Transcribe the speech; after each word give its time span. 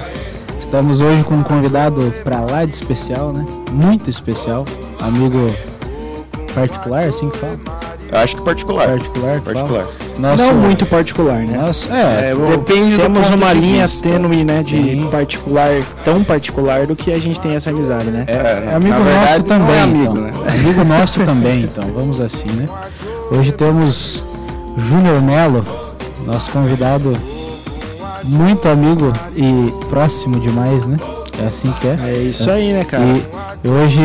Estamos 0.70 1.00
hoje 1.00 1.24
com 1.24 1.34
um 1.34 1.42
convidado 1.42 2.14
pra 2.22 2.42
lá 2.42 2.64
de 2.64 2.70
especial, 2.72 3.32
né? 3.32 3.44
Muito 3.72 4.08
especial. 4.08 4.64
Amigo 5.00 5.48
particular, 6.54 7.08
assim 7.08 7.28
que 7.28 7.38
fala? 7.38 7.58
Eu 8.12 8.18
acho 8.20 8.36
que 8.36 8.42
particular. 8.44 8.86
Particular? 8.86 9.40
Particular. 9.40 9.86
Nosso, 10.18 10.42
Não 10.44 10.54
muito 10.54 10.86
particular, 10.86 11.38
né? 11.38 11.56
Nosso, 11.58 11.92
é, 11.92 12.30
É, 12.30 12.34
o- 12.34 12.46
depende 12.46 12.96
do 12.96 13.02
temos 13.02 13.30
uma 13.30 13.52
de 13.54 13.60
linha 13.60 13.86
vista. 13.86 14.08
tênue, 14.08 14.44
né, 14.44 14.62
de 14.62 14.82
Sim. 14.82 15.08
particular, 15.10 15.70
tão 16.04 16.22
particular 16.22 16.86
do 16.86 16.94
que 16.94 17.12
a 17.12 17.18
gente 17.18 17.40
tem 17.40 17.54
essa 17.56 17.70
amizade, 17.70 18.10
né? 18.10 18.24
é, 18.28 18.32
É, 18.32 18.68
é 18.70 18.74
amigo 18.74 18.90
na 18.90 18.98
nosso 18.98 19.10
verdade, 19.16 19.44
também. 19.44 19.66
não 19.66 19.74
é 19.74 19.80
amigo, 19.80 20.12
então. 20.18 20.22
né? 20.44 20.52
Amigo 20.54 20.84
nosso 20.84 21.20
também, 21.24 21.62
então. 21.62 21.84
Vamos 21.94 22.20
assim, 22.20 22.46
né? 22.52 22.66
Hoje 23.32 23.50
temos 23.52 24.24
Júnior 24.76 25.20
Melo, 25.22 25.64
nosso 26.26 26.50
convidado 26.50 27.12
muito 28.30 28.68
amigo 28.68 29.12
e 29.34 29.72
próximo 29.88 30.38
demais, 30.38 30.86
né? 30.86 30.96
É 31.42 31.46
assim 31.46 31.72
que 31.80 31.88
é. 31.88 31.98
É 32.02 32.12
isso 32.18 32.50
aí, 32.50 32.72
né, 32.72 32.84
cara? 32.84 33.04
E 33.64 33.68
hoje 33.68 34.00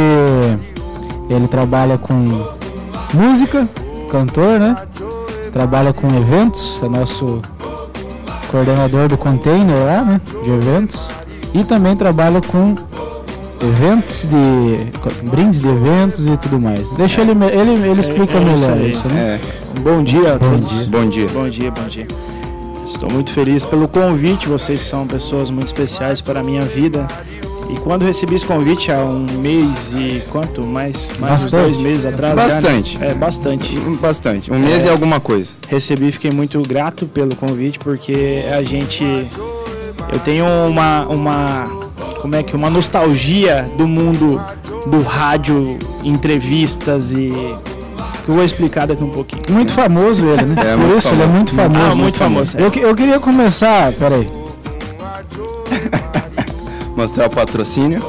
ele 1.30 1.48
trabalha 1.48 1.98
com 1.98 2.44
música, 3.14 3.68
cantor, 4.10 4.60
né? 4.60 4.76
Trabalha 5.54 5.94
com 5.94 6.08
eventos, 6.08 6.80
é 6.84 6.88
nosso 6.90 7.42
coordenador 8.50 9.08
do 9.08 9.18
container 9.18 9.78
lá, 9.86 10.02
né? 10.04 10.22
De 10.44 10.50
eventos. 10.50 11.10
E 11.54 11.64
também 11.64 11.96
trabalha 11.96 12.42
com 12.42 12.76
eventos 13.62 14.26
de. 14.26 15.28
brindes 15.30 15.62
de 15.62 15.70
eventos 15.70 16.26
e 16.28 16.36
tudo 16.38 16.60
mais. 16.60 16.88
Deixa 16.94 17.22
ele, 17.22 17.32
ele, 17.32 17.90
ele 17.90 18.02
explica 18.02 18.38
é 18.38 18.42
isso 18.54 18.62
melhor 18.68 18.78
aí. 18.78 18.90
isso, 18.90 19.08
né? 19.08 19.40
É, 19.42 19.80
Bom 19.80 20.04
dia 20.04 20.36
a 20.36 20.38
Bom 20.38 20.50
todos. 20.52 20.72
dia. 20.72 20.88
bom 20.88 21.08
dia. 21.08 21.28
Bom 21.34 21.50
dia, 21.50 21.72
bom 21.72 21.88
dia. 21.88 22.08
Estou 22.96 23.12
muito 23.12 23.32
feliz 23.34 23.66
pelo 23.66 23.88
convite, 23.88 24.48
vocês 24.48 24.82
são 24.82 25.06
pessoas 25.06 25.52
muito 25.52 25.68
especiais 25.68 26.22
para 26.22 26.40
a 26.40 26.44
minha 26.44 26.62
vida. 26.62 27.06
E 27.70 27.76
quando 27.80 28.04
recebi 28.06 28.36
esse 28.36 28.46
convite 28.46 28.92
há 28.92 29.04
um 29.04 29.26
mês 29.40 29.92
e 29.94 30.22
quanto? 30.30 30.62
Mais, 30.62 31.10
mais 31.20 31.44
Bastante. 31.44 31.62
dois 31.64 31.78
meses 31.78 32.06
atrás? 32.06 32.36
já, 32.36 32.46
né? 32.48 32.54
Bastante. 32.54 32.98
É, 33.04 33.14
bastante. 33.14 33.76
Bastante. 34.00 34.52
Um 34.54 34.60
mês 34.60 34.84
É. 34.84 34.88
e 34.88 34.90
alguma 34.90 35.20
coisa. 35.20 35.52
recebi, 35.68 36.12
fiquei 36.12 36.32
muito 36.32 36.62
grato 36.62 37.06
pelo 37.06 37.36
convite, 37.36 37.78
porque 37.80 38.44
a 38.56 38.62
gente. 38.62 39.04
Eu 40.14 40.20
tenho 40.20 40.46
uma. 40.70 41.06
uma 41.08 41.66
como 42.22 42.36
é 42.36 42.44
que? 42.44 42.56
Uma 42.56 42.70
nostalgia 42.70 43.70
do 43.78 43.88
mundo 43.88 44.42
do 44.88 45.02
rádio, 45.02 45.78
entrevistas 46.04 47.12
e. 47.12 47.32
que 48.26 48.30
eu 48.32 48.36
vou 48.36 48.44
explicar 48.44 48.88
daqui 48.88 49.04
um 49.04 49.10
pouquinho. 49.12 49.44
Muito 49.50 49.72
famoso 49.72 50.26
ele, 50.26 50.46
né? 50.48 50.56
É, 50.74 50.78
Por 50.78 50.98
isso, 50.98 51.14
ele 51.14 51.22
é 51.22 51.26
famoso. 51.26 51.38
muito 51.38 51.54
famoso. 51.56 51.80
Ah, 51.80 51.90
né? 51.90 51.96
muito 51.96 52.18
famoso. 52.18 52.58
Eu, 52.58 52.72
que- 52.72 52.80
eu 52.82 52.96
queria 52.96 53.20
começar, 53.20 53.92
peraí. 53.94 54.28
Mostrar 56.96 57.28
o 57.28 57.30
patrocínio. 57.30 58.02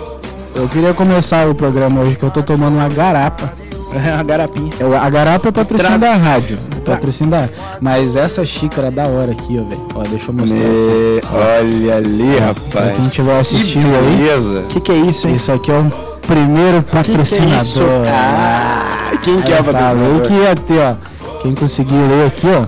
Eu 0.54 0.68
queria 0.68 0.94
começar 0.94 1.46
o 1.48 1.54
programa 1.54 2.00
hoje 2.00 2.16
que 2.16 2.22
eu 2.22 2.30
tô 2.30 2.42
tomando 2.42 2.76
uma 2.76 2.88
garapa. 2.88 3.52
É 3.94 4.10
a 4.12 4.22
garapinha. 4.22 4.70
É, 4.80 4.96
A 4.96 5.10
garapa 5.10 5.48
é 5.48 5.52
patrocínio 5.52 5.98
Tra- 5.98 6.08
da 6.08 6.14
rádio. 6.16 6.58
é 6.76 6.80
Patrocínio 6.80 7.30
da 7.30 7.48
Mas 7.80 8.16
essa 8.16 8.44
xícara 8.44 8.90
da 8.90 9.06
hora 9.06 9.32
aqui, 9.32 9.58
ó, 9.60 9.64
velho. 9.68 9.88
Ó, 9.94 10.02
deixa 10.02 10.30
eu 10.30 10.34
mostrar 10.34 10.58
aqui. 10.58 10.66
Me... 10.66 11.22
Olha 11.32 11.96
ali, 11.96 12.36
Pra 12.36 12.46
rapaz. 12.46 12.96
quem 12.96 13.04
estiver 13.04 13.38
assistindo 13.40 13.88
que 13.88 13.96
aí, 13.96 14.16
beleza. 14.16 14.60
O 14.60 14.64
que, 14.64 14.80
que 14.80 14.92
é 14.92 14.96
isso, 14.96 15.28
hein? 15.28 15.34
isso 15.36 15.52
aqui 15.52 15.70
é 15.70 15.78
o 15.78 15.84
primeiro 16.26 16.82
patrocinador. 16.82 17.62
isso? 17.62 17.80
Ah, 18.08 18.85
quem 19.26 19.40
que 19.42 19.52
é 19.52 19.56
o 19.56 19.58
eu 19.58 19.64
falei 19.64 19.82
patrocinador? 19.82 20.22
que 20.26 20.32
ia 20.34 20.54
ter, 20.56 20.78
ó. 20.80 21.38
Quem 21.42 21.54
conseguir 21.54 21.94
ler 21.94 22.26
aqui, 22.28 22.46
ó. 22.46 22.66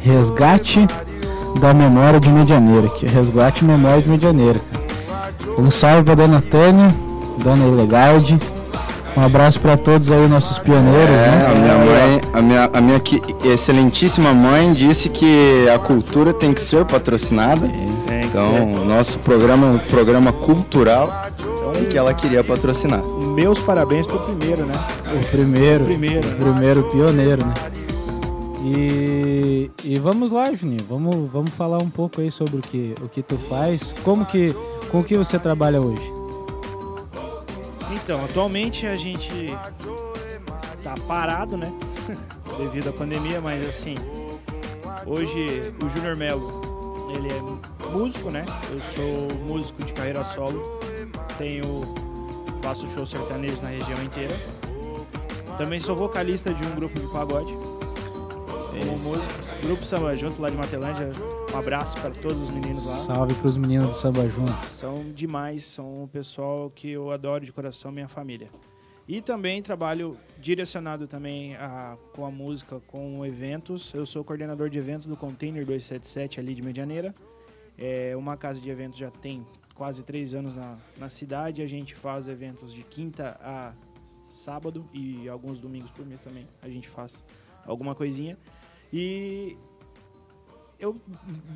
Resgate 0.00 0.86
da 1.60 1.72
memória 1.72 2.18
de 2.20 2.28
Medianeira. 2.28 2.86
Aqui, 2.88 3.06
resgate 3.06 3.64
memória 3.64 4.02
de 4.02 4.08
Medianeira. 4.08 4.58
cara. 4.60 5.60
Um 5.60 5.70
salve 5.70 6.02
pra 6.02 6.14
dona 6.14 6.42
Tânia, 6.42 6.94
dona 7.42 7.64
Ilegarde. 7.66 8.38
Um 9.16 9.22
abraço 9.22 9.60
pra 9.60 9.76
todos 9.76 10.10
aí, 10.10 10.26
nossos 10.26 10.58
pioneiros, 10.58 11.14
É, 11.14 11.30
né? 11.30 11.46
a 11.46 11.54
minha 11.60 11.74
mãe, 11.78 12.20
a 12.32 12.42
minha, 12.42 12.70
a 12.74 12.80
minha 12.80 12.98
que- 12.98 13.22
excelentíssima 13.44 14.34
mãe 14.34 14.72
disse 14.74 15.08
que 15.08 15.68
a 15.72 15.78
cultura 15.78 16.32
tem 16.32 16.52
que 16.52 16.60
ser 16.60 16.84
patrocinada. 16.84 17.66
É, 18.10 18.20
Então, 18.24 18.52
ser- 18.56 18.80
o 18.80 18.84
nosso 18.84 19.20
programa 19.20 19.68
é 19.68 19.70
um 19.70 19.78
programa 19.78 20.32
cultural 20.32 21.12
e 21.80 21.84
que 21.84 21.96
ela 21.96 22.12
queria 22.12 22.42
patrocinar. 22.42 23.02
Meus 23.34 23.58
parabéns 23.58 24.06
pro 24.06 24.20
primeiro, 24.20 24.64
né? 24.64 24.74
O 25.06 25.30
primeiro. 25.30 25.84
Primeiro, 25.84 26.28
O 26.28 26.34
primeiro 26.36 26.90
pioneiro, 26.90 27.46
né? 27.46 27.54
E, 28.64 29.70
e 29.82 29.98
vamos 29.98 30.30
lá, 30.30 30.52
Juninho. 30.54 30.84
Vamos, 30.88 31.30
vamos 31.30 31.50
falar 31.50 31.82
um 31.82 31.90
pouco 31.90 32.20
aí 32.20 32.30
sobre 32.30 32.56
o 32.56 32.62
que, 32.62 32.94
o 33.02 33.08
que 33.08 33.22
tu 33.22 33.36
faz. 33.36 33.92
Como 34.02 34.24
que, 34.24 34.54
com 34.90 35.00
o 35.00 35.04
que 35.04 35.16
você 35.16 35.38
trabalha 35.38 35.80
hoje? 35.80 36.12
Então, 37.92 38.24
atualmente 38.24 38.86
a 38.86 38.96
gente 38.96 39.54
tá 40.82 40.94
parado, 41.06 41.56
né? 41.56 41.72
Devido 42.58 42.88
à 42.88 42.92
pandemia, 42.92 43.40
mas 43.40 43.68
assim, 43.68 43.96
hoje 45.06 45.74
o 45.84 45.88
Júnior 45.90 46.16
Melo, 46.16 47.10
ele 47.14 47.28
é 47.28 47.88
músico, 47.90 48.30
né? 48.30 48.46
Eu 48.70 48.80
sou 48.94 49.38
músico 49.46 49.82
de 49.84 49.92
carreira 49.92 50.24
solo. 50.24 50.78
Tenho 51.36 52.03
faço 52.64 52.88
shows 52.88 53.10
sertanejos 53.10 53.60
na 53.60 53.68
região 53.68 54.02
inteira. 54.02 54.34
Também 55.58 55.78
sou 55.78 55.94
vocalista 55.94 56.52
de 56.54 56.66
um 56.66 56.74
grupo 56.74 56.98
de 56.98 57.06
pagode. 57.12 57.52
Como 57.52 58.98
músicos. 59.00 59.54
Grupo 59.62 59.84
Samba 59.84 60.16
Junto 60.16 60.40
lá 60.40 60.48
de 60.48 60.56
Matelândia. 60.56 61.10
Um 61.54 61.58
abraço 61.58 62.00
para 62.00 62.10
todos 62.10 62.38
os 62.38 62.50
meninos 62.50 62.86
lá. 62.86 62.94
Salve 62.94 63.34
pros 63.34 63.58
meninos 63.58 63.88
do 63.88 63.94
Samba 63.94 64.26
Junto. 64.30 64.64
São 64.64 65.10
demais, 65.10 65.64
são 65.64 66.04
um 66.04 66.06
pessoal 66.08 66.72
que 66.74 66.90
eu 66.90 67.10
adoro 67.10 67.44
de 67.44 67.52
coração, 67.52 67.92
minha 67.92 68.08
família. 68.08 68.48
E 69.06 69.20
também 69.20 69.62
trabalho 69.62 70.16
direcionado 70.38 71.06
também 71.06 71.54
a, 71.56 71.98
com 72.14 72.24
a 72.24 72.30
música, 72.30 72.80
com 72.86 73.26
eventos. 73.26 73.92
Eu 73.92 74.06
sou 74.06 74.24
coordenador 74.24 74.70
de 74.70 74.78
eventos 74.78 75.06
do 75.06 75.18
Container 75.18 75.66
277 75.66 76.40
ali 76.40 76.54
de 76.54 76.62
Medianeira. 76.62 77.14
É 77.76 78.16
uma 78.16 78.38
casa 78.38 78.58
de 78.58 78.70
eventos 78.70 78.98
já 78.98 79.10
tem 79.10 79.44
quase 79.74 80.02
três 80.02 80.34
anos 80.34 80.54
na, 80.54 80.76
na 80.98 81.08
cidade. 81.08 81.62
A 81.62 81.66
gente 81.66 81.94
faz 81.94 82.28
eventos 82.28 82.72
de 82.72 82.82
quinta 82.82 83.38
a 83.40 83.72
sábado 84.26 84.88
e 84.92 85.28
alguns 85.28 85.58
domingos 85.58 85.90
por 85.90 86.04
mês 86.06 86.20
também. 86.20 86.46
A 86.62 86.68
gente 86.68 86.88
faz 86.88 87.22
alguma 87.66 87.94
coisinha. 87.94 88.36
E 88.92 89.56
eu 90.78 91.00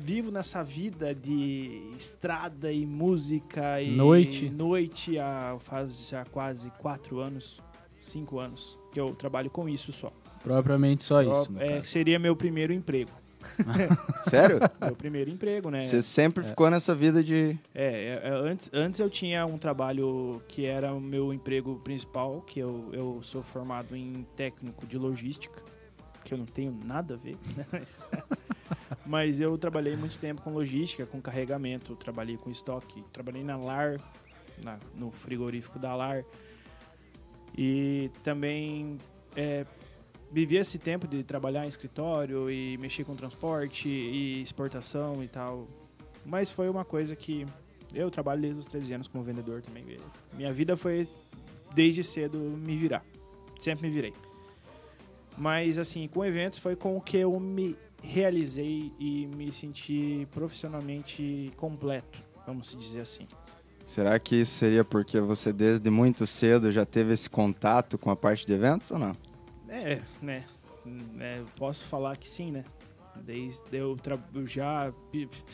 vivo 0.03 0.31
nessa 0.31 0.63
vida 0.63 1.13
de 1.13 1.89
estrada 1.97 2.71
e 2.71 2.85
música 2.85 3.81
e 3.81 3.95
Noite. 3.95 4.49
noite 4.49 5.19
há 5.19 5.57
faz 5.59 6.09
já 6.09 6.25
quase 6.25 6.71
quatro 6.71 7.19
anos, 7.19 7.61
cinco 8.01 8.39
anos 8.39 8.77
que 8.91 8.99
eu 8.99 9.13
trabalho 9.13 9.49
com 9.49 9.69
isso 9.69 9.91
só. 9.91 10.11
Propriamente 10.43 11.03
só 11.03 11.21
isso. 11.21 11.53
é, 11.59 11.83
seria 11.83 12.17
meu 12.17 12.35
primeiro 12.35 12.73
emprego, 12.73 13.11
Sério? 14.29 14.59
meu 14.81 14.95
primeiro 14.95 15.29
emprego, 15.29 15.69
né? 15.69 15.81
Você 15.81 16.01
sempre 16.01 16.43
ficou 16.43 16.69
nessa 16.69 16.93
vida 16.93 17.23
de. 17.23 17.57
É, 17.73 17.83
é, 17.83 18.21
é, 18.23 18.29
antes, 18.31 18.69
antes 18.73 18.99
eu 18.99 19.09
tinha 19.09 19.45
um 19.45 19.57
trabalho 19.57 20.41
que 20.47 20.65
era 20.65 20.93
o 20.93 20.99
meu 20.99 21.33
emprego 21.33 21.79
principal, 21.83 22.41
que 22.41 22.59
eu, 22.59 22.89
eu 22.93 23.19
sou 23.23 23.41
formado 23.43 23.95
em 23.95 24.25
técnico 24.35 24.85
de 24.85 24.97
logística, 24.97 25.61
que 26.23 26.33
eu 26.33 26.37
não 26.37 26.45
tenho 26.45 26.77
nada 26.85 27.13
a 27.15 27.17
ver, 27.17 27.37
né? 27.55 27.65
Mas, 27.71 27.99
mas 29.05 29.41
eu 29.41 29.57
trabalhei 29.57 29.95
muito 29.95 30.17
tempo 30.19 30.41
com 30.43 30.51
logística, 30.51 31.03
com 31.05 31.19
carregamento, 31.19 31.95
trabalhei 31.95 32.37
com 32.37 32.51
estoque, 32.51 33.03
trabalhei 33.11 33.43
na 33.43 33.57
LAR, 33.57 33.99
na- 34.63 34.77
no 34.95 35.09
frigorífico 35.09 35.79
da 35.79 35.95
LAR. 35.95 36.23
E 37.57 38.11
também 38.23 38.97
é, 39.35 39.65
vivi 40.31 40.57
esse 40.57 40.77
tempo 40.77 41.07
de 41.07 41.23
trabalhar 41.23 41.65
em 41.65 41.69
escritório 41.69 42.49
e 42.49 42.77
mexer 42.77 43.03
com 43.03 43.15
transporte 43.15 43.89
e 43.89 44.41
exportação 44.41 45.23
e 45.23 45.27
tal. 45.27 45.67
Mas 46.25 46.51
foi 46.51 46.69
uma 46.69 46.85
coisa 46.85 47.15
que 47.15 47.45
eu 47.93 48.11
trabalho 48.11 48.41
desde 48.41 48.59
os 48.59 48.65
13 48.65 48.93
anos 48.93 49.07
como 49.07 49.23
vendedor 49.23 49.61
também. 49.61 49.83
Minha 50.33 50.53
vida 50.53 50.77
foi 50.77 51.07
desde 51.73 52.03
cedo 52.03 52.37
me 52.37 52.75
virar. 52.75 53.03
Sempre 53.59 53.87
me 53.87 53.93
virei. 53.93 54.13
Mas 55.37 55.79
assim, 55.79 56.07
com 56.07 56.23
eventos 56.23 56.59
foi 56.59 56.75
com 56.75 56.97
o 56.97 57.01
que 57.01 57.17
eu 57.17 57.39
me 57.39 57.75
realizei 58.03 58.91
e 58.99 59.27
me 59.27 59.51
senti 59.51 60.27
profissionalmente 60.31 61.51
completo, 61.57 62.23
vamos 62.45 62.75
dizer 62.77 63.01
assim. 63.01 63.27
Será 63.85 64.19
que 64.19 64.35
isso 64.35 64.51
seria 64.51 64.83
porque 64.83 65.19
você 65.19 65.51
desde 65.51 65.89
muito 65.89 66.27
cedo 66.27 66.71
já 66.71 66.85
teve 66.85 67.13
esse 67.13 67.29
contato 67.29 67.97
com 67.97 68.11
a 68.11 68.15
parte 68.15 68.45
de 68.45 68.53
eventos 68.53 68.91
ou 68.91 68.99
não? 68.99 69.15
É, 69.69 69.99
né? 70.21 70.43
É, 71.19 71.41
posso 71.57 71.85
falar 71.85 72.17
que 72.17 72.27
sim, 72.27 72.51
né? 72.51 72.63
Desde 73.23 73.59
eu, 73.71 73.97
eu 74.33 74.47
já, 74.47 74.91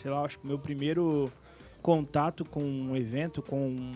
sei 0.01 0.11
lá, 0.11 0.21
acho 0.21 0.39
que 0.39 0.47
meu 0.47 0.57
primeiro 0.59 1.31
contato 1.81 2.45
com 2.45 2.63
um 2.63 2.95
evento, 2.95 3.41
com 3.41 3.91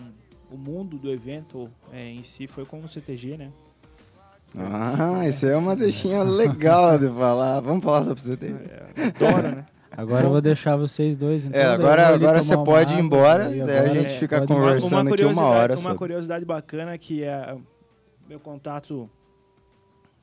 o 0.50 0.56
mundo 0.56 0.98
do 0.98 1.10
evento 1.10 1.68
é, 1.92 2.08
em 2.10 2.22
si 2.22 2.46
foi 2.46 2.64
com 2.64 2.80
o 2.80 2.88
CTG, 2.88 3.36
né? 3.36 3.50
Ah, 4.58 5.26
isso 5.28 5.46
aí 5.46 5.52
é 5.52 5.56
uma 5.56 5.76
deixinha 5.76 6.22
legal 6.24 6.98
de 6.98 7.08
falar. 7.08 7.60
Vamos 7.60 7.84
falar 7.84 8.02
sobre 8.02 8.20
você. 8.22 8.32
É, 8.96 9.06
adoro, 9.06 9.48
né? 9.56 9.66
Agora 9.96 10.24
eu 10.26 10.30
vou 10.30 10.40
deixar 10.40 10.76
vocês 10.76 11.16
dois, 11.16 11.44
então. 11.44 11.60
É, 11.60 11.64
agora- 11.64 12.08
agora 12.08 12.42
você 12.42 12.54
uma 12.54 12.64
pode 12.64 12.90
ir 12.92 12.94
água, 12.94 13.04
embora, 13.06 13.44
daí 13.48 13.58
daí 13.60 13.76
a 13.76 13.80
agora 13.82 13.94
gente 14.00 14.18
fica 14.18 14.38
pode 14.40 14.52
ir 14.52 14.56
conversando. 14.56 15.00
embora. 15.00 15.14
aqui 15.14 15.24
uma 15.24 15.44
hora 15.46 15.72
Uma 15.74 15.80
sobre. 15.82 15.98
curiosidade 15.98 16.44
bacana 16.44 16.96
que 16.98 17.22
é 17.22 17.56
meu 18.28 18.40
contato 18.40 19.08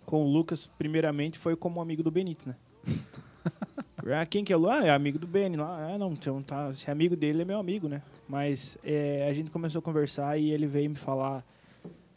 com 0.07 0.24
o 0.24 0.31
Lucas, 0.31 0.65
primeiramente, 0.65 1.38
foi 1.38 1.54
como 1.57 1.81
amigo 1.81 2.01
do 2.01 2.09
Benito, 2.09 2.48
né? 2.48 2.56
ah, 4.18 4.25
quem 4.25 4.42
que 4.42 4.54
é 4.54 4.56
o 4.56 4.59
Lu? 4.59 4.69
Ah, 4.69 4.86
é 4.86 4.89
amigo 4.89 5.19
do 5.19 5.27
Beni 5.27 5.57
lá. 5.57 5.94
Ah, 5.94 5.98
não, 5.98 6.13
então 6.13 6.42
tá. 6.42 6.74
Se 6.74 6.88
é 6.89 6.94
amigo 6.94 7.13
dele, 7.13 7.42
é 7.42 7.45
meu 7.45 7.59
amigo, 7.59 7.89
né? 7.89 8.01
Mas 8.25 8.77
é, 8.86 9.27
a 9.30 9.33
gente 9.33 9.51
começou 9.51 9.80
a 9.80 9.81
conversar 9.81 10.39
e 10.39 10.50
ele 10.50 10.65
veio 10.65 10.89
me 10.89 10.95
falar, 10.95 11.45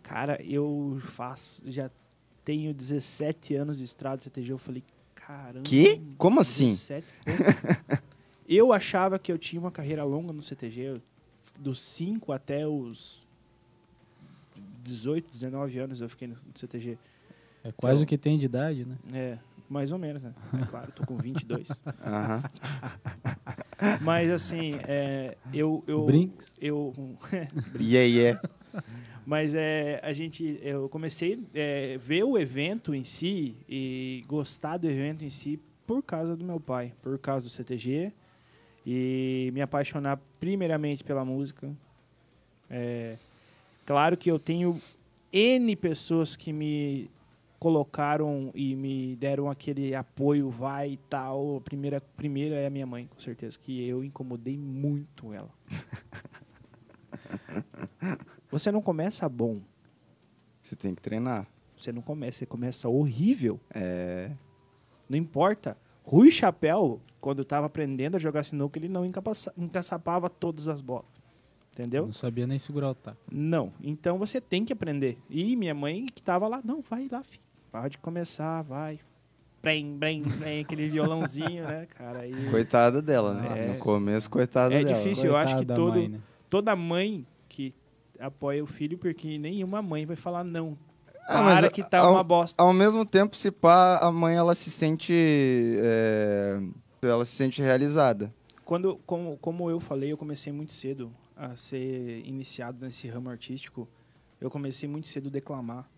cara, 0.05 0.41
eu 0.41 1.03
faço, 1.07 1.63
já 1.67 1.91
tenho 2.45 2.73
17 2.73 3.57
anos 3.57 3.79
de 3.79 3.85
estrada 3.85 4.23
CTG. 4.23 4.53
Eu 4.53 4.59
falei, 4.59 4.85
caramba. 5.13 5.65
Que? 5.65 6.01
Como 6.17 6.39
assim? 6.39 6.69
17 6.69 7.07
pontos. 7.25 7.99
eu 8.49 8.73
achava 8.73 9.19
que 9.19 9.33
eu 9.33 9.37
tinha 9.37 9.61
uma 9.61 9.73
carreira 9.73 10.05
longa 10.05 10.33
no 10.33 10.45
CTG, 10.45 11.01
dos 11.59 11.81
5 11.81 12.31
até 12.31 12.65
os 12.69 13.27
18, 14.85 15.33
19 15.33 15.79
anos 15.81 16.01
eu 16.01 16.09
fiquei 16.09 16.29
no 16.29 16.37
CTG. 16.55 16.97
É 17.63 17.73
quase 17.73 18.03
o 18.03 18.07
que 18.07 18.17
tem 18.17 18.39
de 18.39 18.47
idade, 18.47 18.85
né? 18.85 18.97
É, 19.13 19.39
mais 19.69 19.93
ou 19.93 19.99
menos, 19.99 20.23
né? 20.23 20.33
É 20.61 20.67
claro, 20.67 20.91
tô 20.93 21.07
com 21.07 21.17
22. 21.17 21.69
Aham. 22.05 22.43
Mas 24.01 24.31
assim, 24.31 24.75
é, 24.87 25.37
eu. 25.53 25.85
eu 25.87 26.05
Brinks. 26.05 26.57
Eu, 26.61 26.93
Yeah, 27.81 28.07
yeah. 28.07 28.41
mas 29.25 29.55
é, 29.55 30.01
a 30.03 30.13
gente. 30.13 30.59
Eu 30.63 30.89
comecei 30.89 31.43
a 31.55 31.99
ver 31.99 32.25
o 32.25 32.39
evento 32.39 32.95
em 32.95 33.05
si 33.05 33.57
e 33.69 34.23
gostar 34.27 34.77
do 34.77 34.89
evento 34.89 35.25
em 35.25 35.31
si 35.31 35.59
por 35.87 36.03
causa 36.03 36.37
do 36.37 36.45
meu 36.45 36.61
pai, 36.61 36.93
por 37.03 37.19
causa 37.19 37.47
do 37.47 37.51
CTG. 37.51 38.13
E 38.87 39.51
me 39.53 39.61
apaixonar 39.61 40.21
primeiramente 40.39 41.05
pela 41.05 41.25
música. 41.25 41.71
É, 42.69 43.17
claro 43.85 44.17
que 44.17 44.31
eu 44.31 44.39
tenho 44.39 44.81
N 45.33 45.77
pessoas 45.77 46.37
que 46.37 46.53
me 46.53 47.11
colocaram 47.61 48.51
e 48.55 48.75
me 48.75 49.15
deram 49.17 49.51
aquele 49.51 49.95
apoio, 49.95 50.49
vai 50.49 50.93
e 50.93 50.97
tal. 50.97 51.59
A 51.59 51.61
primeira, 51.61 52.01
primeira 52.01 52.57
é 52.57 52.67
a 52.67 52.71
minha 52.71 52.87
mãe, 52.87 53.07
com 53.07 53.21
certeza, 53.21 53.59
que 53.59 53.87
eu 53.87 54.03
incomodei 54.03 54.57
muito 54.57 55.33
ela. 55.33 55.51
Você 58.51 58.73
não 58.73 58.83
começa 58.83 59.29
bom, 59.29 59.61
Você 60.63 60.75
tem 60.75 60.95
que 60.95 61.03
treinar. 61.03 61.47
você 61.77 61.93
não 61.93 62.03
começa, 62.03 62.39
você 62.39 62.47
começa 62.47 62.89
horrível. 62.89 63.61
É. 63.73 64.33
Não 65.09 65.17
importa. 65.17 65.77
Rui 66.03 66.31
Chapéu, 66.31 67.01
quando 67.21 67.43
estava 67.43 67.67
aprendendo 67.67 68.17
a 68.17 68.19
jogar 68.19 68.43
sinuca, 68.43 68.79
ele 68.79 68.89
não 68.89 69.05
encaçapava 69.05 70.29
todas 70.29 70.67
as 70.67 70.81
bolas. 70.81 71.07
Entendeu? 71.73 72.07
Não 72.07 72.13
sabia 72.13 72.47
nem 72.47 72.59
segurar 72.59 72.91
o 72.91 72.95
taco. 72.95 73.19
Não. 73.31 73.73
Então 73.81 74.19
você 74.19 74.41
tem 74.41 74.65
que 74.65 74.73
aprender. 74.73 75.19
E 75.29 75.55
minha 75.55 75.75
mãe 75.75 76.07
que 76.07 76.23
tava 76.23 76.49
lá, 76.49 76.61
não, 76.65 76.83
vai 76.83 77.09
lá, 77.11 77.23
filho. 77.23 77.50
Pode 77.71 77.99
começar, 77.99 78.63
vai. 78.63 78.99
Brem, 79.63 79.97
brem, 79.97 80.23
brem, 80.23 80.61
aquele 80.61 80.89
violãozinho, 80.89 81.65
né, 81.65 81.87
cara? 81.97 82.27
E 82.27 82.51
Coitada 82.51 83.03
dela, 83.03 83.35
né? 83.35 83.61
É. 83.61 83.73
No 83.75 83.79
começo, 83.79 84.29
coitada 84.31 84.75
É 84.75 84.83
dela. 84.83 84.97
difícil. 84.97 85.27
eu 85.27 85.37
acho 85.37 85.55
Coitada 85.57 85.75
que 85.75 85.81
todo- 85.87 85.95
mãe, 85.99 86.09
né? 86.09 86.21
toda 86.49 86.75
mãe 86.77 87.27
que 87.49 87.75
apoia 88.19 88.65
o 88.65 88.67
filho, 88.67 88.97
porque 88.97 89.39
nenhuma 89.39 89.83
mãe 89.83 90.07
vai 90.07 90.17
falar 90.17 90.43
não. 90.45 90.77
Ah, 91.29 91.43
mas 91.43 91.69
que 91.69 91.83
tá 91.89 92.01
ao- 92.01 92.15
uma 92.15 92.25
bosta. 92.25 92.61
Ao 92.61 92.73
mesmo 92.73 93.05
tempo, 93.05 93.37
se 93.37 93.51
pá, 93.51 93.99
a 93.99 94.11
mãe 94.11 94.35
ela 94.37 94.55
se 94.55 94.71
sente. 94.71 95.13
é, 95.15 96.61
Ela 97.03 97.25
se 97.25 97.33
sente 97.33 97.63
realizada. 97.63 98.33
Quando, 98.65 98.97
como, 99.07 99.37
como 99.39 99.71
eu 99.71 99.79
falei, 99.81 100.13
eu 100.13 100.17
comecei 100.19 100.53
muito 100.53 100.73
cedo 100.73 101.11
a 101.37 101.57
ser 101.57 102.23
iniciado 102.27 102.85
nesse 102.85 103.09
ramo 103.09 103.29
artístico. 103.31 103.89
Eu 104.41 104.51
comecei 104.51 104.89
muito 104.89 105.07
cedo 105.09 105.29
a 105.29 105.31
declamar. 105.31 105.89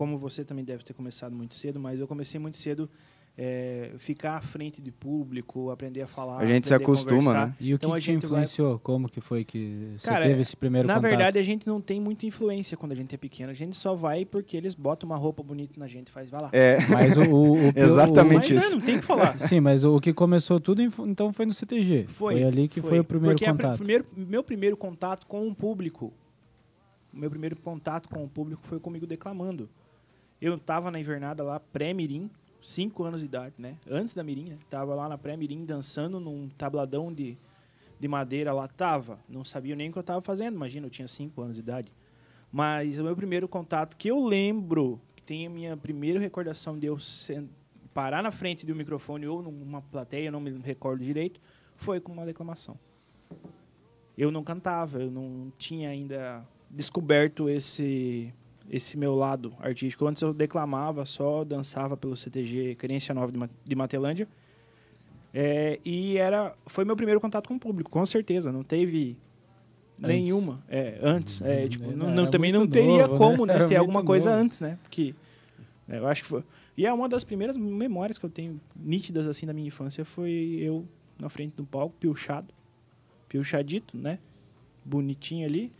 Como 0.00 0.16
você 0.16 0.42
também 0.46 0.64
deve 0.64 0.82
ter 0.82 0.94
começado 0.94 1.36
muito 1.36 1.54
cedo, 1.54 1.78
mas 1.78 2.00
eu 2.00 2.08
comecei 2.08 2.40
muito 2.40 2.56
cedo 2.56 2.88
é, 3.36 3.90
ficar 3.98 4.36
à 4.38 4.40
frente 4.40 4.80
de 4.80 4.90
público, 4.90 5.70
aprender 5.70 6.00
a 6.00 6.06
falar. 6.06 6.38
A 6.38 6.46
gente 6.46 6.66
se 6.66 6.72
acostuma, 6.72 7.34
né? 7.34 7.54
E 7.60 7.74
o 7.74 7.76
Então 7.76 7.90
que 7.90 7.96
a 7.96 8.00
te 8.00 8.06
gente 8.06 8.22
vai- 8.22 8.40
influenciou? 8.40 8.78
Como 8.78 9.10
que 9.10 9.20
foi 9.20 9.44
que 9.44 9.92
você 9.98 10.08
Cara, 10.08 10.24
teve 10.26 10.40
esse 10.40 10.56
primeiro 10.56 10.88
Na 10.88 10.94
contato? 10.94 11.10
verdade, 11.10 11.38
a 11.38 11.42
gente 11.42 11.66
não 11.66 11.82
tem 11.82 12.00
muita 12.00 12.24
influência 12.24 12.78
quando 12.78 12.92
a 12.92 12.94
gente 12.94 13.14
é 13.14 13.18
pequeno. 13.18 13.50
A 13.50 13.54
gente 13.54 13.76
só 13.76 13.94
vai 13.94 14.24
porque 14.24 14.56
eles 14.56 14.74
botam 14.74 15.06
uma 15.06 15.16
roupa 15.16 15.42
bonita 15.42 15.78
na 15.78 15.86
gente 15.86 16.08
e 16.08 16.10
faz, 16.12 16.30
vai 16.30 16.40
lá. 16.40 16.48
É. 16.50 16.78
Mas 16.88 17.18
o, 17.18 17.20
o, 17.20 17.52
o- 17.52 17.56
Exatamente. 17.76 18.54
Mas 18.54 18.64
isso. 18.64 18.70
né, 18.76 18.80
não 18.80 18.86
tem 18.86 18.96
o 18.96 19.00
que 19.00 19.06
falar. 19.06 19.36
o- 19.36 19.38
sim, 19.38 19.60
mas 19.60 19.84
o 19.84 20.00
que 20.00 20.14
começou 20.14 20.58
tudo 20.58 20.80
então 20.80 21.30
foi 21.30 21.44
no 21.44 21.52
CTG. 21.52 22.06
Foi, 22.08 22.42
ali 22.42 22.68
que 22.68 22.80
foi, 22.80 22.98
o 23.00 23.04
primeiro 23.04 23.36
Porque 23.36 23.44
pri- 23.44 23.52
contato. 23.62 23.76
primeiro, 23.76 24.06
meu 24.16 24.42
primeiro 24.42 24.76
contato 24.78 25.26
com 25.26 25.46
o 25.46 25.54
público, 25.54 26.10
o 27.12 27.18
meu 27.18 27.28
primeiro 27.30 27.54
contato 27.56 28.08
com 28.08 28.24
o 28.24 28.28
público 28.28 28.62
foi 28.64 28.80
comigo 28.80 29.06
declamando. 29.06 29.68
Eu 30.40 30.58
tava 30.58 30.90
na 30.90 30.98
invernada 30.98 31.42
lá, 31.42 31.60
pré-mirim, 31.60 32.30
5 32.62 33.04
anos 33.04 33.20
de 33.20 33.26
idade, 33.26 33.54
né? 33.58 33.76
Antes 33.88 34.14
da 34.14 34.22
mirim, 34.22 34.50
né? 34.50 34.58
Tava 34.68 34.94
lá 34.94 35.08
na 35.08 35.18
pré-mirim 35.18 35.64
dançando 35.64 36.18
num 36.18 36.48
tabladão 36.48 37.12
de, 37.12 37.36
de 37.98 38.08
madeira 38.08 38.52
lá. 38.52 38.66
Tava, 38.66 39.18
não 39.28 39.44
sabia 39.44 39.76
nem 39.76 39.90
o 39.90 39.92
que 39.92 39.98
eu 39.98 40.02
tava 40.02 40.20
fazendo, 40.22 40.54
imagina, 40.54 40.86
eu 40.86 40.90
tinha 40.90 41.08
5 41.08 41.40
anos 41.42 41.54
de 41.54 41.60
idade. 41.60 41.92
Mas 42.50 42.98
o 42.98 43.04
meu 43.04 43.14
primeiro 43.14 43.46
contato, 43.46 43.96
que 43.96 44.08
eu 44.08 44.24
lembro, 44.24 45.00
que 45.14 45.22
tem 45.22 45.46
a 45.46 45.50
minha 45.50 45.76
primeira 45.76 46.18
recordação 46.18 46.78
de 46.78 46.86
eu 46.86 46.98
parar 47.94 48.22
na 48.22 48.30
frente 48.30 48.64
de 48.64 48.72
um 48.72 48.76
microfone 48.76 49.26
ou 49.26 49.42
numa 49.42 49.82
plateia, 49.82 50.30
não 50.30 50.40
me 50.40 50.50
recordo 50.58 51.04
direito, 51.04 51.40
foi 51.76 52.00
com 52.00 52.12
uma 52.12 52.24
declamação. 52.24 52.78
Eu 54.16 54.30
não 54.30 54.42
cantava, 54.42 55.00
eu 55.00 55.10
não 55.10 55.52
tinha 55.56 55.90
ainda 55.90 56.44
descoberto 56.68 57.48
esse 57.48 58.32
esse 58.70 58.96
meu 58.96 59.14
lado 59.14 59.52
artístico. 59.60 60.06
Antes 60.06 60.22
eu 60.22 60.32
declamava, 60.32 61.04
só 61.04 61.42
dançava 61.44 61.96
pelo 61.96 62.16
CTG 62.16 62.76
Querência 62.76 63.12
Nova 63.14 63.32
de, 63.32 63.38
Ma- 63.38 63.50
de 63.64 63.74
Matelândia. 63.74 64.28
É, 65.32 65.78
e 65.84 66.16
era 66.16 66.54
foi 66.66 66.84
meu 66.84 66.96
primeiro 66.96 67.20
contato 67.20 67.48
com 67.48 67.54
o 67.54 67.60
público, 67.60 67.90
com 67.90 68.04
certeza. 68.06 68.50
Não 68.52 68.62
teve 68.64 69.16
Antes. 69.98 70.08
nenhuma. 70.08 70.60
É, 70.68 70.98
antes. 71.02 71.40
É, 71.42 71.62
Uhum, 71.62 71.68
tipo, 71.68 71.84
era 71.84 71.96
não, 71.96 72.10
não- 72.14 72.30
também 72.30 72.52
não 72.52 72.66
teria 72.66 73.06
novo, 73.06 73.12
né? 73.12 73.18
como 73.18 73.46
né, 73.46 73.54
Era 73.54 73.66
ter 73.68 73.76
alguma 73.76 74.02
coisa 74.04 74.30
novo. 74.30 74.42
antes, 74.42 74.60
né? 74.60 74.78
Porque 74.82 75.14
é, 75.88 75.98
eu 75.98 76.06
acho 76.06 76.22
que 76.22 76.28
foi. 76.28 76.42
E 76.76 76.86
é 76.86 76.92
uma 76.92 77.08
das 77.08 77.24
primeiras 77.24 77.56
memórias 77.56 78.18
que 78.18 78.24
eu 78.24 78.30
tenho 78.30 78.60
nítidas 78.74 79.26
assim 79.28 79.46
da 79.46 79.52
minha 79.52 79.68
infância 79.68 80.04
foi 80.04 80.58
eu 80.60 80.86
na 81.18 81.28
frente 81.28 81.54
do 81.54 81.64
palco, 81.64 81.94
piochado, 82.00 82.48
piochadito, 83.28 83.96
né? 83.96 84.18
Bonitinho 84.84 85.46
ali, 85.46 85.70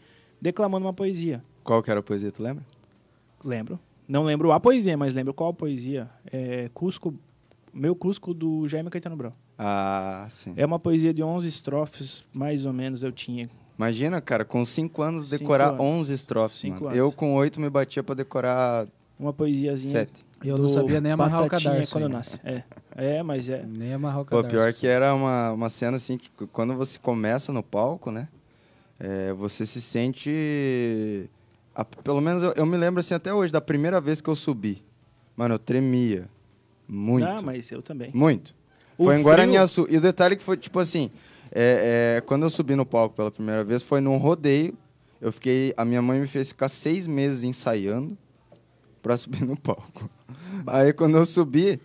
declamando 0.41 0.85
uma 0.87 0.93
poesia. 0.93 1.43
Qual 1.65 1.83
que 1.83 1.91
era 1.91 2.01
a 2.01 2.03
poesia, 2.03 2.31
tu 2.31 2.43
lembra? 2.43 2.63
Lembro. 3.45 3.79
Não 4.07 4.25
lembro 4.25 4.53
a 4.53 4.59
poesia, 4.59 4.97
mas 4.97 5.15
lembro 5.15 5.33
qual 5.33 5.51
a 5.51 5.55
poesia. 5.55 6.09
É 6.33 6.69
Cusco, 6.75 7.15
meu 7.73 7.95
Cusco 7.95 8.35
do 8.35 8.67
Jaime 8.69 8.91
Caetano 8.91 9.17
Brau. 9.17 9.33
Ah, 9.59 10.27
sim. 10.29 10.53
É 10.57 10.67
uma 10.67 10.79
poesia 10.79 11.15
de 11.15 11.23
11 11.23 11.49
estrofes, 11.49 12.25
mais 12.33 12.67
ou 12.67 12.73
menos 12.73 13.03
eu 13.03 13.13
tinha. 13.13 13.49
Imagina, 13.79 14.21
cara, 14.21 14.45
com 14.45 14.65
5 14.65 15.03
anos 15.03 15.25
Cinco 15.25 15.39
decorar 15.39 15.69
anos. 15.71 15.81
11 15.81 16.15
estrofes, 16.15 16.59
Cinco 16.59 16.75
mano. 16.75 16.87
anos. 16.89 16.99
Eu 16.99 17.13
com 17.13 17.35
8 17.35 17.61
me 17.61 17.71
batia 17.71 18.03
pra 18.03 18.15
decorar 18.15 18.87
Uma 19.19 19.33
poesiazinha 19.33 19.93
7. 19.93 20.25
Eu 20.43 20.59
não 20.59 20.69
sabia 20.69 21.01
nem 21.01 21.13
amarrar 21.13 21.45
o 21.45 21.49
cadarço 21.49 21.93
quando 21.93 22.09
nasce. 22.09 22.41
É. 22.43 22.63
é, 22.97 23.23
mas 23.23 23.49
é. 23.49 23.63
Nem 23.65 23.93
amarrar 23.93 24.23
o 24.23 24.25
cadarço. 24.25 24.49
pior 24.51 24.73
que 24.73 24.87
era 24.87 25.15
uma, 25.15 25.53
uma 25.53 25.69
cena 25.69 25.97
assim 25.99 26.17
que 26.17 26.31
quando 26.47 26.75
você 26.75 26.99
começa 26.99 27.53
no 27.53 27.63
palco, 27.63 28.11
né? 28.11 28.29
é, 29.01 29.33
você 29.33 29.65
se 29.65 29.81
sente. 29.81 31.29
A- 31.75 31.85
pelo 31.85 32.21
menos 32.21 32.43
eu, 32.43 32.53
eu 32.57 32.67
me 32.67 32.77
lembro 32.77 33.01
assim 33.01 33.15
até 33.15 33.33
hoje, 33.33 33.53
da 33.53 33.61
primeira 33.61 34.01
vez 34.01 34.21
que 34.21 34.29
eu 34.29 34.35
subi. 34.37 34.83
Mano, 35.37 35.55
eu 35.55 35.59
tremia. 35.59 36.29
Muito. 36.89 37.25
Ah, 37.27 37.41
mas 37.43 37.71
eu 37.71 37.81
também. 37.83 38.11
Muito. 38.13 38.55
O 38.99 39.05
foi 39.05 39.19
em 39.19 39.23
Guaraniaçu. 39.23 39.87
E 39.89 39.97
o 39.97 40.01
detalhe 40.01 40.37
que 40.37 40.43
foi, 40.43 40.57
tipo 40.57 40.79
assim, 40.79 41.11
é, 41.53 42.17
é, 42.19 42.21
quando 42.21 42.43
eu 42.43 42.51
subi 42.51 42.75
no 42.75 42.85
palco 42.85 43.15
pela 43.17 43.31
primeira 43.31 43.65
vez, 43.65 43.83
foi 43.83 44.01
num 44.01 44.17
rodeio. 44.17 44.77
Eu 45.21 45.31
fiquei. 45.33 45.73
A 45.77 45.85
minha 45.85 46.03
mãe 46.03 46.21
me 46.21 46.27
fez 46.27 46.49
ficar 46.49 46.69
seis 46.69 47.07
meses 47.07 47.45
ensaiando 47.45 48.17
pra 49.03 49.17
subir 49.17 49.45
no 49.45 49.57
palco. 49.57 50.11
Aí 50.67 50.93
quando 50.93 51.17
eu 51.17 51.25
subi, 51.25 51.81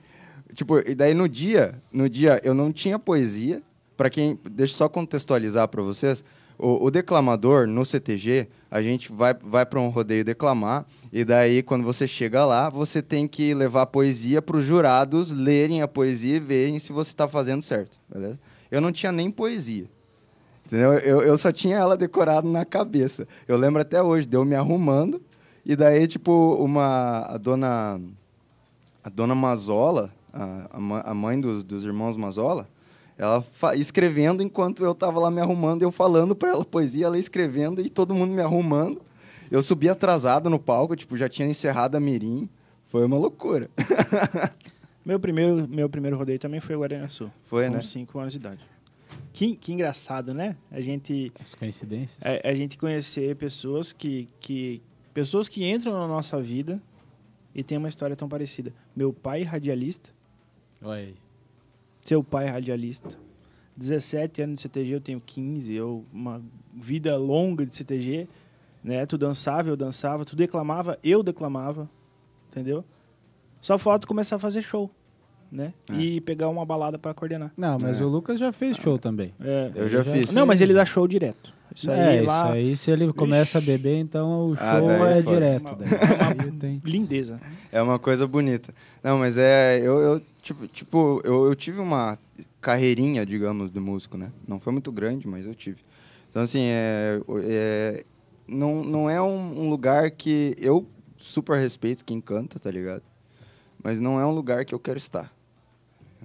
tipo, 0.54 0.80
e 0.80 0.96
daí 0.96 1.14
no 1.14 1.30
dia, 1.30 1.82
no 1.92 2.10
dia 2.10 2.42
eu 2.44 2.54
não 2.54 2.72
tinha 2.72 2.98
poesia. 3.00 3.62
Pra 3.96 4.10
quem. 4.10 4.38
Deixa 4.52 4.74
eu 4.74 4.78
só 4.78 4.90
contextualizar 4.90 5.68
pra 5.70 5.82
vocês. 5.82 6.24
O, 6.58 6.86
o 6.86 6.92
declamador, 6.92 7.68
no 7.68 7.86
CTG, 7.86 8.48
a 8.72 8.82
gente 8.82 9.12
vai, 9.12 9.34
vai 9.34 9.66
para 9.66 9.80
um 9.80 9.90
rodeio 9.90 10.24
declamar, 10.24 10.86
e 11.12 11.24
daí, 11.24 11.62
quando 11.62 11.84
você 11.84 12.08
chega 12.08 12.46
lá, 12.46 12.70
você 12.70 13.02
tem 13.02 13.28
que 13.28 13.54
levar 13.54 13.84
a 13.84 13.86
poesia 13.86 14.42
para 14.42 14.58
os 14.58 14.66
jurados 14.66 15.32
lerem 15.32 15.82
a 15.82 15.88
poesia 15.88 16.38
e 16.38 16.40
verem 16.40 16.80
se 16.80 16.92
você 16.92 17.10
está 17.10 17.28
fazendo 17.28 17.62
certo, 17.62 17.98
beleza? 18.08 18.40
Eu 18.72 18.82
não 18.82 18.92
tinha 18.92 19.12
nem 19.12 19.30
poesia. 19.30 19.90
Entendeu? 20.66 20.94
Eu, 20.94 21.22
eu 21.22 21.38
só 21.38 21.52
tinha 21.52 21.78
ela 21.78 21.96
decorada 21.96 22.48
na 22.48 22.66
cabeça. 22.66 23.28
Eu 23.48 23.56
lembro 23.56 23.82
até 23.82 24.02
hoje, 24.02 24.28
deu 24.28 24.44
me 24.44 24.56
arrumando, 24.56 25.22
e 25.66 25.76
daí, 25.76 26.08
tipo, 26.08 26.56
uma. 26.60 27.26
A 27.28 27.38
dona. 27.38 28.00
A 29.04 29.10
dona 29.10 29.36
Mazola, 29.36 30.12
a, 30.34 31.12
a 31.12 31.14
mãe 31.14 31.40
dos, 31.40 31.64
dos 31.64 31.84
irmãos 31.84 32.18
Mazola, 32.18 32.68
ela 33.18 33.44
escrevendo 33.76 34.44
enquanto 34.44 34.84
eu 34.84 34.94
tava 34.94 35.20
lá 35.20 35.32
me 35.32 35.40
arrumando, 35.40 35.84
eu 35.84 35.92
falando 35.92 36.36
para 36.36 36.50
ela 36.50 36.66
poesia, 36.66 37.06
ela 37.06 37.18
escrevendo 37.18 37.82
e 37.82 37.90
todo 37.90 38.14
mundo 38.14 38.32
me 38.34 38.42
arrumando. 38.42 39.02
Eu 39.50 39.62
subi 39.62 39.88
atrasado 39.88 40.50
no 40.50 40.60
palco, 40.60 40.96
tipo, 40.96 41.16
já 41.16 41.30
tinha 41.30 41.48
encerrado 41.48 41.96
a 41.96 42.00
mirim. 42.00 42.50
Foi 42.88 43.06
uma 43.06 43.18
loucura. 43.18 43.70
Meu 45.06 45.20
primeiro, 45.20 45.68
meu 45.70 45.88
primeiro 45.88 46.18
rodeio 46.18 46.40
também 46.40 46.60
foi 46.60 46.76
o 46.76 46.80
Guarani 46.80 47.08
Sul. 47.08 47.32
Foi, 47.44 47.68
com 47.68 47.74
né? 47.76 47.82
5 47.84 48.18
anos 48.18 48.34
de 48.34 48.40
idade. 48.40 48.66
Que, 49.32 49.56
que 49.56 49.72
engraçado, 49.72 50.34
né? 50.34 50.56
A 50.72 50.82
gente, 50.82 51.32
As 51.40 51.54
coincidências. 51.54 52.18
a, 52.26 52.50
a 52.50 52.56
gente 52.56 52.76
conhecer 52.76 53.36
pessoas 53.36 53.94
que, 53.94 54.28
que. 54.40 54.82
Pessoas 55.14 55.48
que 55.48 55.64
entram 55.64 55.94
na 55.94 56.08
nossa 56.08 56.42
vida 56.42 56.82
e 57.54 57.64
tem 57.64 57.78
uma 57.78 57.88
história 57.88 58.16
tão 58.16 58.28
parecida. 58.28 58.74
Meu 58.96 59.14
pai 59.14 59.44
radialista, 59.44 60.10
Olha 60.82 61.02
aí. 61.02 61.16
Seu 62.06 62.24
pai 62.24 62.46
radialista. 62.46 63.18
17 63.76 64.42
anos 64.42 64.56
de 64.56 64.62
CTG, 64.62 64.92
eu 64.96 65.02
tenho 65.02 65.20
15, 65.20 65.74
eu 65.74 66.06
uma 66.14 66.42
vida 66.74 67.18
longa 67.18 67.66
de 67.66 67.76
CTG, 67.76 68.26
né? 68.82 69.06
Tu 69.06 69.18
dançava, 69.18 69.68
eu 69.68 69.76
dançava, 69.76 70.24
tu 70.24 70.34
declamava, 70.36 70.98
eu 71.04 71.22
declamava, 71.22 71.90
entendeu? 72.50 72.86
Só 73.60 73.78
falta 73.78 74.08
começar 74.08 74.38
a 74.38 74.40
fazer 74.40 74.62
show, 74.62 74.90
né? 75.52 75.74
É. 75.92 75.96
E 75.96 76.22
pegar 76.22 76.48
uma 76.50 76.64
balada 76.66 76.98
para 77.00 77.14
coordenar. 77.14 77.52
Não, 77.58 77.78
mas 77.82 78.00
É. 78.00 78.04
o 78.06 78.08
Lucas 78.08 78.40
já 78.40 78.54
fez 78.54 78.78
show 78.78 78.98
também. 78.98 79.34
É. 79.42 79.72
Eu 79.76 79.90
já 79.90 80.02
já- 80.04 80.12
fiz. 80.14 80.32
Não, 80.32 80.46
mas 80.46 80.62
ele 80.62 80.74
dá 80.74 80.86
show 80.86 81.06
direto. 81.08 81.54
Isso 81.74 81.92
aí 81.92 82.18
é, 82.18 82.22
lá, 82.22 82.44
isso 82.44 82.52
aí, 82.52 82.78
se 82.78 82.92
ele 82.92 83.12
começa 83.14 83.58
a 83.58 83.62
beber, 83.62 83.98
então 83.98 84.50
o 84.50 84.56
show 84.56 84.66
Ah, 84.66 84.80
daí 84.80 85.20
é 85.20 85.22
direto. 85.22 85.78
Tem... 86.60 86.82
lindeza. 86.84 87.40
É 87.72 87.82
uma 87.82 88.00
coisa 88.00 88.28
bonita. 88.28 88.74
Não, 89.04 89.18
mas 89.18 89.38
é. 89.38 89.80
Eu, 89.80 90.00
eu 90.00 90.22
tipo, 90.42 90.68
tipo 90.68 91.22
eu, 91.24 91.46
eu 91.46 91.56
tive 91.56 91.80
uma 91.80 92.18
carreirinha, 92.62 93.26
digamos, 93.26 93.72
de 93.72 93.80
músico, 93.80 94.18
né? 94.18 94.32
Não 94.48 94.60
foi 94.60 94.74
muito 94.74 94.92
grande, 94.92 95.28
mas 95.28 95.46
eu 95.46 95.54
tive. 95.54 95.78
Então, 96.30 96.42
assim, 96.44 96.64
é, 96.64 97.22
é, 97.44 98.06
não, 98.48 98.84
não 98.84 99.10
é 99.10 99.22
um, 99.22 99.66
um 99.66 99.70
lugar 99.70 100.12
que 100.12 100.56
eu 100.60 100.86
super 101.18 101.58
respeito 101.58 102.06
quem 102.06 102.20
canta, 102.20 102.60
tá 102.60 102.70
ligado? 102.70 103.04
Mas 103.84 104.00
não 104.00 104.20
é 104.20 104.26
um 104.26 104.32
lugar 104.32 104.66
que 104.66 104.74
eu 104.74 104.80
quero 104.80 104.98
estar. 104.98 105.34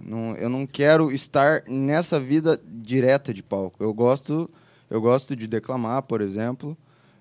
Não, 0.02 0.34
eu 0.36 0.48
não 0.48 0.66
quero 0.66 1.12
estar 1.12 1.62
nessa 1.68 2.18
vida 2.18 2.60
direta 2.64 3.34
de 3.34 3.42
palco. 3.42 3.82
Eu 3.82 3.92
gosto, 3.92 4.48
eu 4.90 5.00
gosto 5.00 5.36
de 5.36 5.46
declamar, 5.46 6.02
por 6.02 6.20
exemplo. 6.20 6.76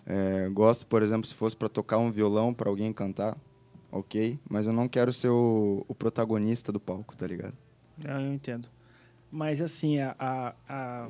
É, 0.05 0.49
gosto, 0.49 0.87
por 0.87 1.03
exemplo, 1.03 1.27
se 1.27 1.35
fosse 1.35 1.55
para 1.55 1.69
tocar 1.69 1.99
um 1.99 2.11
violão 2.11 2.51
para 2.53 2.67
alguém 2.67 2.91
cantar, 2.91 3.37
ok. 3.91 4.39
Mas 4.49 4.65
eu 4.65 4.73
não 4.73 4.87
quero 4.87 5.13
ser 5.13 5.29
o, 5.29 5.85
o 5.87 5.93
protagonista 5.93 6.71
do 6.71 6.79
palco, 6.79 7.15
tá 7.15 7.27
ligado? 7.27 7.53
Ah, 8.05 8.19
Eu 8.19 8.33
entendo. 8.33 8.67
Mas 9.31 9.61
assim, 9.61 9.99
a, 9.99 10.15
a, 10.17 10.55
a, 10.67 11.09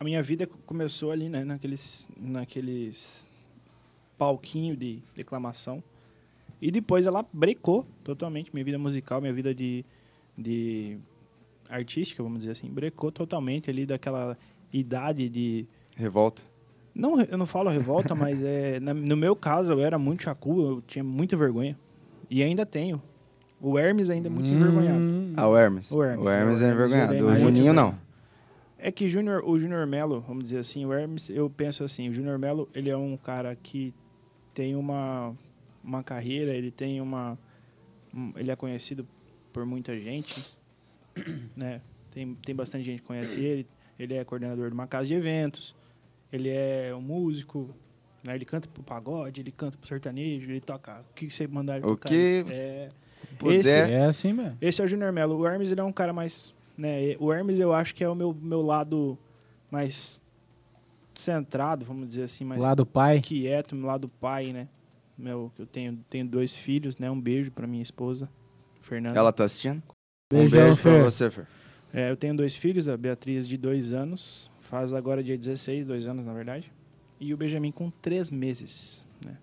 a 0.00 0.04
minha 0.04 0.20
vida 0.20 0.46
começou 0.66 1.12
ali, 1.12 1.28
né? 1.28 1.44
Naqueles, 1.44 2.08
naqueles 2.18 3.28
palquinho 4.18 4.76
de 4.76 5.00
declamação. 5.14 5.82
E 6.60 6.70
depois 6.70 7.06
ela 7.06 7.24
brecou 7.32 7.86
totalmente. 8.02 8.52
Minha 8.52 8.64
vida 8.64 8.78
musical, 8.78 9.20
minha 9.20 9.32
vida 9.32 9.54
de, 9.54 9.84
de 10.36 10.98
artística, 11.68 12.22
vamos 12.22 12.40
dizer 12.40 12.52
assim, 12.52 12.68
brecou 12.68 13.12
totalmente 13.12 13.70
ali 13.70 13.86
daquela 13.86 14.36
idade 14.78 15.28
de... 15.28 15.66
Revolta. 15.96 16.42
Não, 16.94 17.20
eu 17.20 17.36
não 17.38 17.46
falo 17.46 17.70
revolta, 17.70 18.14
mas 18.16 18.42
é, 18.42 18.78
na- 18.80 18.94
no 18.94 19.16
meu 19.16 19.34
caso 19.36 19.72
eu 19.72 19.80
era 19.80 19.98
muito 19.98 20.22
chacu, 20.24 20.60
eu 20.60 20.82
tinha 20.82 21.02
muita 21.04 21.36
vergonha. 21.36 21.78
E 22.30 22.42
ainda 22.42 22.64
tenho. 22.66 23.02
O 23.60 23.78
Hermes 23.78 24.10
ainda 24.10 24.28
é 24.28 24.30
muito 24.30 24.50
envergonhado. 24.50 24.98
Hum, 25.00 25.32
Ah, 25.36 25.48
o 25.48 25.56
Hermes. 25.56 25.90
O 25.90 26.02
Hermes, 26.02 26.24
O 26.26 26.28
Hermes 26.30 26.60
o 26.60 26.64
é 26.64 26.70
envergonhado. 26.72 27.12
ele 27.14 27.20
é 27.20 27.22
O 27.24 27.26
muito 27.28 27.40
Juninho 27.40 27.72
não. 27.72 27.88
envergonhado. 27.88 28.04
É 28.78 28.92
que 28.92 29.08
Junior, 29.08 29.42
o 29.48 29.58
Junior 29.58 29.86
Melo, 29.86 30.20
vamos 30.20 30.44
dizer 30.44 30.58
assim, 30.58 30.84
o 30.84 30.92
Hermes, 30.92 31.30
eu 31.30 31.48
penso 31.48 31.82
assim, 31.84 32.08
o 32.08 32.12
Junior 32.12 32.38
Melo, 32.38 32.68
ele 32.74 32.90
é 32.90 32.96
um 32.96 33.16
cara 33.16 33.56
que 33.56 33.94
tem 34.52 34.76
uma, 34.76 35.34
uma 35.82 36.02
carreira, 36.02 36.52
ele 36.52 36.70
tem 36.70 37.00
uma... 37.00 37.38
um- 38.14 38.32
ele 38.36 38.50
é 38.50 38.56
conhecido 38.56 39.06
por 39.52 39.64
muita 39.64 39.98
gente, 39.98 40.44
né? 41.56 41.80
Tem, 42.10 42.34
tem 42.34 42.54
bastante 42.54 42.84
gente 42.84 43.00
que 43.00 43.06
conhece 43.06 43.40
ele. 43.40 43.66
Ele 43.98 44.14
é 44.14 44.24
coordenador 44.24 44.68
de 44.68 44.74
uma 44.74 44.86
casa 44.86 45.06
de 45.06 45.14
eventos, 45.14 45.74
ele 46.32 46.48
é 46.48 46.92
um 46.94 47.00
músico, 47.00 47.70
né? 48.24 48.34
Ele 48.34 48.44
canta 48.44 48.66
pro 48.68 48.82
pagode, 48.82 49.40
ele 49.40 49.52
canta 49.52 49.76
pro 49.78 49.86
sertanejo, 49.88 50.50
ele 50.50 50.60
toca... 50.60 51.04
O 51.10 51.14
que 51.14 51.30
você 51.30 51.46
mandar 51.46 51.76
ele 51.76 51.86
O 51.86 51.90
tocar? 51.90 52.08
que 52.08 52.44
É, 52.48 52.88
Puder. 53.38 53.90
É 53.90 54.04
assim 54.06 54.32
mesmo. 54.32 54.56
esse 54.60 54.80
é 54.82 54.84
o 54.84 54.88
Junior 54.88 55.12
Melo. 55.12 55.36
O 55.38 55.46
Hermes 55.46 55.70
ele 55.70 55.80
é 55.80 55.84
um 55.84 55.92
cara 55.92 56.12
mais. 56.12 56.52
Né, 56.76 57.16
o 57.20 57.32
Hermes 57.32 57.58
eu 57.60 57.72
acho 57.72 57.94
que 57.94 58.02
é 58.04 58.08
o 58.08 58.14
meu, 58.14 58.34
meu 58.34 58.60
lado 58.60 59.16
mais 59.70 60.20
centrado, 61.14 61.84
vamos 61.84 62.08
dizer 62.08 62.24
assim, 62.24 62.44
mais 62.44 62.60
Lá 62.62 62.74
do 62.74 62.84
pai. 62.84 63.20
quieto, 63.20 63.74
meu 63.76 63.86
lado 63.86 64.08
pai, 64.08 64.52
né? 64.52 64.68
Meu, 65.16 65.52
eu 65.58 65.66
tenho, 65.66 65.96
tenho 66.10 66.26
dois 66.26 66.54
filhos, 66.54 66.98
né? 66.98 67.08
Um 67.10 67.20
beijo 67.20 67.50
pra 67.52 67.66
minha 67.66 67.82
esposa, 67.82 68.28
Fernanda. 68.82 69.16
Ela 69.18 69.32
tá 69.32 69.44
assistindo? 69.44 69.76
um 70.32 70.36
Beijão, 70.36 70.60
beijo 70.64 70.82
pra 70.82 70.92
Fer. 70.92 71.02
você, 71.04 71.30
Fer. 71.30 71.46
É, 71.94 72.10
eu 72.10 72.16
tenho 72.16 72.34
dois 72.36 72.56
filhos, 72.56 72.88
a 72.88 72.96
Beatriz 72.96 73.46
de 73.46 73.56
dois 73.56 73.92
anos, 73.92 74.50
faz 74.60 74.92
agora 74.92 75.22
dia 75.22 75.38
16, 75.38 75.86
dois 75.86 76.06
anos 76.08 76.26
na 76.26 76.32
verdade. 76.34 76.70
E 77.20 77.32
o 77.32 77.36
Benjamin 77.36 77.70
com 77.70 77.88
três 78.02 78.30
meses, 78.30 79.00
né? 79.24 79.36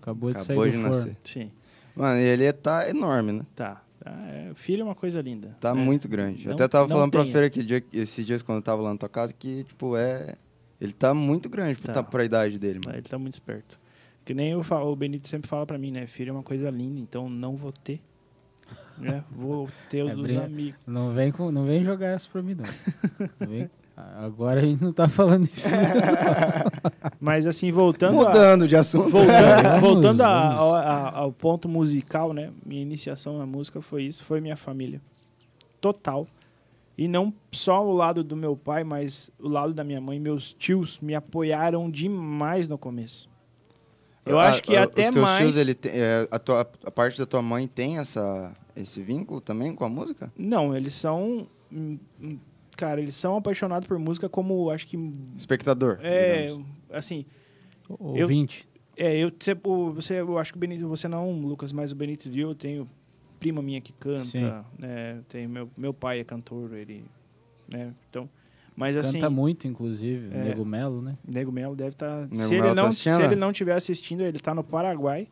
Acabou 0.00 0.32
de 0.32 0.38
Acabou 0.38 0.64
sair 0.64 0.70
de 0.72 0.76
do 0.78 0.82
forno. 0.84 0.96
nascer. 0.96 1.16
Sim, 1.24 1.50
Mano, 1.96 2.18
ele 2.20 2.52
tá 2.52 2.88
enorme, 2.88 3.32
né? 3.32 3.46
tá. 3.56 3.82
tá 4.00 4.10
é, 4.30 4.52
filho 4.54 4.82
é 4.82 4.84
uma 4.84 4.94
coisa 4.94 5.20
linda. 5.20 5.56
Tá 5.60 5.74
né? 5.74 5.82
muito 5.82 6.08
grande. 6.08 6.46
Não- 6.46 6.54
Até 6.54 6.68
tava 6.68 6.88
falando 6.88 7.10
pra 7.10 7.22
tenha. 7.22 7.32
Feira 7.32 7.50
que 7.50 7.62
dia, 7.62 7.82
esses 7.92 8.24
dias 8.24 8.42
quando 8.42 8.58
eu 8.58 8.62
tava 8.62 8.80
lá 8.82 8.92
na 8.92 8.98
tua 8.98 9.08
casa 9.08 9.32
que, 9.32 9.64
tipo, 9.64 9.96
é. 9.96 10.36
Ele 10.80 10.92
tá 10.92 11.12
muito 11.14 11.48
grande 11.48 11.80
pra, 11.80 11.94
Tá. 11.94 12.02
tá. 12.02 12.08
pra 12.10 12.24
idade 12.24 12.58
dele, 12.58 12.80
mano. 12.84 12.96
Ele 12.98 13.02
tá 13.08 13.18
muito 13.18 13.34
esperto. 13.34 13.78
Que 14.24 14.34
nem 14.34 14.50
eu 14.52 14.62
falo, 14.62 14.90
o 14.92 14.96
Benito 14.96 15.26
sempre 15.28 15.48
fala 15.48 15.64
pra 15.66 15.78
mim, 15.78 15.90
né? 15.90 16.06
Filho 16.06 16.30
é 16.30 16.32
uma 16.32 16.42
coisa 16.42 16.68
linda, 16.70 17.00
então 17.00 17.28
não 17.28 17.56
vou 17.56 17.72
ter. 17.72 18.00
Né? 18.98 19.24
Vou 19.30 19.68
ter 19.90 20.04
o 20.04 20.08
É 20.08 20.14
dos 20.14 20.22
brin- 20.22 20.36
amigos. 20.38 20.80
Não 20.86 21.12
vem, 21.12 21.32
com, 21.32 21.50
não 21.50 21.64
vem 21.64 21.82
jogar 21.82 22.08
essa 22.08 22.28
pra 22.30 22.42
mim, 22.42 22.54
não. 22.54 22.64
Não 23.40 23.48
vem- 23.48 23.70
Agora 23.96 24.60
a 24.60 24.64
gente 24.64 24.82
não 24.82 24.92
tá 24.92 25.08
falando 25.08 25.44
de 25.44 25.50
filho. 25.50 25.74
Mas 27.20 27.46
assim, 27.46 27.70
voltando 27.70 28.20
a, 28.22 28.28
Mudando 28.28 28.66
de 28.68 28.76
assunto. 28.76 29.08
voltando, 29.10 29.62
Vamos, 29.62 29.80
voltando 29.80 30.20
a- 30.22 30.28
a- 30.28 31.18
ao 31.18 31.32
ponto 31.32 31.68
musical, 31.68 32.32
né? 32.32 32.50
Minha 32.66 32.82
iniciação 32.82 33.38
na 33.38 33.46
música 33.46 33.80
foi 33.80 34.02
isso, 34.02 34.24
foi 34.24 34.40
minha 34.40 34.56
família. 34.56 35.00
Total. 35.80 36.26
E 36.96 37.06
não 37.08 37.32
só 37.52 37.84
o 37.84 37.92
lado 37.92 38.22
do 38.24 38.36
meu 38.36 38.56
pai, 38.56 38.82
mas 38.84 39.30
o 39.38 39.48
lado 39.48 39.72
da 39.72 39.82
minha 39.84 40.00
mãe, 40.00 40.18
meus 40.18 40.52
tios 40.52 40.98
me 41.00 41.14
apoiaram 41.14 41.90
demais 41.90 42.68
no 42.68 42.78
começo. 42.78 43.28
Eu 44.26 44.38
Ah, 44.40 44.48
acho 44.48 44.62
que 44.62 44.76
ah, 44.76 44.84
até 44.84 45.02
os 45.02 45.10
teus 45.10 45.22
mais. 45.24 45.38
Tios, 45.38 45.56
ele 45.56 45.74
tem, 45.74 45.92
é, 45.94 46.26
a, 46.30 46.38
tua, 46.38 46.60
a 46.84 46.90
parte 46.90 47.18
da 47.18 47.26
tua 47.26 47.42
mãe 47.42 47.66
tem 47.68 47.98
essa, 47.98 48.56
esse 48.76 49.02
vínculo 49.02 49.40
também 49.40 49.74
com 49.74 49.84
a 49.84 49.88
música? 49.88 50.32
Não, 50.36 50.76
eles 50.76 50.94
são. 50.94 51.46
Cara, 52.76 53.00
eles 53.00 53.16
são 53.16 53.36
apaixonados 53.36 53.86
por 53.86 53.98
música 53.98 54.28
como 54.28 54.70
acho 54.70 54.86
que. 54.86 54.98
Espectador. 55.36 55.98
É. 56.02 56.46
digamos. 56.46 56.66
Assim. 56.90 57.24
Ouvinte. 57.88 58.68
É, 58.96 59.16
eu, 59.16 59.32
você, 59.92 60.20
eu 60.20 60.38
acho 60.38 60.52
que 60.52 60.56
o 60.56 60.60
Benítez, 60.60 60.86
você 60.86 61.08
não, 61.08 61.32
Lucas, 61.32 61.72
mas 61.72 61.90
o 61.90 61.96
Benítez 61.96 62.32
viu, 62.32 62.50
eu 62.50 62.54
tenho 62.54 62.88
prima 63.40 63.60
minha 63.60 63.80
que 63.80 63.92
canta, 63.92 64.64
né? 64.78 65.20
Tem 65.28 65.48
meu, 65.48 65.68
meu 65.76 65.92
pai 65.92 66.20
é 66.20 66.24
cantor, 66.24 66.72
ele, 66.74 67.04
né? 67.68 67.92
Então, 68.08 68.28
mas 68.76 68.96
Canta 68.96 69.08
assim, 69.08 69.28
muito, 69.28 69.68
inclusive. 69.68 70.34
É. 70.34 70.44
Nego 70.44 70.64
Melo, 70.64 71.00
né? 71.00 71.16
Nego 71.24 71.52
Melo 71.52 71.76
deve 71.76 71.90
estar, 71.90 72.26
Nego 72.28 72.48
se 72.48 72.54
ele 72.54 72.62
tá 72.62 72.74
não, 72.74 72.86
assistindo, 72.86 73.14
se 73.14 73.22
ele 73.22 73.28
né? 73.28 73.36
não 73.36 73.50
estiver 73.50 73.74
assistindo, 73.74 74.22
ele 74.22 74.38
tá 74.38 74.54
no 74.54 74.64
Paraguai. 74.64 75.28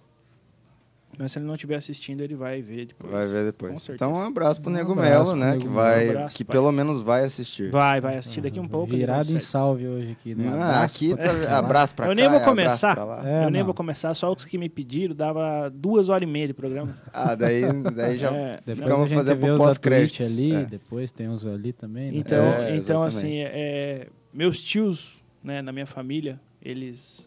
Mas 1.19 1.33
se 1.33 1.39
ele 1.39 1.45
não 1.47 1.55
estiver 1.55 1.77
assistindo, 1.77 2.23
ele 2.23 2.35
vai 2.35 2.63
ver 2.63 2.87
depois. 2.87 3.13
Vai 3.13 3.27
ver 3.27 3.45
depois. 3.45 3.89
então 3.91 4.15
um 4.15 4.27
abraço 4.27 4.61
pro 4.63 4.71
Um 4.71 4.75
Nego 4.75 4.95
Melo, 4.95 5.37
né? 5.37 5.51
Nego 5.51 5.63
Que, 5.63 5.69
vai, 5.69 6.07
Um 6.07 6.11
abraço, 6.11 6.37
que 6.39 6.45
pai. 6.45 6.55
pelo 6.57 6.73
menos 6.73 7.01
vai 7.03 7.25
assistir. 7.25 7.71
Vai, 7.71 8.01
vai 8.01 8.17
assistir 8.17 8.41
daqui 8.41 8.59
um 8.59 8.67
pouco. 8.67 8.97
Virado 8.97 9.31
em 9.35 9.39
salve 9.39 9.87
hoje 9.87 10.13
aqui, 10.13 10.35
né? 10.35 10.49
Ah, 10.49 10.55
Abraço 10.79 10.97
aqui 10.97 11.15
pra 11.15 11.47
tá, 11.47 11.59
abraço 11.59 11.95
pra 11.95 12.07
Eu 12.07 12.09
cá, 12.11 12.15
nem 12.15 12.29
vou 12.31 12.41
começar. 12.41 12.99
É, 13.25 13.45
eu 13.45 13.51
nem 13.51 13.61
não. 13.61 13.67
vou 13.67 13.75
começar, 13.75 14.15
só 14.15 14.33
os 14.33 14.45
que 14.47 14.57
me 14.57 14.69
pediram, 14.71 15.15
dava 15.15 15.69
duas 15.69 16.09
horas 16.09 16.27
e 16.27 16.33
meia 16.33 16.47
de 16.47 16.55
programa. 16.55 16.97
Ah, 17.13 17.35
daí, 17.35 17.61
daí 17.95 18.17
já 18.17 18.33
É, 18.33 18.59
Depois 18.65 18.89
ficamos 19.11 19.27
vê 19.27 19.37
pro 19.37 19.57
pós-créditos. 19.59 20.27
ali, 20.27 20.55
É. 20.55 20.65
depois 20.65 21.13
tem 21.13 21.29
uns 21.29 21.45
ali 21.47 21.73
também. 21.75 22.11
Né? 22.11 22.19
Então, 22.19 22.43
É, 22.45 22.77
então 22.77 23.05
exatamente. 23.07 23.17
assim, 23.19 23.39
é, 23.41 24.07
meus 24.33 24.59
tios 24.61 25.23
né, 25.45 25.61
na 25.61 25.73
minha 25.73 25.87
família, 25.87 26.41
eles 26.63 27.27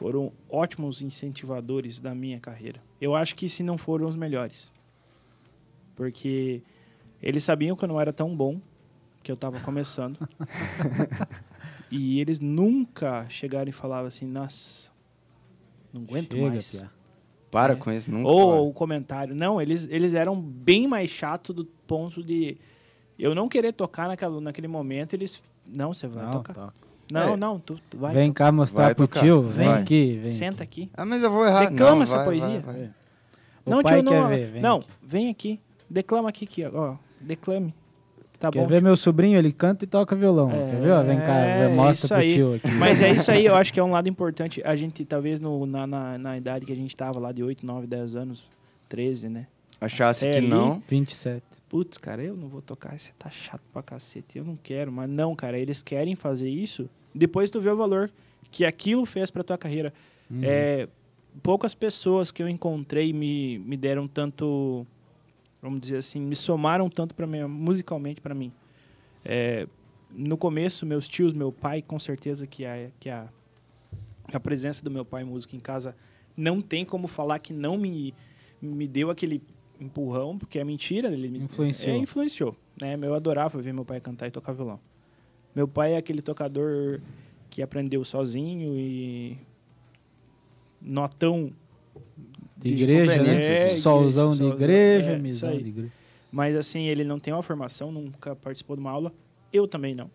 foram 0.00 0.32
ótimos 0.48 1.02
incentivadores 1.02 2.00
da 2.00 2.14
minha 2.14 2.40
carreira. 2.40 2.80
Eu 2.98 3.14
acho 3.14 3.36
que 3.36 3.50
se 3.50 3.62
não 3.62 3.76
foram 3.76 4.08
os 4.08 4.16
melhores. 4.16 4.72
Porque 5.94 6.62
eles 7.22 7.44
sabiam 7.44 7.76
que 7.76 7.84
eu 7.84 7.88
não 7.88 8.00
era 8.00 8.10
tão 8.10 8.34
bom, 8.34 8.58
que 9.22 9.30
eu 9.30 9.34
estava 9.34 9.60
começando. 9.60 10.18
e 11.92 12.18
eles 12.18 12.40
nunca 12.40 13.28
chegaram 13.28 13.68
e 13.68 13.72
falavam 13.72 14.06
assim, 14.06 14.24
nossa, 14.24 14.88
não 15.92 16.00
aguento 16.00 16.34
Chega, 16.34 16.48
mais. 16.48 16.74
piá. 16.80 16.90
Para 17.50 17.74
É. 17.74 17.76
com 17.76 17.92
isso, 17.92 18.10
nunca. 18.10 18.26
Ou 18.30 18.70
o 18.70 18.72
comentário. 18.72 19.34
Não, 19.34 19.60
eles, 19.60 19.86
eles 19.90 20.14
eram 20.14 20.40
bem 20.40 20.88
mais 20.88 21.10
chato 21.10 21.52
do 21.52 21.66
ponto 21.66 22.24
de 22.24 22.56
eu 23.18 23.34
não 23.34 23.50
querer 23.50 23.74
tocar 23.74 24.08
naquela, 24.08 24.40
naquele 24.40 24.68
momento, 24.68 25.12
eles. 25.12 25.42
Não, 25.66 25.92
você 25.92 26.06
vai 26.08 26.24
Não, 26.24 26.30
tocar. 26.42 26.72
Não, 27.10 27.34
É. 27.34 27.36
não, 27.36 27.58
tu, 27.58 27.78
tu 27.90 27.98
vai. 27.98 28.14
Vem 28.14 28.32
cá 28.32 28.50
mostrar 28.52 28.84
Vai 28.84 28.94
pro 28.94 29.06
tocar. 29.08 29.20
tio. 29.20 29.42
Vem 29.42 29.68
Vai. 29.68 29.82
aqui, 29.82 30.18
vem. 30.22 30.32
Senta 30.32 30.62
aqui. 30.62 30.82
aqui. 30.82 30.90
Ah, 30.94 31.04
mas 31.04 31.22
eu 31.22 31.30
vou 31.30 31.44
errar. 31.46 31.68
Declama 31.70 31.96
não, 31.96 32.02
essa 32.02 32.16
vai, 32.16 32.24
poesia. 32.24 32.60
vai, 32.60 32.74
vai. 32.74 32.90
O 33.64 33.70
não, 33.70 33.82
pai 33.82 34.00
tio, 34.00 34.08
quer 34.10 34.20
não. 34.20 34.28
ver, 34.28 34.50
vem 34.52 34.62
não, 34.62 34.76
aqui. 34.78 34.88
vem 35.02 35.28
aqui. 35.30 35.60
Declama 35.88 36.28
aqui, 36.28 36.44
aqui, 36.44 36.64
ó. 36.64 36.94
Declame. 37.20 37.74
Tá 38.38 38.50
Quer 38.50 38.60
bom. 38.62 38.66
ver 38.68 38.76
tio. 38.76 38.84
meu 38.84 38.96
sobrinho? 38.96 39.38
Ele 39.38 39.52
canta 39.52 39.84
e 39.84 39.86
toca 39.86 40.16
violão. 40.16 40.50
É, 40.50 40.70
Quer 40.70 40.80
ver? 40.80 40.90
ó? 40.92 41.02
Vem 41.02 41.18
cá, 41.18 41.34
é 41.40 41.68
mostra 41.68 42.08
pro 42.08 42.16
aí. 42.18 42.32
tio 42.32 42.54
aqui. 42.54 42.70
Mas 42.78 43.02
é 43.02 43.10
isso 43.10 43.30
aí, 43.30 43.44
eu 43.44 43.54
acho 43.54 43.70
que 43.72 43.78
é 43.78 43.84
um 43.84 43.90
lado 43.90 44.08
importante. 44.08 44.62
A 44.64 44.74
gente, 44.74 45.04
talvez, 45.04 45.40
no, 45.40 45.66
na, 45.66 45.86
na, 45.86 46.16
na 46.16 46.38
idade 46.38 46.64
que 46.64 46.72
a 46.72 46.76
gente 46.76 46.96
tava 46.96 47.18
lá 47.20 47.32
de 47.32 47.42
8, 47.42 47.66
9, 47.66 47.86
10 47.86 48.16
anos, 48.16 48.48
13, 48.88 49.28
né? 49.28 49.46
Achasse 49.78 50.26
É 50.26 50.30
que 50.32 50.36
ali. 50.38 50.48
não. 50.48 50.82
27. 50.88 51.42
Putz, 51.68 51.98
cara, 51.98 52.22
eu 52.22 52.34
não 52.36 52.48
vou 52.48 52.62
tocar, 52.62 52.98
você 52.98 53.10
tá 53.18 53.28
chato 53.30 53.60
pra 53.72 53.82
cacete, 53.82 54.38
eu 54.38 54.44
não 54.44 54.56
quero. 54.62 54.90
Mas 54.90 55.08
não, 55.10 55.36
cara, 55.36 55.58
eles 55.58 55.82
querem 55.82 56.14
fazer 56.16 56.48
isso. 56.48 56.88
Depois 57.14 57.50
tu 57.50 57.60
vê 57.60 57.70
o 57.70 57.76
valor 57.76 58.10
que 58.50 58.64
aquilo 58.64 59.04
fez 59.06 59.30
pra 59.30 59.42
tua 59.42 59.58
carreira. 59.58 59.92
Uhum. 60.30 60.40
É, 60.42 60.88
poucas 61.42 61.74
pessoas 61.74 62.30
que 62.30 62.42
eu 62.42 62.48
encontrei 62.48 63.12
me, 63.12 63.58
me 63.58 63.76
deram 63.76 64.08
tanto, 64.08 64.86
vamos 65.62 65.80
dizer 65.80 65.98
assim, 65.98 66.20
me 66.20 66.36
somaram 66.36 66.88
tanto 66.88 67.14
para 67.14 67.26
mim, 67.26 67.42
musicalmente 67.44 68.20
para 68.20 68.34
mim. 68.34 68.52
É, 69.24 69.66
no 70.12 70.36
começo, 70.36 70.84
meus 70.84 71.06
tios, 71.06 71.32
meu 71.32 71.52
pai, 71.52 71.82
com 71.82 71.98
certeza 71.98 72.46
que 72.46 72.64
a, 72.66 72.90
que 72.98 73.08
a, 73.08 73.28
a 74.32 74.40
presença 74.40 74.82
do 74.82 74.90
meu 74.90 75.04
pai 75.04 75.24
música 75.24 75.56
em 75.56 75.60
casa 75.60 75.94
não 76.36 76.60
tem 76.60 76.84
como 76.84 77.06
falar 77.06 77.38
que 77.38 77.52
não 77.52 77.76
me, 77.76 78.14
me 78.60 78.86
deu 78.88 79.10
aquele 79.10 79.42
empurrão, 79.80 80.38
porque 80.38 80.58
é 80.58 80.64
mentira. 80.64 81.12
Ele 81.12 81.28
me, 81.28 81.38
Influenciou. 81.40 81.94
É, 81.94 81.98
influenciou. 81.98 82.56
Né? 82.80 82.98
Eu 83.00 83.14
adorava 83.14 83.60
ver 83.60 83.72
meu 83.72 83.84
pai 83.84 84.00
cantar 84.00 84.26
e 84.26 84.30
tocar 84.30 84.52
violão. 84.52 84.80
Meu 85.54 85.66
pai 85.66 85.94
é 85.94 85.96
aquele 85.96 86.22
tocador 86.22 87.00
que 87.48 87.60
aprendeu 87.62 88.04
sozinho 88.04 88.78
e 88.78 89.36
notão 90.80 91.52
De 92.56 92.72
de 92.74 92.84
igreja, 92.84 93.12
né? 93.12 93.18
conveniência, 93.18 93.52
É, 93.52 93.70
Solzão 93.70 94.30
de 94.30 94.44
igreja, 94.44 95.10
é, 95.10 95.18
misão 95.18 95.56
de 95.56 95.68
igreja. 95.68 95.92
Mas 96.30 96.54
assim, 96.54 96.84
ele 96.86 97.02
não 97.04 97.18
tem 97.18 97.34
uma 97.34 97.42
formação, 97.42 97.90
nunca 97.90 98.36
participou 98.36 98.76
de 98.76 98.80
uma 98.80 98.90
aula. 98.90 99.12
Eu 99.52 99.66
também 99.66 99.94
não. 99.94 100.10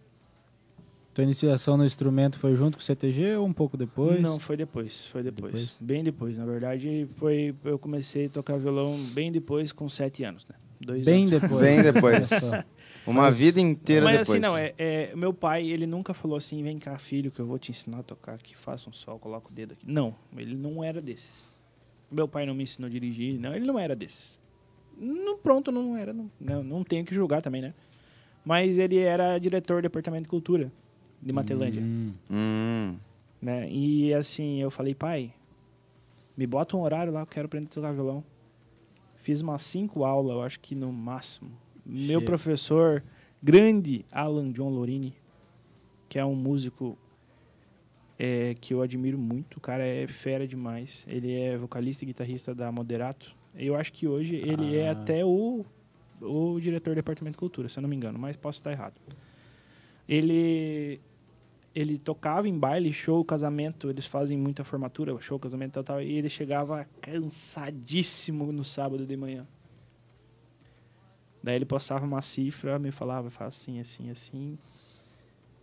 Tua 1.14 1.24
iniciação 1.24 1.78
no 1.78 1.86
instrumento 1.86 2.38
foi 2.40 2.56
junto 2.56 2.78
com 2.78 2.82
o 2.82 2.86
CTG 2.86 3.36
ou 3.38 3.46
um 3.46 3.54
pouco 3.54 3.78
depois? 3.78 4.22
Não, 4.22 4.38
foi 4.40 4.58
depois, 4.58 5.08
foi 5.08 5.24
depois. 5.24 5.52
Depois? 5.54 5.78
Bem 5.80 6.04
depois. 6.04 6.38
Na 6.38 6.46
verdade, 6.46 7.08
foi 7.16 7.56
eu 7.64 7.80
comecei 7.80 8.26
a 8.26 8.30
tocar 8.30 8.58
violão 8.58 8.98
bem 9.14 9.32
depois, 9.32 9.72
com 9.72 9.88
sete 9.88 10.24
anos, 10.24 10.46
né? 10.48 10.56
Dois 10.80 11.06
Bem 11.06 11.26
anos. 11.28 11.42
depois. 11.42 11.62
Bem 11.62 11.82
depois. 11.82 12.30
Uma 13.08 13.24
Mas- 13.24 13.38
vida 13.38 13.60
inteira 13.62 14.04
Mas 14.06 14.18
depois. 14.20 14.30
assim, 14.32 14.40
não, 14.40 14.58
é, 14.58 14.74
é, 14.78 15.16
meu 15.16 15.32
pai, 15.34 15.68
ele 15.68 15.86
nunca 15.86 16.14
falou 16.14 16.38
assim, 16.38 16.64
vem 16.64 16.80
cá, 16.80 16.98
filho, 16.98 17.30
que 17.32 17.40
eu 17.40 17.46
vou 17.46 17.60
te 17.60 17.70
ensinar 17.72 18.00
a 18.00 18.04
tocar 18.04 18.34
aqui, 18.34 18.58
faça 18.58 18.90
um 18.90 18.94
sol, 18.94 19.20
coloca 19.20 19.48
o 19.50 19.54
dedo 19.54 19.74
aqui. 19.74 19.86
Não, 19.86 20.16
ele 20.36 20.56
não 20.56 20.84
era 20.84 21.00
desses. 21.02 21.52
Meu 22.12 22.28
pai 22.28 22.46
não 22.48 22.56
me 22.56 22.64
ensinou 22.64 22.88
a 22.88 22.92
dirigir, 22.92 23.40
não, 23.40 23.54
ele 23.56 23.66
não 23.66 23.78
era 23.78 23.96
desses. 23.96 24.40
No, 24.98 25.38
pronto, 25.38 25.72
não 25.72 25.96
era, 25.96 26.14
não, 26.14 26.32
não, 26.40 26.64
não 26.64 26.84
tenho 26.84 27.06
que 27.06 27.14
julgar 27.14 27.42
também, 27.44 27.62
né? 27.62 27.74
Mas 28.44 28.78
ele 28.80 28.98
era 29.00 29.38
diretor 29.38 29.78
do 29.78 29.84
Departamento 29.84 30.24
de 30.24 30.30
Cultura 30.30 30.72
de 31.22 31.32
Matelândia, 31.34 31.82
Hum, 31.84 32.12
Hum. 32.30 32.96
né? 33.42 33.70
E 33.70 34.14
assim, 34.16 34.62
eu 34.62 34.72
falei, 34.72 34.96
pai, 34.96 35.32
me 36.36 36.48
bota 36.48 36.76
um 36.76 36.82
horário 36.82 37.12
lá, 37.14 37.22
eu 37.22 37.26
quero 37.28 37.46
aprender 37.46 37.68
a 37.70 37.74
tocar 37.74 37.92
violão. 37.94 38.24
Fiz 39.26 39.42
umas 39.42 39.64
cinco 39.64 40.06
aulas, 40.06 40.34
eu 40.36 40.44
acho 40.44 40.60
que 40.60 40.76
no 40.76 40.94
máximo. 40.94 41.50
Meu 41.84 42.20
Chega. 42.20 42.26
professor, 42.28 43.04
grande 43.42 44.06
Alan 44.12 44.52
John 44.52 44.70
Lorini, 44.70 45.16
que 46.08 46.20
é 46.20 46.24
um 46.24 46.36
músico 46.36 46.96
é, 48.20 48.56
que 48.62 48.72
eu 48.72 48.84
admiro 48.84 49.18
muito. 49.18 49.58
O 49.58 49.60
cara 49.60 49.84
é 49.84 50.06
fera 50.08 50.48
demais. 50.48 51.04
Ele 51.08 51.34
é 51.34 51.58
vocalista 51.58 52.04
e 52.04 52.08
guitarrista 52.08 52.54
da 52.54 52.72
Moderato. 52.72 53.36
Eu 53.56 53.76
acho 53.76 53.92
que 53.94 54.08
hoje 54.08 54.36
ele 54.36 54.78
é 54.78 54.90
Ah. 54.90 54.92
até 54.92 55.26
o, 55.26 55.66
o 56.22 56.60
diretor 56.60 56.92
do 56.92 56.98
Departamento 56.98 57.34
de 57.34 57.40
Cultura, 57.40 57.68
se 57.68 57.80
eu 57.80 57.82
não 57.82 57.90
me 57.90 57.96
engano, 57.96 58.20
mas 58.20 58.38
posso 58.38 58.60
estar 58.60 58.72
errado. 58.74 58.94
Ele 60.08 61.00
ele 61.76 62.00
tocava 62.00 62.48
em 62.48 62.58
baile, 62.58 62.94
show, 62.94 63.24
casamento, 63.26 63.90
eles 63.90 64.06
fazem 64.06 64.38
muita 64.38 64.64
formatura, 64.64 65.20
show, 65.20 65.38
casamento, 65.38 65.74
tal, 65.74 65.84
tal, 65.84 66.02
e 66.02 66.14
ele 66.14 66.30
chegava 66.30 66.88
cansadíssimo 67.02 68.52
no 68.52 68.64
sábado 68.64 69.06
de 69.06 69.18
manhã. 69.18 69.46
Daí 71.44 71.58
ele 71.58 71.66
passava 71.66 72.06
uma 72.06 72.22
cifra, 72.22 72.80
me 72.80 72.92
falava, 72.92 73.30
faz 73.30 73.56
assim, 73.56 73.80
assim, 73.80 74.10
assim, 74.10 74.58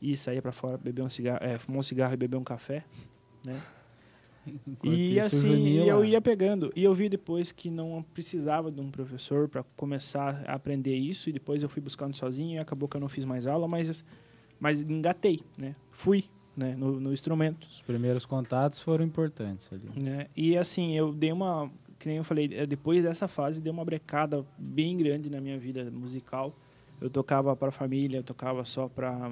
e 0.03 0.17
saía 0.17 0.43
pra 0.43 0.53
fora, 0.53 0.77
beber 0.77 1.03
um 1.03 1.09
cigarro, 1.09 1.43
é, 1.43 1.59
fumou 1.59 1.81
um 1.81 1.83
cigarro 1.83 2.13
e 2.13 2.17
beber 2.17 2.37
um 2.37 2.45
café, 2.45 2.85
né? 3.45 3.61
enquanto 4.47 4.95
E 4.95 5.19
isso, 5.19 5.37
assim, 5.37 5.79
eu 5.79 6.01
lá. 6.01 6.07
ia 6.07 6.21
pegando. 6.21 6.73
E 6.75 6.83
eu 6.83 6.95
vi 6.95 7.09
depois 7.09 7.53
que 7.53 7.71
não 7.71 8.05
precisava 8.13 8.71
de 8.71 8.81
um 8.81 8.91
professor 8.91 9.49
para 9.49 9.63
começar 9.77 10.43
a 10.47 10.55
aprender 10.55 10.97
isso. 10.97 11.29
E 11.29 11.33
depois 11.33 11.63
eu 11.63 11.69
fui 11.69 11.81
buscando 11.81 12.17
sozinho 12.17 12.57
e 12.57 12.59
acabou 12.59 12.89
que 12.89 12.97
eu 12.97 13.01
não 13.01 13.09
fiz 13.09 13.25
mais 13.25 13.47
aula, 13.47 13.69
mas, 13.69 14.05
mas 14.59 14.83
engatei, 14.83 15.41
né? 15.57 15.75
Fui 15.93 16.25
né? 16.57 16.75
No, 16.77 17.01
no 17.01 17.13
instrumento. 17.13 17.67
Os 17.71 17.81
primeiros 17.83 18.27
contatos 18.27 18.81
foram 18.81 19.05
importantes 19.05 19.71
ali. 19.73 19.89
Né? 19.99 20.27
E 20.37 20.57
assim, 20.57 20.93
eu 20.93 21.13
dei 21.13 21.33
uma. 21.33 21.71
Que 21.99 22.09
nem 22.09 22.19
eu 22.19 22.25
falei, 22.25 22.51
eh, 22.53 22.67
depois 22.67 23.03
dessa 23.05 23.29
fase 23.29 23.61
deu 23.61 23.73
uma 23.73 23.85
brecada 23.85 24.45
bem 24.59 24.97
grande 24.97 25.31
na 25.31 25.41
minha 25.41 25.59
vida 25.59 25.89
musical. 25.91 26.55
Eu 27.01 27.09
tocava 27.09 27.55
para 27.57 27.71
família, 27.71 28.19
eu 28.19 28.23
tocava 28.25 28.65
só 28.65 28.89
para 28.89 29.31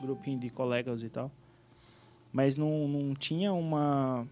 grupinho 0.00 0.38
de 0.40 0.50
colegas 0.50 1.02
e 1.02 1.08
tal. 1.08 1.30
Mas 2.32 2.56
não, 2.56 2.88
não 2.88 3.14
tinha 3.14 3.52
uma 3.52 4.26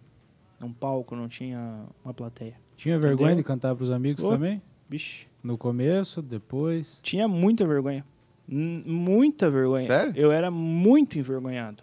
um 0.61 0.73
palco, 0.73 1.15
não 1.15 1.29
tinha 1.29 1.85
uma 2.05 2.15
plateia. 2.15 2.55
Tinha 2.77 2.99
vergonha 2.99 3.33
Entendeu? 3.33 3.43
de 3.43 3.47
cantar 3.47 3.75
pros 3.77 3.91
amigos 3.91 4.25
Ô. 4.25 4.31
também? 4.31 4.63
Vixe, 4.89 5.27
No 5.43 5.59
começo, 5.59 6.23
depois? 6.23 7.01
tinha 7.03 7.29
muita 7.29 7.67
vergonha. 7.67 8.05
N- 8.49 8.83
muita 8.87 9.51
vergonha. 9.51 9.87
Sério? 9.87 10.13
Eu 10.17 10.31
era 10.33 10.51
muito 10.51 11.19
envergonhado. 11.19 11.83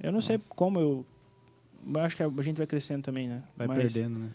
Eu 0.00 0.12
não 0.12 0.20
sei 0.20 0.38
como 0.50 0.78
eu. 0.78 1.06
eu 1.94 2.00
Acho 2.00 2.16
que 2.16 2.22
a 2.22 2.42
gente 2.42 2.56
vai 2.58 2.66
crescendo 2.66 3.02
também, 3.02 3.28
né? 3.28 3.42
Vai 3.56 3.66
Mas- 3.66 3.78
perdendo, 3.92 4.18
né? 4.18 4.30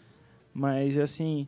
Mas 0.52 0.98
assim, 0.98 1.46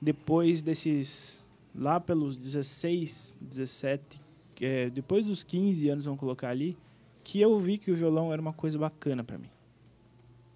depois 0.00 0.62
desses. 0.62 1.46
Lá 1.74 2.00
pelos 2.00 2.36
16, 2.36 3.32
17, 3.40 4.20
é, 4.60 4.90
depois 4.90 5.26
dos 5.26 5.44
15 5.44 5.88
anos, 5.90 6.04
vamos 6.06 6.18
colocar 6.18 6.48
ali, 6.48 6.76
que 7.22 7.40
eu 7.40 7.56
vi 7.60 7.78
que 7.78 7.90
o 7.90 7.94
violão 7.94 8.32
era 8.32 8.40
uma 8.42 8.52
coisa 8.54 8.76
bacana 8.78 9.22
pra 9.22 9.38
mim. 9.38 9.50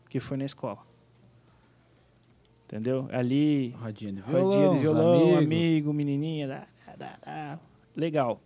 Que 0.09 0.19
foi 0.19 0.37
na 0.37 0.45
escola. 0.47 0.79
Entendeu? 2.65 3.07
Ali, 3.13 3.69
Rodinha 3.79 4.13
de 4.15 4.21
rodinha 4.21 4.41
violão, 4.41 4.71
de 4.73 4.77
os 4.77 4.81
violão, 4.83 5.23
amigos. 5.37 5.45
amigo, 5.45 5.93
menininha, 5.93 6.49
dá, 6.49 6.67
dá, 6.97 7.19
dá. 7.25 7.59
legal. 7.95 8.41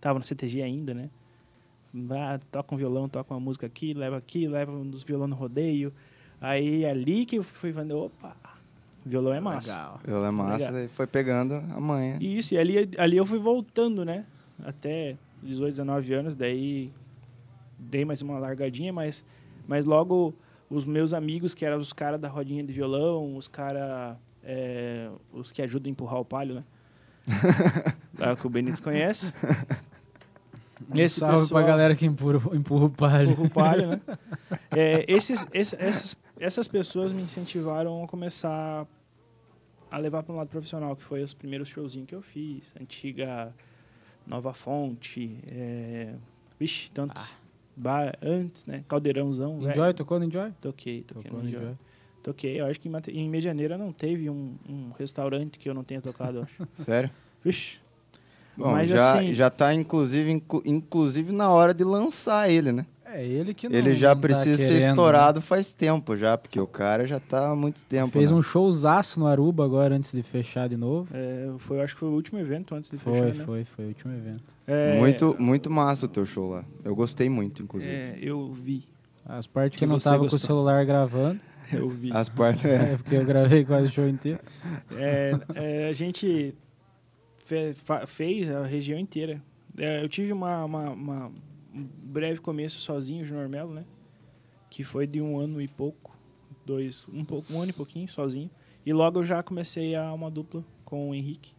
Tava 0.00 0.18
no 0.18 0.24
CTG 0.24 0.62
ainda, 0.62 0.94
né? 0.94 1.10
Vai, 1.92 2.38
toca 2.50 2.74
um 2.74 2.78
violão, 2.78 3.08
toca 3.08 3.34
uma 3.34 3.40
música 3.40 3.66
aqui, 3.66 3.92
leva 3.92 4.16
aqui, 4.16 4.46
leva 4.46 4.72
um 4.72 4.88
dos 4.88 5.02
violão 5.02 5.26
no 5.26 5.36
rodeio. 5.36 5.92
Aí 6.40 6.86
ali 6.86 7.26
que 7.26 7.36
eu 7.36 7.42
fui 7.42 7.72
falando, 7.72 7.98
opa, 7.98 8.34
violão 9.04 9.32
é 9.32 9.40
massa. 9.40 9.72
Legal. 9.72 10.00
Violão 10.04 10.28
é 10.28 10.30
massa, 10.30 10.52
Obrigado. 10.52 10.74
daí 10.74 10.88
foi 10.88 11.06
pegando 11.06 11.54
a 11.54 11.80
manha. 11.80 12.16
E 12.20 12.38
isso, 12.38 12.54
e 12.54 12.58
ali, 12.58 12.90
ali 12.96 13.16
eu 13.16 13.26
fui 13.26 13.38
voltando, 13.38 14.04
né? 14.04 14.24
Até 14.64 15.16
18, 15.42 15.72
19 15.72 16.14
anos, 16.14 16.34
daí 16.34 16.90
dei 17.78 18.04
mais 18.04 18.22
uma 18.22 18.38
largadinha, 18.38 18.92
mas, 18.92 19.24
mas 19.66 19.84
logo 19.84 20.34
os 20.68 20.84
meus 20.84 21.12
amigos, 21.12 21.54
que 21.54 21.64
eram 21.64 21.78
os 21.78 21.92
caras 21.92 22.20
da 22.20 22.28
rodinha 22.28 22.62
de 22.62 22.72
violão, 22.72 23.36
os 23.36 23.48
caras, 23.48 24.16
os 25.32 25.50
que 25.50 25.60
ajudam 25.60 25.90
a 25.90 25.92
empurrar 25.92 26.20
o 26.20 26.24
palho, 26.24 26.54
né? 26.54 26.64
Que 28.38 28.46
o 28.46 28.50
Benítez 28.50 28.80
conhece. 28.80 29.32
Esse 30.98 31.20
salve 31.20 31.40
pessoal- 31.40 31.60
pra 31.62 31.70
galera 31.70 31.94
que 31.96 32.06
empurra, 32.06 32.56
empurra 32.56 32.84
o 32.86 32.90
palho. 32.90 33.30
Empurra 33.30 33.46
o 33.46 33.50
palho, 33.50 33.88
né? 33.88 34.00
É, 34.70 35.04
esses, 35.08 35.46
esse- 35.52 35.76
essas, 35.76 36.16
essas 36.38 36.68
pessoas 36.68 37.12
me 37.12 37.22
incentivaram 37.22 38.02
a 38.04 38.08
começar 38.08 38.86
a 39.90 39.98
levar 39.98 40.22
para 40.22 40.32
um 40.32 40.36
lado 40.36 40.48
profissional, 40.48 40.94
que 40.94 41.02
foi 41.02 41.22
os 41.22 41.34
primeiros 41.34 41.68
showzinhos 41.68 42.06
que 42.08 42.14
eu 42.14 42.22
fiz. 42.22 42.72
Antiga 42.80 43.52
Nova 44.26 44.52
Fonte, 44.52 45.38
é, 45.46 46.14
vixe, 46.58 46.90
tantos. 46.92 47.34
Ba- 47.76 48.12
antes, 48.22 48.64
né? 48.66 48.84
Caldeirãozão. 48.88 49.58
velho. 49.58 49.70
Enjoy, 49.72 49.94
tocou 49.94 50.18
no 50.18 50.24
Enjoy? 50.26 50.52
Toquei, 50.60 51.02
toquei 51.02 51.22
Tocou 51.24 51.38
no 51.38 51.42
no 51.44 51.48
Enjoy. 51.48 51.62
Enjoy. 51.62 51.74
Toquei. 52.22 52.60
Eu 52.60 52.66
acho 52.66 52.78
que 52.78 52.88
em 53.12 53.28
Medianeira 53.28 53.76
não 53.78 53.92
teve 53.92 54.28
um, 54.30 54.54
um 54.68 54.90
restaurante 54.98 55.58
que 55.58 55.68
eu 55.68 55.74
não 55.74 55.82
tenha 55.82 56.00
tocado, 56.00 56.38
eu 56.38 56.42
acho. 56.42 56.68
Sério? 56.84 57.10
Vixe. 57.42 57.78
Bom, 58.56 58.72
Mas 58.72 58.88
já, 58.88 59.14
assim- 59.14 59.34
já 59.34 59.48
tá 59.50 59.72
inclusive, 59.74 60.30
inclu- 60.30 60.62
inclusive 60.64 61.32
na 61.32 61.48
hora 61.50 61.72
de 61.72 61.84
lançar 61.84 62.50
ele, 62.50 62.72
né? 62.72 62.84
É, 63.12 63.24
ele 63.24 63.52
que 63.54 63.68
não 63.68 63.76
ele 63.76 63.94
já 63.96 64.10
não 64.10 64.14
tá 64.16 64.20
precisa 64.20 64.56
ser 64.56 64.62
querendo, 64.68 64.84
né? 64.84 64.88
estourado 64.90 65.40
faz 65.40 65.72
tempo 65.72 66.16
já, 66.16 66.38
porque 66.38 66.60
o 66.60 66.66
cara 66.66 67.04
já 67.06 67.18
tá 67.18 67.50
há 67.50 67.56
muito 67.56 67.84
tempo. 67.84 68.12
Fez 68.12 68.30
né? 68.30 68.36
um 68.36 68.42
showzaço 68.42 69.18
no 69.18 69.26
Aruba 69.26 69.64
agora 69.64 69.96
antes 69.96 70.12
de 70.12 70.22
fechar 70.22 70.68
de 70.68 70.76
novo. 70.76 71.08
É, 71.12 71.48
foi, 71.58 71.80
acho 71.80 71.94
que 71.94 72.00
foi 72.00 72.08
o 72.08 72.12
último 72.12 72.38
evento 72.38 72.72
antes 72.74 72.88
de 72.88 72.98
Foi, 72.98 73.12
fechar, 73.14 73.34
né? 73.34 73.44
foi, 73.44 73.64
foi 73.64 73.84
o 73.86 73.88
último 73.88 74.12
evento. 74.14 74.42
É, 74.64 74.96
Muito, 74.96 75.34
muito 75.40 75.68
massa 75.68 76.06
o 76.06 76.08
teu 76.08 76.24
show 76.24 76.48
lá. 76.50 76.64
Eu 76.84 76.94
gostei 76.94 77.28
muito, 77.28 77.62
inclusive. 77.64 77.90
é, 77.92 78.16
eu 78.22 78.52
vi. 78.52 78.84
As 79.26 79.44
partes 79.46 79.72
que, 79.72 79.78
Que 79.78 79.84
eu 79.86 79.88
não 79.88 79.98
tava 79.98 80.18
com 80.18 80.26
o 80.26 80.28
gostou. 80.30 80.38
celular 80.46 80.84
gravando, 80.86 81.40
Eu 81.72 81.88
vi. 81.90 82.10
As 82.12 82.28
partes. 82.28 82.62
É. 82.70 82.92
é 82.92 82.96
porque 82.96 83.16
eu 83.16 83.24
gravei 83.24 83.64
quase 83.64 83.88
o 83.88 83.92
show 83.92 84.06
inteiro. 84.08 84.38
É, 84.96 85.32
é, 85.56 85.88
a 85.88 85.92
gente 85.92 86.54
fe- 87.50 87.74
fa- 87.74 88.06
fez 88.06 88.48
a 88.50 88.64
região 88.64 88.98
inteira. 88.98 89.42
É, 89.76 90.02
eu 90.02 90.08
tive 90.08 90.32
uma, 90.32 90.64
uma- 90.64 90.90
uma- 90.90 91.26
um 91.74 91.82
breve 92.04 92.40
começo 92.40 92.78
sozinho, 92.78 93.24
Junior 93.24 93.48
Melo, 93.48 93.74
né? 93.74 93.84
Que 94.70 94.84
foi 94.84 95.06
de 95.06 95.20
um 95.20 95.36
ano 95.38 95.60
e 95.60 95.66
pouco, 95.66 96.16
dois, 96.64 97.04
um, 97.12 97.24
pouco, 97.24 97.52
um 97.52 97.60
ano 97.60 97.70
e 97.70 97.72
pouquinho 97.74 98.08
sozinho. 98.08 98.48
E 98.86 98.92
logo 98.92 99.18
eu 99.20 99.24
já 99.24 99.42
comecei 99.42 99.94
a 99.96 100.12
uma 100.12 100.30
dupla 100.30 100.64
com 100.84 101.10
o 101.10 101.14
Henrique. 101.14 101.52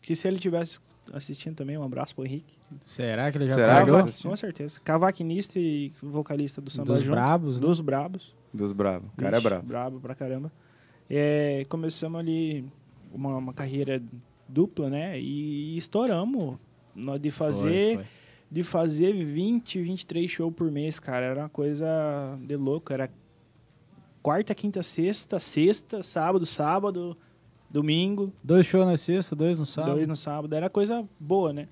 Que 0.00 0.14
se 0.14 0.26
ele 0.28 0.38
tivesse 0.38 0.78
assistindo 1.12 1.56
também, 1.56 1.76
um 1.76 1.82
abraço 1.82 2.14
pro 2.14 2.24
Henrique. 2.24 2.54
Será 2.84 3.30
que 3.30 3.38
ele 3.38 3.48
já 3.48 3.54
Será? 3.56 3.74
pagou? 3.84 4.00
Com 4.22 4.36
certeza. 4.36 4.80
Cavaquinista 4.84 5.58
e 5.58 5.92
vocalista 6.02 6.60
do 6.60 6.70
Samba 6.70 6.94
Dos 6.94 7.02
Junto. 7.02 7.12
brabos, 7.14 7.60
né? 7.60 7.66
Dos 7.66 7.80
brabos. 7.80 8.34
Dos 8.54 8.72
bravos. 8.72 9.08
O 9.12 9.16
cara 9.16 9.36
é 9.36 9.40
brabo. 9.40 9.66
Brabo 9.66 10.00
pra 10.00 10.14
caramba. 10.14 10.50
É, 11.08 11.64
começamos 11.68 12.18
ali 12.18 12.64
uma, 13.12 13.36
uma 13.36 13.52
carreira 13.52 14.02
dupla, 14.48 14.88
né? 14.88 15.18
E, 15.20 15.76
estouramos 15.76 16.56
de 17.20 17.30
fazer, 17.30 17.94
Foi, 17.96 18.04
foi. 18.04 18.04
de 18.50 18.62
fazer 18.62 19.12
20, 19.12 19.80
23 19.82 20.30
shows 20.30 20.54
por 20.54 20.70
mês, 20.70 20.98
cara. 20.98 21.26
Era 21.26 21.40
uma 21.42 21.48
coisa 21.48 21.86
de 22.42 22.56
louco. 22.56 22.92
Era 22.92 23.10
quarta, 24.22 24.54
quinta, 24.54 24.82
sexta, 24.82 25.38
sexta, 25.38 26.02
sábado, 26.02 26.44
sábado, 26.46 27.16
domingo, 27.70 28.32
Dois 28.42 28.66
shows 28.66 28.86
na 28.86 28.96
sexta, 28.96 29.36
dois 29.36 29.58
no 29.58 29.66
sábado. 29.66 29.94
dois 29.94 30.08
no 30.08 30.16
sábado. 30.16 30.54
Era 30.54 30.70
coisa 30.70 31.04
boa, 31.20 31.52
né? 31.52 31.68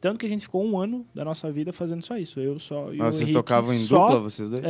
Tanto 0.00 0.16
que 0.20 0.26
a 0.26 0.28
gente 0.28 0.42
ficou 0.42 0.64
um 0.64 0.78
ano 0.78 1.04
da 1.12 1.24
nossa 1.24 1.50
vida 1.50 1.72
fazendo 1.72 2.04
só 2.04 2.16
isso. 2.16 2.38
Eu 2.38 2.60
só. 2.60 2.92
e 2.92 2.96
o 2.96 2.98
Mas 2.98 3.16
vocês 3.16 3.22
Henrique 3.22 3.32
tocavam 3.32 3.74
em 3.74 3.78
só 3.80 4.06
dupla, 4.06 4.20
vocês 4.20 4.48
dois? 4.48 4.64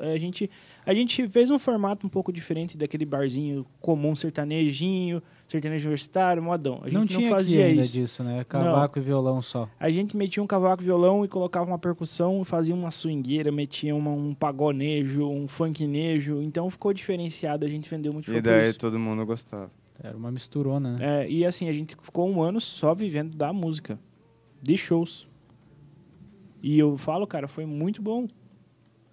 é, 0.00 0.12
a 0.12 0.18
gente, 0.18 0.50
a 0.84 0.92
gente 0.92 1.28
fez 1.28 1.48
um 1.48 1.60
formato 1.60 2.04
um 2.04 2.10
pouco 2.10 2.32
diferente 2.32 2.76
daquele 2.76 3.04
barzinho 3.06 3.64
comum, 3.80 4.16
sertanejinho, 4.16 5.22
sertanejo 5.54 5.84
universitário, 5.84 6.42
modão. 6.42 6.80
A 6.82 6.86
gente 6.86 6.94
não 6.94 7.00
não, 7.00 7.06
tinha 7.06 7.28
aqui 7.28 7.30
fazia 7.30 7.66
ainda 7.66 7.80
isso. 7.80 7.92
disso, 7.92 8.24
né? 8.24 8.44
Cavaco 8.44 8.98
e 8.98 9.02
violão 9.02 9.40
só. 9.40 9.68
A 9.78 9.90
gente 9.90 10.16
metia 10.16 10.42
um 10.42 10.46
cavaco 10.46 10.82
e 10.82 10.86
violão 10.86 11.24
e 11.24 11.28
colocava 11.28 11.70
uma 11.70 11.78
percussão, 11.78 12.44
fazia 12.44 12.74
uma 12.74 12.90
swingueira, 12.90 13.52
metia 13.52 13.94
uma, 13.94 14.10
um 14.10 14.34
pagonejo, 14.34 15.28
um 15.28 15.46
funknejo. 15.46 16.42
Então 16.42 16.68
ficou 16.70 16.92
diferenciado, 16.92 17.64
a 17.64 17.68
gente 17.68 17.88
vendeu 17.88 18.12
muito 18.12 18.32
E 18.32 18.40
daí 18.40 18.70
isso. 18.70 18.78
todo 18.78 18.98
mundo 18.98 19.24
gostava. 19.24 19.70
Era 20.02 20.16
uma 20.16 20.30
misturona, 20.30 20.96
né? 20.98 21.22
É, 21.22 21.30
e 21.30 21.44
assim, 21.46 21.68
a 21.68 21.72
gente 21.72 21.96
ficou 22.02 22.28
um 22.28 22.42
ano 22.42 22.60
só 22.60 22.94
vivendo 22.94 23.36
da 23.36 23.52
música, 23.52 23.98
de 24.60 24.76
shows. 24.76 25.28
E 26.62 26.78
eu 26.78 26.96
falo, 26.96 27.26
cara, 27.26 27.46
foi 27.46 27.64
muito 27.64 28.02
bom. 28.02 28.26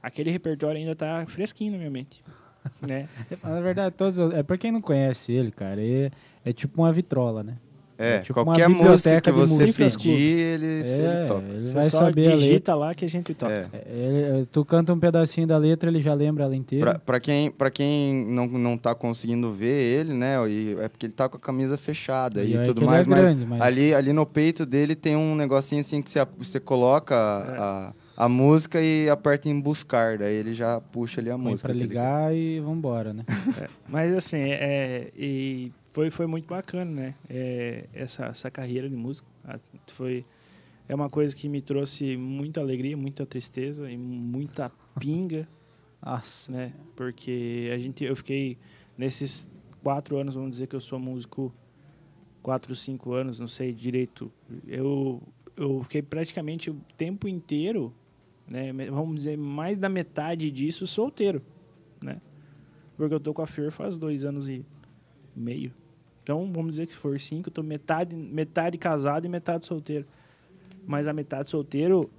Aquele 0.01 0.31
repertório 0.31 0.79
ainda 0.79 0.95
tá 0.95 1.23
fresquinho 1.27 1.73
na 1.73 1.77
minha 1.77 1.91
mente. 1.91 2.23
né? 2.81 3.07
Na 3.43 3.61
verdade, 3.61 3.95
todos. 3.95 4.17
É 4.33 4.43
pra 4.43 4.57
quem 4.57 4.71
não 4.71 4.81
conhece 4.81 5.31
ele, 5.31 5.51
cara, 5.51 5.83
é, 5.83 6.11
é 6.45 6.53
tipo 6.53 6.81
uma 6.81 6.91
vitrola, 6.91 7.43
né? 7.43 7.57
É, 7.97 8.15
É 8.15 8.19
tipo 8.21 8.39
uma 8.39 8.45
qualquer 8.45 8.67
música 8.67 9.21
que 9.21 9.31
você 9.31 9.65
música. 9.65 9.83
pedir, 9.85 10.09
ele, 10.39 10.65
É, 10.65 11.19
ele 11.19 11.27
toca. 11.27 11.43
ele 11.47 11.67
Você 11.67 11.73
vai 11.75 11.83
só 11.83 11.97
saber 11.99 12.21
a 12.21 12.29
letra. 12.29 12.37
digita 12.39 12.73
lá 12.73 12.95
que 12.95 13.05
a 13.05 13.07
gente 13.07 13.31
toca. 13.35 13.53
É. 13.53 13.67
É, 13.73 14.37
ele- 14.39 14.45
tu 14.51 14.65
canta 14.65 14.91
um 14.91 14.99
pedacinho 14.99 15.45
da 15.45 15.55
letra, 15.55 15.87
ele 15.87 16.01
já 16.01 16.15
lembra 16.15 16.45
ela 16.45 16.55
inteira. 16.55 16.83
Pra, 16.93 16.99
pra 16.99 17.19
quem, 17.19 17.51
pra 17.51 17.69
quem 17.69 18.25
não, 18.25 18.47
não 18.47 18.75
tá 18.75 18.95
conseguindo 18.95 19.53
ver 19.53 19.99
ele, 19.99 20.13
né? 20.15 20.35
e 20.49 20.75
é 20.79 20.89
porque 20.89 21.05
ele 21.05 21.13
tá 21.13 21.29
com 21.29 21.37
a 21.37 21.39
camisa 21.39 21.77
fechada 21.77 22.43
e, 22.43 22.55
é 22.55 22.63
tudo 22.63 22.81
mais, 22.81 23.05
é 23.05 23.09
mas 23.11 23.19
grande, 23.27 23.45
mas 23.45 23.61
ali, 23.61 23.93
ali 23.93 24.11
no 24.11 24.25
peito 24.25 24.65
dele 24.65 24.95
tem 24.95 25.15
um 25.15 25.35
negocinho 25.35 25.81
assim 25.81 26.01
que 26.01 26.09
você, 26.09 26.25
você 26.39 26.59
coloca 26.59 27.13
a, 27.15 27.93
a, 28.17 28.25
a 28.25 28.27
música 28.29 28.81
e 28.81 29.09
aperta 29.11 29.47
em 29.47 29.59
buscar, 29.61 30.17
daí 30.17 30.33
ele 30.33 30.55
já 30.55 30.81
puxa 30.81 31.21
ali 31.21 31.29
a 31.29 31.35
põe 31.37 31.51
música. 31.51 31.67
pra 31.67 31.75
que 31.75 31.83
ele 31.83 31.87
ligar 31.87 32.35
e 32.35 32.59
vambora, 32.61 33.13
né? 33.13 33.25
Mas 33.87 34.11
assim, 34.15 34.37
é, 34.39 35.09
e 35.15 35.71
foi, 35.93 36.09
foi 36.09 36.25
muito 36.25 36.47
bacana, 36.47 36.89
né? 36.89 37.15
É, 37.29 37.85
essa, 37.93 38.25
essa 38.25 38.49
carreira 38.49 38.89
de 38.89 38.95
músico. 38.95 39.27
Foi, 39.87 40.25
é 40.87 40.95
uma 40.95 41.09
coisa 41.09 41.35
que 41.35 41.49
me 41.49 41.61
trouxe 41.61 42.15
muita 42.15 42.61
alegria, 42.61 42.95
muita 42.95 43.25
tristeza 43.25 43.89
e 43.91 43.97
muita 43.97 44.71
pinga, 44.99 45.47
Nossa. 46.03 46.51
né? 46.51 46.73
Porque 46.95 47.69
a 47.73 47.77
gente, 47.77 48.03
eu 48.03 48.15
fiquei 48.15 48.57
nesses 48.97 49.49
quatro 49.83 50.17
anos, 50.17 50.35
vamos 50.35 50.51
dizer 50.51 50.67
que 50.67 50.75
eu 50.75 50.81
sou 50.81 50.97
músico 50.97 51.53
quatro, 52.41 52.75
cinco 52.75 53.13
anos, 53.13 53.39
não 53.39 53.47
sei 53.47 53.73
direito. 53.73 54.31
Eu, 54.65 55.21
eu 55.57 55.83
fiquei 55.83 56.01
praticamente 56.01 56.69
o 56.69 56.81
tempo 56.97 57.27
inteiro, 57.27 57.93
né? 58.47 58.71
Vamos 58.89 59.15
dizer, 59.15 59.37
mais 59.37 59.77
da 59.77 59.89
metade 59.89 60.49
disso 60.49 60.87
solteiro, 60.87 61.41
né? 62.01 62.21
Porque 62.95 63.13
eu 63.13 63.19
tô 63.19 63.33
com 63.33 63.41
a 63.41 63.47
Fer 63.47 63.71
faz 63.71 63.97
dois 63.97 64.23
anos 64.23 64.47
e 64.47 64.65
meio. 65.35 65.73
Então, 66.23 66.51
vamos 66.53 66.71
dizer 66.71 66.85
que 66.87 66.93
se 66.93 66.99
for 66.99 67.19
cinco, 67.19 67.49
eu 67.49 67.53
tô 67.53 67.63
metade, 67.63 68.15
metade 68.15 68.77
casado 68.77 69.25
e 69.25 69.29
metade 69.29 69.65
solteiro. 69.65 70.05
Mas 70.85 71.07
a 71.07 71.13
metade 71.13 71.49
solteiro, 71.49 72.09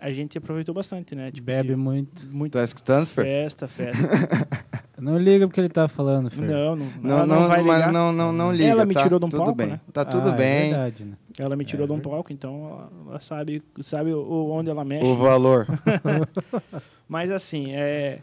a 0.00 0.10
gente 0.12 0.36
aproveitou 0.38 0.74
bastante, 0.74 1.14
né? 1.14 1.30
Tipo, 1.30 1.46
Bebe 1.46 1.76
muito. 1.76 2.24
muito 2.26 2.52
Tá 2.52 2.64
escutando, 2.64 3.06
Fer? 3.06 3.24
festa, 3.24 3.68
festa. 3.68 4.08
Não 4.98 5.18
liga 5.18 5.48
porque 5.48 5.58
ele 5.60 5.68
tá 5.68 5.88
falando, 5.88 6.30
Fer. 6.30 6.48
não, 6.48 6.76
não, 6.76 6.86
Não, 7.02 7.16
não, 7.18 7.26
não, 7.26 7.48
vai 7.48 7.60
mas 7.62 7.74
ligar. 7.78 7.92
não, 7.92 8.12
não, 8.12 8.32
não 8.32 8.52
liga. 8.52 8.70
Ela 8.70 8.84
me 8.84 8.94
tá? 8.94 9.02
tirou 9.02 9.18
de 9.18 9.24
um 9.26 9.28
tudo 9.28 9.38
palco, 9.42 9.54
bem. 9.56 9.68
né? 9.70 9.80
Tá 9.92 10.04
tudo 10.04 10.28
Ah, 10.28 10.32
É 10.32 10.36
bem. 10.36 10.68
verdade, 10.70 11.04
né? 11.04 11.16
Ela 11.36 11.56
me 11.56 11.64
tirou 11.64 11.84
É 11.84 11.86
de 11.88 11.92
um 11.92 11.96
verdade. 11.96 12.14
palco, 12.14 12.32
então 12.32 12.68
ela- 12.68 12.92
ela 13.08 13.20
sabe, 13.20 13.60
sabe 13.82 14.12
o, 14.14 14.48
onde 14.50 14.70
ela 14.70 14.84
mexe. 14.84 15.04
o 15.10 15.16
valor. 15.16 15.66
Mas 17.08 17.32
assim, 17.32 17.72
é, 17.72 18.20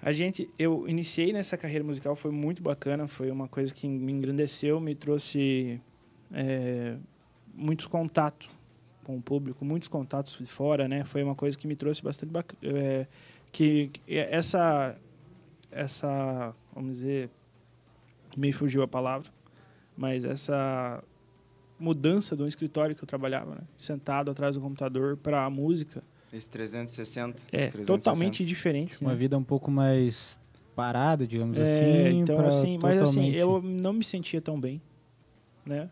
a 0.00 0.12
gente, 0.12 0.48
eu 0.58 0.88
iniciei 0.88 1.32
nessa 1.32 1.56
carreira 1.56 1.84
musical, 1.84 2.14
foi 2.14 2.30
muito 2.30 2.62
bacana, 2.62 3.08
foi 3.08 3.30
uma 3.30 3.48
coisa 3.48 3.74
que 3.74 3.88
me 3.88 4.12
engrandeceu, 4.12 4.80
me 4.80 4.94
trouxe 4.94 5.80
é, 6.32 6.96
muitos 7.54 7.86
contatos 7.86 8.48
com 9.02 9.16
o 9.16 9.22
público, 9.22 9.64
muitos 9.64 9.88
contatos 9.88 10.38
de 10.38 10.46
fora, 10.46 10.86
né? 10.86 11.04
Foi 11.04 11.22
uma 11.22 11.34
coisa 11.34 11.56
que 11.58 11.66
me 11.66 11.74
trouxe 11.74 12.02
bastante 12.02 12.30
bacana, 12.30 12.58
é, 12.62 13.06
que, 13.50 13.88
que 13.88 14.02
essa, 14.16 14.96
essa, 15.70 16.54
vamos 16.74 16.96
dizer, 16.96 17.30
me 18.36 18.52
fugiu 18.52 18.82
a 18.82 18.88
palavra, 18.88 19.30
mas 19.96 20.24
essa 20.24 21.02
mudança 21.78 22.36
do 22.36 22.46
escritório 22.46 22.94
que 22.94 23.02
eu 23.02 23.06
trabalhava, 23.06 23.54
né? 23.54 23.60
sentado 23.78 24.30
atrás 24.30 24.56
do 24.56 24.60
computador 24.60 25.16
para 25.16 25.44
a 25.44 25.50
música, 25.50 26.02
Esse 26.32 26.48
360. 26.50 27.42
é 27.52 27.68
360. 27.68 27.86
totalmente 27.86 28.44
diferente. 28.44 29.00
Uma 29.00 29.12
né? 29.12 29.16
vida 29.16 29.36
um 29.38 29.44
pouco 29.44 29.70
mais 29.70 30.38
parada, 30.76 31.26
digamos 31.26 31.56
É, 31.58 31.62
assim. 31.62 32.18
então 32.20 32.36
pra 32.36 32.48
assim, 32.48 32.78
mas 32.78 33.02
assim, 33.02 33.30
eu 33.30 33.60
não 33.62 33.92
me 33.92 34.04
sentia 34.04 34.40
tão 34.40 34.60
bem, 34.60 34.80
né? 35.64 35.90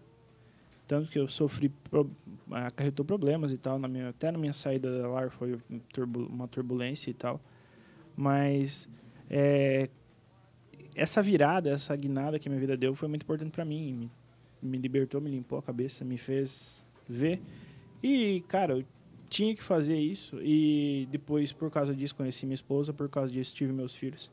Tanto 0.86 1.10
que 1.10 1.18
eu 1.18 1.26
sofri, 1.28 1.68
pro- 1.68 2.08
acarretou 2.50 3.04
problemas 3.04 3.52
e 3.52 3.58
tal, 3.58 3.78
na 3.78 3.88
minha, 3.88 4.10
até 4.10 4.30
na 4.30 4.38
minha 4.38 4.52
saída 4.52 5.02
da 5.02 5.08
lar 5.08 5.30
foi 5.30 5.54
um 5.70 5.80
uma 6.30 6.46
turbulência 6.46 7.10
e 7.10 7.14
tal. 7.14 7.40
Mas 8.16 8.88
é, 9.28 9.88
essa 10.94 11.20
virada, 11.20 11.70
essa 11.70 11.94
guinada 11.96 12.38
que 12.38 12.48
a 12.48 12.50
minha 12.50 12.60
vida 12.60 12.76
deu 12.76 12.94
foi 12.94 13.08
muito 13.08 13.22
importante 13.22 13.50
para 13.50 13.64
mim. 13.64 13.92
Me, 14.62 14.70
me 14.70 14.78
libertou, 14.78 15.20
me 15.20 15.30
limpou 15.30 15.58
a 15.58 15.62
cabeça, 15.62 16.04
me 16.04 16.16
fez 16.16 16.84
ver. 17.08 17.40
E, 18.02 18.42
cara, 18.46 18.74
eu 18.78 18.84
tinha 19.28 19.54
que 19.54 19.62
fazer 19.62 19.96
isso. 19.96 20.38
E 20.42 21.06
depois, 21.10 21.52
por 21.52 21.70
causa 21.70 21.94
disso, 21.94 22.14
conheci 22.14 22.46
minha 22.46 22.54
esposa, 22.54 22.92
por 22.92 23.08
causa 23.08 23.32
disso, 23.32 23.54
tive 23.54 23.72
meus 23.72 23.94
filhos. 23.94 24.30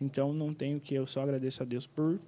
Então, 0.00 0.32
não 0.32 0.54
tenho 0.54 0.80
que, 0.80 0.94
eu 0.94 1.06
só 1.06 1.22
agradeço 1.22 1.62
a 1.62 1.66
Deus 1.66 1.86
por 1.86 2.18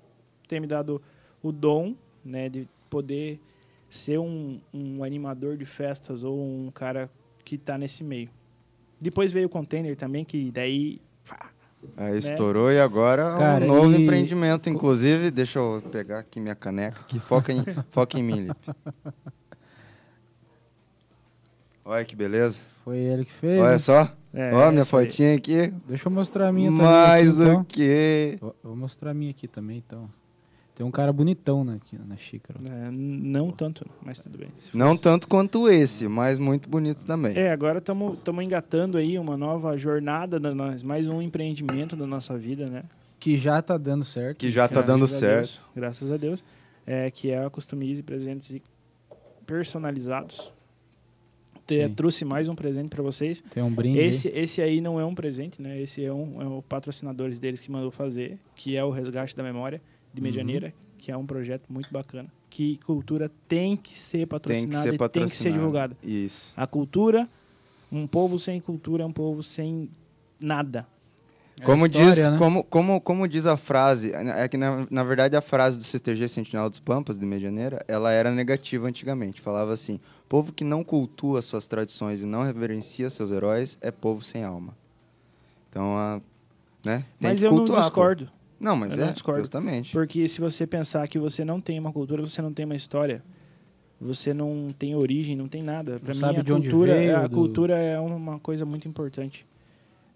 ter 0.46 0.60
me 0.60 0.66
dado 0.66 1.00
o 1.42 1.50
dom, 1.50 1.94
né, 2.24 2.48
de 2.48 2.68
poder 2.90 3.40
ser 3.88 4.18
um, 4.18 4.60
um 4.72 5.02
animador 5.02 5.56
de 5.56 5.64
festas 5.64 6.22
ou 6.22 6.38
um 6.38 6.70
cara 6.70 7.10
que 7.44 7.56
tá 7.56 7.76
nesse 7.78 8.04
meio. 8.04 8.30
Depois 9.00 9.32
veio 9.32 9.46
o 9.46 9.50
container 9.50 9.96
também, 9.96 10.24
que 10.24 10.50
daí 10.50 11.00
Aí 11.96 12.16
estourou 12.16 12.70
e 12.70 12.78
agora 12.80 13.24
Cara, 13.36 13.64
um 13.64 13.66
novo 13.66 13.92
e- 13.92 14.02
empreendimento. 14.02 14.68
Inclusive, 14.70 15.30
deixa 15.30 15.58
eu 15.58 15.82
pegar 15.90 16.20
aqui 16.20 16.38
minha 16.38 16.54
caneca, 16.54 17.02
que 17.08 17.18
foca 17.18 17.52
em, 17.52 17.64
foca 17.90 18.18
em 18.18 18.22
mim, 18.22 18.40
Lipe. 18.40 18.70
Olha 21.84 22.04
que 22.04 22.14
beleza. 22.14 22.60
Foi 22.84 22.98
ele 22.98 23.24
que 23.24 23.32
fez. 23.32 23.60
Olha 23.60 23.72
né? 23.72 23.78
só. 23.78 24.10
É, 24.34 24.54
Ó, 24.54 24.70
minha 24.70 24.82
aí. 24.82 24.86
fotinha 24.86 25.34
aqui. 25.34 25.72
Deixa 25.86 26.08
eu 26.08 26.12
mostrar 26.12 26.48
a 26.48 26.52
minha 26.52 26.70
também. 26.70 26.84
Mais 26.86 27.40
aqui, 27.40 27.50
então. 27.50 27.60
o 27.60 27.64
quê? 27.64 28.38
Vou, 28.40 28.56
vou 28.62 28.76
mostrar 28.76 29.10
a 29.10 29.14
minha 29.14 29.30
aqui 29.30 29.46
também, 29.46 29.78
então. 29.78 30.08
Tem 30.74 30.86
um 30.86 30.90
cara 30.90 31.12
bonitão 31.12 31.62
na, 31.64 31.74
aqui, 31.74 31.98
na 31.98 32.16
xícara. 32.16 32.58
É, 32.64 32.90
não 32.90 33.50
tanto, 33.50 33.84
mas 34.02 34.20
tudo 34.20 34.38
bem. 34.38 34.48
Não 34.72 34.90
fosse- 34.90 35.02
tanto 35.02 35.28
quanto 35.28 35.68
esse, 35.68 36.08
mas 36.08 36.38
muito 36.38 36.66
bonito 36.68 37.04
também. 37.04 37.36
É, 37.36 37.52
agora 37.52 37.78
estamos 37.78 38.18
engatando 38.42 38.96
aí 38.96 39.18
uma 39.18 39.36
nova 39.36 39.76
jornada, 39.76 40.40
da 40.40 40.54
nós, 40.54 40.82
mais 40.82 41.08
um 41.08 41.20
empreendimento 41.20 41.94
da 41.94 42.06
nossa 42.06 42.38
vida, 42.38 42.64
né? 42.70 42.84
Que 43.20 43.36
já 43.36 43.60
tá 43.60 43.76
dando 43.76 44.04
certo. 44.04 44.38
Que 44.38 44.50
já 44.50 44.66
tá 44.66 44.76
Graças 44.76 44.86
dando 44.86 45.06
certo. 45.06 45.36
Deus, 45.36 45.62
graças 45.76 46.10
a 46.10 46.16
Deus. 46.16 46.42
É, 46.86 47.10
que 47.10 47.30
é 47.30 47.44
a 47.44 47.50
Customize 47.50 48.02
Presentes 48.02 48.60
Personalizados. 49.46 50.52
Te- 51.76 51.94
trouxe 51.94 52.24
mais 52.24 52.48
um 52.48 52.54
presente 52.54 52.88
para 52.88 53.02
vocês. 53.02 53.42
Tem 53.50 53.62
um 53.62 53.70
brinde. 53.72 53.98
Esse, 53.98 54.28
esse 54.28 54.61
aí 54.62 54.80
não 54.80 54.98
é 55.00 55.04
um 55.04 55.14
presente, 55.14 55.61
né? 55.61 55.80
Esse 55.80 56.04
é 56.04 56.12
um, 56.12 56.40
é 56.42 56.46
o 56.46 56.62
patrocinadores 56.62 57.38
deles 57.38 57.61
que 57.61 57.70
mandou 57.70 57.90
fazer, 57.90 58.38
que 58.56 58.76
é 58.76 58.85
o 58.85 58.90
Resgate 58.90 59.37
da 59.37 59.42
Memória 59.42 59.80
de 60.12 60.20
Uhum. 60.20 60.26
Medianeira, 60.26 60.74
que 60.98 61.11
é 61.11 61.16
um 61.16 61.26
projeto 61.26 61.64
muito 61.72 61.90
bacana. 61.92 62.28
Que 62.50 62.76
cultura 62.85 63.30
tem 63.48 63.76
que 63.76 63.98
ser 63.98 64.18
Tem 64.18 64.26
patrocinada 64.26 64.70
que 64.90 64.98
ser 64.98 65.04
e 65.04 65.08
tem 65.08 65.24
que 65.24 65.30
ser 65.37 65.52
divulgada. 65.52 65.96
Isso. 66.02 66.52
A 66.56 66.66
cultura, 66.66 67.26
um 67.90 68.06
povo 68.06 68.38
sem 68.38 68.61
cultura 68.61 69.02
é 69.02 69.06
um 69.06 69.12
povo 69.12 69.42
sem 69.42 69.88
nada. 70.38 70.87
É 71.62 71.64
Como, 71.64 71.87
história, 71.87 72.12
diz, 72.12 72.27
né? 72.27 72.37
como, 72.38 72.64
como, 72.64 73.01
como 73.01 73.29
diz 73.29 73.46
a 73.46 73.57
frase, 73.57 74.12
é 74.12 74.48
que 74.48 74.57
na, 74.57 74.85
na 74.90 75.05
verdade 75.05 75.37
a 75.37 75.40
frase 75.40 75.79
do 75.79 75.85
CTG 75.85 76.29
Sentinela 76.29 76.68
dos 76.68 76.81
Pampas, 76.81 77.20
de 77.20 77.25
Medianeira, 77.25 77.85
ela 77.87 78.11
era 78.11 78.33
negativa 78.33 78.88
antigamente. 78.88 79.40
Falava 79.40 79.72
assim: 79.72 80.01
povo 80.29 80.53
que 80.53 80.64
não 80.64 80.83
cultua 80.83 81.40
suas 81.40 81.68
tradições 81.68 82.20
e 82.20 82.27
não 82.27 82.42
reverencia 82.42 83.09
seus 83.09 83.31
heróis 83.31 83.79
é 83.81 83.92
povo 83.92 84.25
sem 84.25 84.42
alma. 84.42 84.77
Então, 85.70 85.96
a, 85.96 86.20
né? 86.85 87.05
Tem 87.20 87.31
Mas 87.31 87.38
que 87.40 87.46
eu 87.46 87.51
não 87.53 87.59
cultuar, 87.59 87.79
pô. 87.83 87.85
discordo. 87.85 88.29
Não, 88.59 88.77
mas 88.77 88.96
Eu 88.96 89.03
é, 89.05 89.07
não 89.07 89.12
discordo. 89.12 89.40
justamente. 89.40 89.92
Porque 89.92 90.27
se 90.29 90.40
você 90.40 90.66
pensar 90.66 91.07
que 91.07 91.18
você 91.18 91.44
não 91.44 91.61
tem 91.61 91.79
uma 91.79 91.92
cultura, 91.92 92.22
você 92.22 92.42
não 92.42 92.53
tem 92.53 92.64
uma 92.64 92.75
história, 92.77 93.22
você 94.01 94.35
não 94.35 94.75
tem 94.77 94.96
origem, 94.96 95.37
não 95.37 95.46
tem 95.46 95.62
nada. 95.62 96.01
Para 96.01 96.12
mim, 96.12 96.18
sabe 96.20 96.40
a 96.40 96.42
de 96.42 96.53
onde 96.53 96.68
cultura, 96.68 96.94
veio, 96.94 97.16
a 97.16 97.27
do- 97.27 97.37
cultura 97.37 97.79
é 97.79 97.98
uma 98.01 98.38
coisa 98.40 98.64
muito 98.64 98.88
importante. 98.88 99.46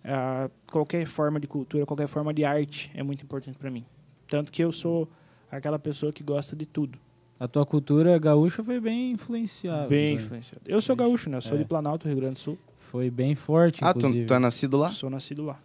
Ah, 0.08 0.48
qualquer 0.70 1.04
forma 1.06 1.40
de 1.40 1.46
cultura, 1.48 1.84
qualquer 1.84 2.06
forma 2.06 2.32
de 2.32 2.44
arte 2.44 2.90
é 2.94 3.02
muito 3.02 3.24
importante 3.24 3.58
para 3.58 3.70
mim. 3.70 3.84
Tanto 4.28 4.52
que 4.52 4.62
eu 4.62 4.72
sou 4.72 5.08
aquela 5.50 5.78
pessoa 5.78 6.12
que 6.12 6.22
gosta 6.22 6.54
de 6.54 6.64
tudo. 6.64 6.98
A 7.40 7.48
tua 7.48 7.66
cultura 7.66 8.16
gaúcha 8.18 8.62
foi 8.62 8.80
bem 8.80 9.10
influenciada. 9.12 9.88
bem 9.88 10.16
né? 10.16 10.22
influenciado. 10.22 10.60
Eu 10.64 10.80
sou 10.80 10.94
gaúcho, 10.96 11.28
né? 11.28 11.36
Eu 11.38 11.42
sou 11.42 11.56
É. 11.56 11.58
de 11.58 11.64
Planalto, 11.64 12.06
Rio 12.06 12.16
Grande 12.16 12.34
do 12.34 12.38
Sul. 12.40 12.58
Foi 12.78 13.10
bem 13.10 13.34
forte, 13.34 13.80
Ah, 13.84 13.92
tu, 13.92 13.98
inclusive. 13.98 14.26
tu 14.26 14.34
é 14.34 14.38
nascido 14.38 14.76
lá? 14.76 14.90
Sou 14.90 15.10
nascido 15.10 15.44
lá. 15.44 15.58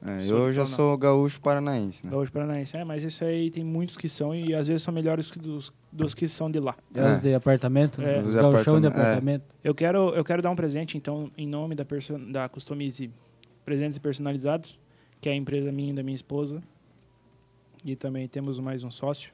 É, 0.00 0.20
Sou 0.20 0.46
eu 0.46 0.52
já 0.52 0.64
sou 0.64 0.96
gaúcho 0.96 1.40
paranaense, 1.40 2.06
né? 2.06 2.12
Gaúcho 2.12 2.30
Paranaense. 2.30 2.76
É, 2.76 2.84
mas 2.84 3.02
isso 3.02 3.24
aí 3.24 3.50
tem 3.50 3.64
muitos 3.64 3.96
que 3.96 4.08
são 4.08 4.32
e 4.32 4.54
às 4.54 4.68
vezes 4.68 4.82
são 4.82 4.94
melhores 4.94 5.28
que 5.28 5.40
dos, 5.40 5.72
dos 5.90 6.14
que 6.14 6.28
são 6.28 6.48
de 6.48 6.60
lá. 6.60 6.76
É 6.94 7.14
os 7.14 7.20
de 7.20 7.34
apartamento? 7.34 8.00
É. 8.00 8.18
Os 8.18 8.26
Os 8.26 8.32
de 8.32 8.38
gauchão 8.40 8.80
de 8.80 8.86
apartamento, 8.86 8.94
é. 8.96 9.00
apartamento. 9.00 9.44
Eu 9.64 9.74
quero, 9.74 10.10
eu 10.14 10.24
quero 10.24 10.40
dar 10.40 10.50
um 10.50 10.56
presente, 10.56 10.96
então, 10.96 11.32
em 11.36 11.48
nome 11.48 11.74
da, 11.74 11.84
da 12.30 12.48
Customize 12.48 13.10
Presentes 13.68 13.98
Personalizados, 13.98 14.78
que 15.20 15.28
é 15.28 15.32
a 15.32 15.34
empresa 15.34 15.70
minha 15.70 15.90
e 15.90 15.94
da 15.94 16.02
minha 16.02 16.14
esposa. 16.16 16.62
E 17.84 17.94
também 17.94 18.26
temos 18.26 18.58
mais 18.58 18.82
um 18.82 18.90
sócio. 18.90 19.30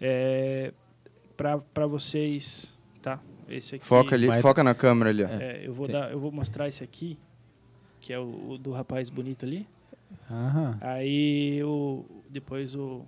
É, 0.00 0.72
para 1.36 1.84
vocês, 1.88 2.72
tá? 3.02 3.20
Esse 3.48 3.74
aqui. 3.74 3.84
Foca 3.84 4.14
ali, 4.14 4.28
Vai- 4.28 4.40
foca 4.40 4.62
na 4.62 4.76
câmera 4.76 5.10
ali, 5.10 5.24
ó. 5.24 5.26
É, 5.28 5.66
eu, 5.66 5.74
vou 5.74 5.86
Tem- 5.86 5.92
dar, 5.92 6.12
eu 6.12 6.20
vou 6.20 6.30
mostrar 6.30 6.68
esse 6.68 6.84
aqui, 6.84 7.18
que 8.00 8.12
é 8.12 8.18
o, 8.20 8.50
o 8.50 8.58
do 8.58 8.70
rapaz 8.70 9.10
bonito 9.10 9.44
ali. 9.44 9.66
Aham. 10.30 10.78
Aí 10.80 11.60
o, 11.64 12.04
depois 12.30 12.76
o, 12.76 13.04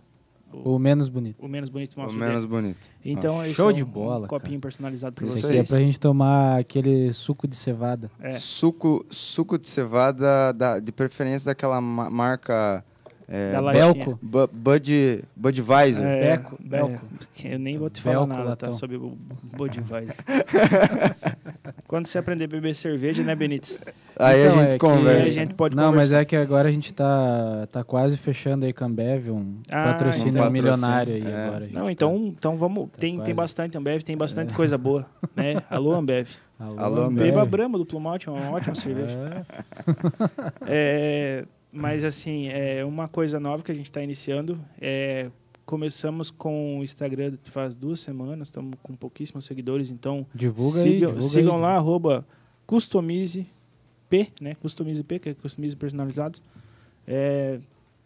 o, 0.52 0.74
O 0.74 0.78
menos 0.78 1.08
bonito. 1.08 1.36
o 1.44 1.48
menos 1.48 1.70
bonito 1.70 1.94
O 1.96 2.00
mostra 2.00 2.16
o 2.16 2.20
menos 2.20 2.44
dele. 2.44 2.48
bonito. 2.62 2.78
Então, 3.04 3.44
esse 3.44 3.54
show 3.54 3.70
é 3.70 3.72
de 3.72 3.82
um, 3.82 3.86
bola, 3.86 4.24
um 4.26 4.28
copinho 4.28 4.60
personalizado 4.60 5.14
para 5.14 5.26
vocês. 5.26 5.44
aqui 5.44 5.58
é 5.58 5.62
pra 5.64 5.78
gente 5.78 5.98
tomar 5.98 6.58
aquele 6.60 7.12
suco 7.12 7.46
de 7.48 7.56
cevada. 7.56 8.10
É. 8.20 8.32
Suco, 8.32 9.04
suco 9.10 9.58
de 9.58 9.68
cevada, 9.68 10.52
da, 10.52 10.78
de 10.78 10.92
preferência 10.92 11.46
daquela 11.46 11.80
ma- 11.80 12.10
marca 12.10 12.84
é, 13.28 13.52
Da. 13.52 13.72
Belco. 13.72 14.18
Bu- 14.20 14.48
Bud, 14.52 15.24
Budweiser. 15.36 16.04
É, 16.04 16.36
Beco, 16.36 16.58
é, 16.60 16.68
Belco. 16.68 17.00
eu 17.44 17.58
nem 17.60 17.78
vou 17.78 17.88
te 17.88 18.00
falar 18.02 18.26
Belco, 18.26 18.32
nada, 18.42 18.56
tá? 18.56 18.72
Sobre 18.72 18.96
o 18.96 19.16
Budweiser. 19.56 20.16
Quando 21.86 22.06
você 22.06 22.18
aprender 22.18 22.44
a 22.44 22.48
beber 22.48 22.74
cerveja, 22.74 23.22
né, 23.22 23.34
Benítez? 23.34 23.80
Aí 24.22 24.40
Então, 24.42 24.52
a 24.52 24.58
é 24.58 24.62
gente 24.62 24.72
que- 24.72 24.78
conversa. 24.78 25.10
Aí 25.18 25.22
a 25.24 25.28
gente 25.28 25.54
pode 25.54 25.74
Não, 25.76 25.84
mas 25.84 25.92
conversar. 25.92 26.20
é 26.20 26.24
que 26.24 26.36
agora 26.36 26.68
a 26.68 26.72
gente 26.72 26.92
tá, 26.94 27.66
tá 27.72 27.82
quase 27.84 28.16
fechando 28.16 28.66
aí 28.66 28.72
com 28.72 28.84
a 28.84 28.86
Ambev, 28.86 29.30
um 29.30 29.56
Ah, 29.70 29.84
patrocínio 29.84 30.30
um 30.32 30.36
patrocínio, 30.36 30.52
milionário 30.52 31.14
aí 31.14 31.22
é. 31.26 31.44
agora. 31.46 31.56
a 31.56 31.66
gente 31.66 31.74
Não, 31.74 31.84
tá- 31.86 31.92
então, 31.92 32.16
então 32.36 32.56
vamos. 32.56 32.88
tem, 32.96 33.14
quase. 33.16 33.26
tem 33.26 33.34
bastante 33.34 33.78
Ambev, 33.78 34.02
tem 34.02 34.16
bastante 34.16 34.52
coisa 34.54 34.76
boa, 34.76 35.06
né? 35.34 35.54
Alô, 35.70 35.94
Ambev. 35.94 36.28
Alô, 36.58 37.02
Ambev. 37.04 37.26
Beba 37.30 37.44
Brahma 37.44 37.78
do 37.78 37.86
Plumalt, 37.86 38.26
é 38.26 38.30
uma 38.30 38.50
ótima 38.52 38.74
cerveja. 38.74 39.16
É, 39.16 39.44
É, 40.66 41.44
mas 41.72 42.04
assim, 42.04 42.48
é 42.48 42.84
uma 42.84 43.08
coisa 43.08 43.38
nova 43.40 43.62
que 43.62 43.70
a 43.70 43.74
gente 43.74 43.86
está 43.86 44.02
iniciando. 44.02 44.58
É, 44.80 45.28
começamos 45.64 46.30
com 46.30 46.80
o 46.80 46.84
Instagram 46.84 47.34
faz 47.44 47.76
duas 47.76 48.00
semanas, 48.00 48.48
estamos 48.48 48.74
com 48.82 48.94
pouquíssimos 48.94 49.44
seguidores, 49.44 49.90
então 49.90 50.26
divulga 50.34 50.80
aí, 50.80 50.92
sigam, 50.94 51.12
divulga 51.12 51.28
sigam 51.32 51.54
aí. 51.56 51.62
lá, 51.62 51.74
arroba 51.76 52.26
Customize 52.66 53.46
P, 54.10 54.30
né? 54.40 54.54
Customize 54.56 55.02
P, 55.04 55.18
que 55.20 55.28
é 55.30 55.34
Customize 55.34 55.74
Personalizados. 55.76 56.42
É, 57.06 57.60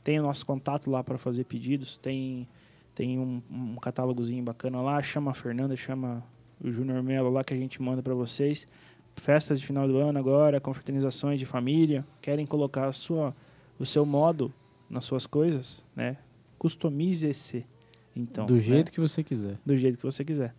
tem 0.05 0.21
o 0.21 0.23
nosso 0.23 0.45
contato 0.45 0.90
lá 0.90 1.03
para 1.03 1.17
fazer 1.19 1.45
pedidos, 1.45 1.97
tem, 1.97 2.47
tem 2.95 3.19
um, 3.19 3.40
um 3.51 3.75
catálogozinho 3.77 4.45
bacana 4.45 4.81
lá, 4.83 5.03
chama 5.03 5.31
a 5.31 5.35
Fernanda, 5.35 5.75
chama 5.77 6.23
o 6.62 6.71
Júnior 6.71 7.03
Melo 7.03 7.31
lá 7.31 7.43
que 7.43 7.55
a 7.55 7.57
gente 7.57 7.81
manda 7.83 8.03
para 8.03 8.14
vocês. 8.14 8.69
Festas 9.17 9.61
de 9.61 9.67
final 9.67 9.88
do 9.88 9.97
ano 9.99 10.19
agora, 10.19 10.61
confraternizações 10.61 11.38
de 11.38 11.47
família, 11.47 12.05
querem 12.21 12.45
colocar 12.45 12.93
sua, 12.93 13.35
o 13.79 13.87
seu 13.87 14.05
modo 14.05 14.53
nas 14.90 15.05
suas 15.07 15.27
coisas, 15.27 15.83
né? 15.97 16.17
Customize-se. 16.59 17.64
Então, 18.14 18.47
Do 18.47 18.55
né? 18.55 18.61
jeito 18.61 18.93
que 18.93 19.01
você 19.01 19.23
quiser. 19.25 19.57
do 19.64 19.77
jeito 19.77 19.97
que 19.97 20.05
você 20.05 20.25
quiser. 20.25 20.55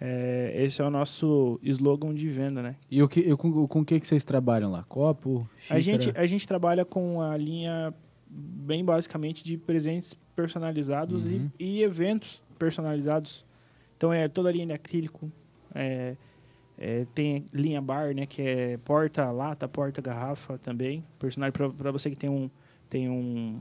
É, 0.00 0.52
esse 0.56 0.82
é 0.82 0.84
o 0.84 0.90
nosso 0.90 1.58
slogan 1.62 2.14
de 2.14 2.28
venda, 2.28 2.62
né? 2.62 2.76
E 2.90 3.02
o 3.02 3.08
que, 3.08 3.20
e 3.20 3.36
com, 3.36 3.66
com 3.66 3.80
o 3.80 3.84
que, 3.84 3.98
que 3.98 4.06
vocês 4.06 4.24
trabalham 4.24 4.70
lá? 4.70 4.84
Copo, 4.84 5.48
xícara? 5.58 5.76
A 5.78 5.80
gente, 5.80 6.12
a 6.14 6.26
gente 6.26 6.46
trabalha 6.46 6.84
com 6.84 7.22
a 7.22 7.36
linha 7.36 7.94
bem 8.28 8.84
basicamente 8.84 9.42
de 9.42 9.56
presentes 9.56 10.14
personalizados 10.34 11.24
Uhum. 11.24 11.50
e, 11.58 11.78
e 11.78 11.82
eventos 11.82 12.44
personalizados. 12.58 13.44
Então 13.96 14.12
é 14.12 14.28
toda 14.28 14.50
a 14.50 14.52
linha 14.52 14.66
de 14.66 14.72
acrílico, 14.74 15.32
é, 15.74 16.14
é, 16.76 17.06
tem 17.14 17.46
linha 17.52 17.80
bar, 17.80 18.14
né, 18.14 18.26
que 18.26 18.42
é 18.42 18.76
porta 18.78 19.30
lata, 19.30 19.66
porta 19.66 20.02
garrafa 20.02 20.58
também, 20.58 21.02
personalizado 21.18 21.72
para 21.74 21.90
você 21.90 22.10
que 22.10 22.16
tem 22.16 22.28
um 22.28 22.50
tem 22.90 23.08
um, 23.08 23.58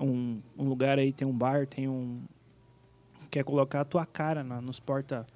um, 0.00 0.40
um 0.58 0.64
lugar 0.68 0.98
aí, 0.98 1.12
tem 1.12 1.28
um 1.28 1.36
bar, 1.36 1.66
tem 1.66 1.86
um 1.86 2.22
quer 3.30 3.44
colocar 3.44 3.82
a 3.82 3.84
tua 3.84 4.06
cara 4.06 4.42
na, 4.42 4.60
nos 4.60 4.80
porta 4.80 5.26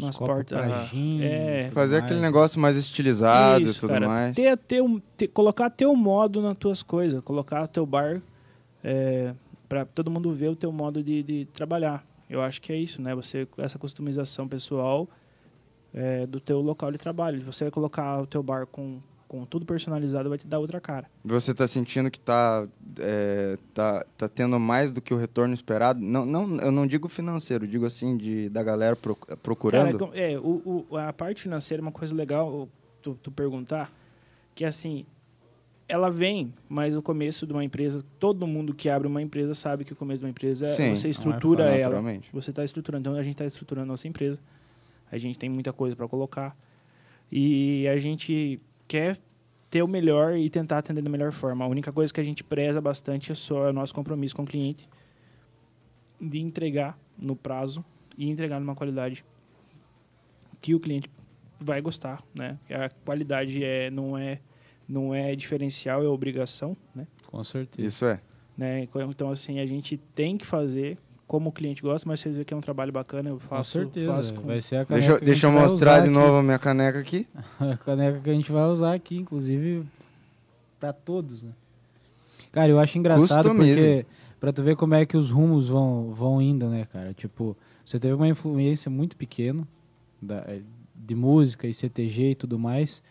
Copos 0.00 0.16
portas 0.18 0.58
pra 0.58 0.84
gin, 0.84 1.20
é, 1.22 1.68
Fazer 1.68 1.94
mais. 1.96 2.04
aquele 2.04 2.20
negócio 2.20 2.58
mais 2.60 2.76
estilizado 2.76 3.60
e 3.66 3.70
Isso, 3.70 3.80
tudo 3.80 3.90
cara. 3.90 4.06
mais. 4.08 4.34
Ter, 4.34 4.56
ter 4.56 4.82
um, 4.82 4.98
ter- 5.16 5.28
colocar 5.28 5.68
teu 5.70 5.94
modo 5.94 6.40
nas 6.40 6.56
tuas 6.56 6.82
coisas, 6.82 7.22
colocar 7.22 7.66
teu 7.66 7.84
bar 7.84 8.22
é, 8.82 9.34
para 9.68 9.84
todo 9.84 10.10
mundo 10.10 10.32
ver 10.32 10.48
o 10.48 10.56
teu 10.56 10.72
modo 10.72 11.02
de, 11.02 11.22
de 11.22 11.44
trabalhar. 11.52 12.04
Eu 12.28 12.40
acho 12.40 12.60
que 12.62 12.72
é 12.72 12.76
isso, 12.76 13.02
né? 13.02 13.14
Você 13.14 13.46
essa 13.58 13.78
customização 13.78 14.48
pessoal 14.48 15.06
é, 15.92 16.26
do 16.26 16.40
teu 16.40 16.60
local 16.62 16.90
de 16.90 16.96
trabalho. 16.96 17.42
Você 17.44 17.64
vai 17.64 17.70
colocar 17.70 18.20
o 18.22 18.26
teu 18.26 18.42
bar 18.42 18.66
com, 18.66 18.98
com 19.32 19.46
tudo 19.46 19.64
personalizado, 19.64 20.28
vai 20.28 20.36
te 20.36 20.46
dar 20.46 20.58
outra 20.58 20.78
cara. 20.78 21.06
Você 21.24 21.54
tá 21.54 21.66
sentindo 21.66 22.10
que 22.10 22.20
tá, 22.20 22.68
é, 22.98 23.56
tá, 23.72 24.04
tá 24.18 24.28
tendo 24.28 24.60
mais 24.60 24.92
do 24.92 25.00
que 25.00 25.14
o 25.14 25.16
retorno 25.16 25.54
esperado? 25.54 25.98
Não, 26.00 26.26
não, 26.26 26.56
eu 26.60 26.70
não 26.70 26.86
digo 26.86 27.08
financeiro, 27.08 27.66
digo 27.66 27.86
assim, 27.86 28.14
de, 28.18 28.50
da 28.50 28.62
galera 28.62 28.94
pro- 28.94 29.16
procurando. 29.42 29.98
Cara, 29.98 30.18
é, 30.20 30.38
o, 30.38 30.86
o- 30.90 30.96
a 30.98 31.10
parte 31.14 31.40
financeira 31.40 31.80
é 31.80 31.84
uma 31.84 31.90
coisa 31.90 32.14
legal 32.14 32.68
tu, 33.00 33.14
tu 33.22 33.30
perguntar, 33.32 33.90
que 34.54 34.66
assim, 34.66 35.06
ela 35.88 36.10
vem, 36.10 36.52
mas 36.68 36.94
o 36.94 37.00
começo 37.00 37.46
de 37.46 37.54
uma 37.54 37.64
empresa, 37.64 38.04
todo 38.18 38.46
mundo 38.46 38.74
que 38.74 38.90
abre 38.90 39.08
uma 39.08 39.22
empresa 39.22 39.54
sabe 39.54 39.82
que 39.86 39.94
o 39.94 39.96
começo 39.96 40.18
de 40.20 40.26
uma 40.26 40.30
empresa 40.30 40.66
é 40.66 40.74
Sim, 40.74 40.90
você 40.94 41.06
é 41.06 41.10
estrutura 41.10 41.64
fácil, 41.64 41.80
ela. 41.80 42.20
Você 42.34 42.50
está 42.50 42.62
estruturando, 42.62 43.08
então 43.08 43.18
a 43.18 43.22
gente 43.22 43.32
está 43.32 43.46
estruturando 43.46 43.84
a 43.84 43.92
nossa 43.92 44.06
empresa. 44.06 44.38
A 45.10 45.16
gente 45.16 45.38
tem 45.38 45.48
muita 45.48 45.72
coisa 45.72 45.96
para 45.96 46.06
colocar. 46.06 46.54
E 47.30 47.88
a 47.88 47.96
gente 47.98 48.60
quer 48.86 49.18
ter 49.70 49.82
o 49.82 49.88
melhor 49.88 50.36
e 50.36 50.50
tentar 50.50 50.78
atender 50.78 51.02
da 51.02 51.10
melhor 51.10 51.32
forma. 51.32 51.64
A 51.64 51.68
única 51.68 51.90
coisa 51.92 52.12
que 52.12 52.20
a 52.20 52.24
gente 52.24 52.44
preza 52.44 52.80
bastante 52.80 53.32
é 53.32 53.34
só 53.34 53.70
o 53.70 53.72
nosso 53.72 53.94
compromisso 53.94 54.36
com 54.36 54.42
o 54.42 54.46
cliente 54.46 54.88
de 56.20 56.40
entregar 56.40 56.98
no 57.18 57.34
prazo 57.34 57.84
e 58.16 58.28
entregar 58.28 58.60
numa 58.60 58.74
qualidade 58.74 59.24
que 60.60 60.74
o 60.74 60.80
cliente 60.80 61.10
vai 61.58 61.80
gostar, 61.80 62.22
né? 62.34 62.58
A 62.70 62.88
qualidade 63.04 63.64
é, 63.64 63.90
não, 63.90 64.16
é, 64.16 64.40
não 64.86 65.14
é 65.14 65.34
diferencial, 65.34 66.04
é 66.04 66.06
obrigação, 66.06 66.76
né? 66.94 67.06
Com 67.26 67.42
certeza. 67.42 67.88
Isso 67.88 68.04
é. 68.04 68.20
né? 68.56 68.86
Então, 69.08 69.30
assim, 69.30 69.58
a 69.58 69.66
gente 69.66 69.96
tem 70.14 70.36
que 70.36 70.46
fazer 70.46 70.98
como 71.32 71.48
o 71.48 71.52
cliente 71.52 71.80
gosta, 71.80 72.06
mas 72.06 72.20
vocês 72.20 72.34
veem 72.34 72.44
que 72.44 72.52
é 72.52 72.56
um 72.56 72.60
trabalho 72.60 72.92
bacana, 72.92 73.30
eu 73.30 73.36
Com 73.36 73.40
faço, 73.48 73.70
certeza. 73.70 74.12
faço 74.12 74.34
com- 74.34 74.42
Vai 74.42 74.60
ser 74.60 74.76
a 74.76 74.84
caneca 74.84 75.08
Deixa, 75.08 75.24
deixa 75.24 75.46
eu 75.46 75.50
mostrar 75.50 75.92
usar 75.92 76.00
de 76.00 76.08
aqui. 76.08 76.10
novo 76.10 76.36
a 76.36 76.42
minha 76.42 76.58
caneca 76.58 76.98
aqui. 76.98 77.26
A 77.58 77.74
caneca 77.78 78.20
que 78.20 78.28
a 78.28 78.34
gente 78.34 78.52
vai 78.52 78.64
usar 78.64 78.92
aqui, 78.92 79.16
inclusive, 79.16 79.82
pra 80.78 80.92
todos, 80.92 81.42
né? 81.42 81.52
Cara, 82.52 82.68
eu 82.68 82.78
acho 82.78 82.98
engraçado 82.98 83.48
Customize. 83.48 83.74
porque 83.80 84.06
pra 84.38 84.52
tu 84.52 84.62
ver 84.62 84.76
como 84.76 84.94
é 84.94 85.06
que 85.06 85.16
os 85.16 85.30
rumos 85.30 85.68
vão, 85.68 86.12
vão 86.12 86.42
indo, 86.42 86.66
né, 86.68 86.86
cara? 86.92 87.14
Tipo, 87.14 87.56
você 87.82 87.98
teve 87.98 88.12
uma 88.12 88.28
influência 88.28 88.90
muito 88.90 89.16
pequena 89.16 89.66
da- 90.20 90.44
de 90.94 91.14
música 91.14 91.66
e 91.66 91.72
CTG 91.72 92.32
e 92.32 92.34
tudo 92.34 92.58
mais. 92.58 93.02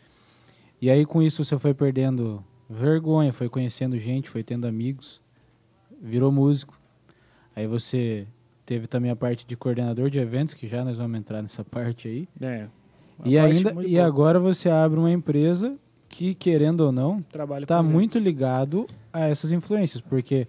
E 0.79 0.91
aí 0.91 1.07
com 1.07 1.23
isso 1.23 1.43
você 1.43 1.57
foi 1.57 1.73
perdendo 1.73 2.43
vergonha, 2.69 3.33
foi 3.33 3.49
conhecendo 3.49 3.97
gente, 3.97 4.29
foi 4.29 4.43
tendo 4.43 4.67
amigos, 4.67 5.19
virou 5.99 6.31
músico. 6.31 6.79
Aí 7.55 7.67
você 7.67 8.25
teve 8.65 8.87
também 8.87 9.11
a 9.11 9.15
parte 9.15 9.45
de 9.45 9.55
coordenador 9.57 10.09
de 10.09 10.19
eventos, 10.19 10.53
que 10.53 10.67
já 10.67 10.83
nós 10.85 10.97
vamos 10.97 11.19
entrar 11.19 11.41
nessa 11.41 11.63
parte 11.63 12.07
aí. 12.07 12.27
É, 12.39 12.67
E 13.25 13.37
ainda 13.37 13.71
e 13.83 13.95
boa. 13.95 14.05
agora 14.05 14.39
você 14.39 14.69
abre 14.69 14.97
uma 14.99 15.11
empresa 15.11 15.75
que 16.07 16.33
querendo 16.33 16.81
ou 16.81 16.91
não 16.91 17.23
está 17.61 17.81
muito 17.83 18.17
ligado 18.19 18.87
a 19.13 19.27
essas 19.27 19.51
influências, 19.51 20.01
porque 20.01 20.47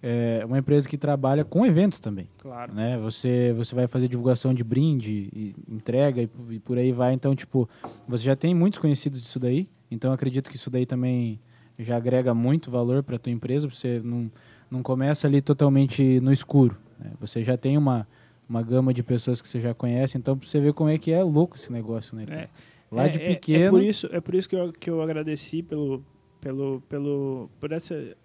é 0.00 0.42
uma 0.46 0.58
empresa 0.58 0.88
que 0.88 0.96
trabalha 0.96 1.44
com 1.44 1.66
eventos 1.66 1.98
também, 1.98 2.28
Claro. 2.38 2.72
né? 2.72 2.96
Você 2.98 3.52
você 3.56 3.74
vai 3.74 3.86
fazer 3.88 4.06
divulgação 4.08 4.54
de 4.54 4.62
brinde, 4.62 5.28
e 5.32 5.54
entrega 5.68 6.22
e, 6.22 6.28
e 6.50 6.58
por 6.60 6.78
aí 6.78 6.92
vai. 6.92 7.12
Então 7.14 7.34
tipo 7.34 7.68
você 8.06 8.22
já 8.24 8.36
tem 8.36 8.54
muitos 8.54 8.78
conhecidos 8.78 9.20
disso 9.20 9.40
daí. 9.40 9.68
Então 9.90 10.12
acredito 10.12 10.50
que 10.50 10.56
isso 10.56 10.70
daí 10.70 10.86
também 10.86 11.40
já 11.78 11.96
agrega 11.96 12.32
muito 12.34 12.70
valor 12.70 13.02
para 13.02 13.18
tua 13.18 13.32
empresa. 13.32 13.68
Você 13.68 14.00
não 14.04 14.30
não 14.70 14.82
começa 14.82 15.26
ali 15.26 15.40
totalmente 15.40 16.20
no 16.20 16.32
escuro. 16.32 16.76
né? 16.98 17.12
Você 17.20 17.42
já 17.44 17.56
tem 17.56 17.76
uma 17.76 18.06
uma 18.48 18.62
gama 18.62 18.94
de 18.94 19.02
pessoas 19.02 19.42
que 19.42 19.48
você 19.48 19.60
já 19.60 19.74
conhece, 19.74 20.16
então 20.16 20.34
você 20.34 20.58
ver 20.58 20.72
como 20.72 20.88
é 20.88 20.96
que 20.96 21.12
é 21.12 21.22
louco 21.22 21.54
esse 21.56 21.70
negócio, 21.70 22.16
né? 22.16 22.24
É, 22.30 22.48
Lá 22.90 23.04
é- 23.04 23.08
de 23.10 23.20
é- 23.20 23.28
pequeno. 23.34 23.64
É, 23.64 23.70
por 23.70 23.82
isso, 23.82 24.08
é 24.10 24.20
por 24.22 24.34
isso 24.34 24.48
que, 24.48 24.56
eu, 24.56 24.72
que 24.72 24.88
eu 24.88 25.02
agradeci 25.02 25.62
pelo, 25.62 26.02
pelo, 26.40 26.80
pelo, 26.88 27.50
por, 27.60 27.72
essa, 27.72 28.16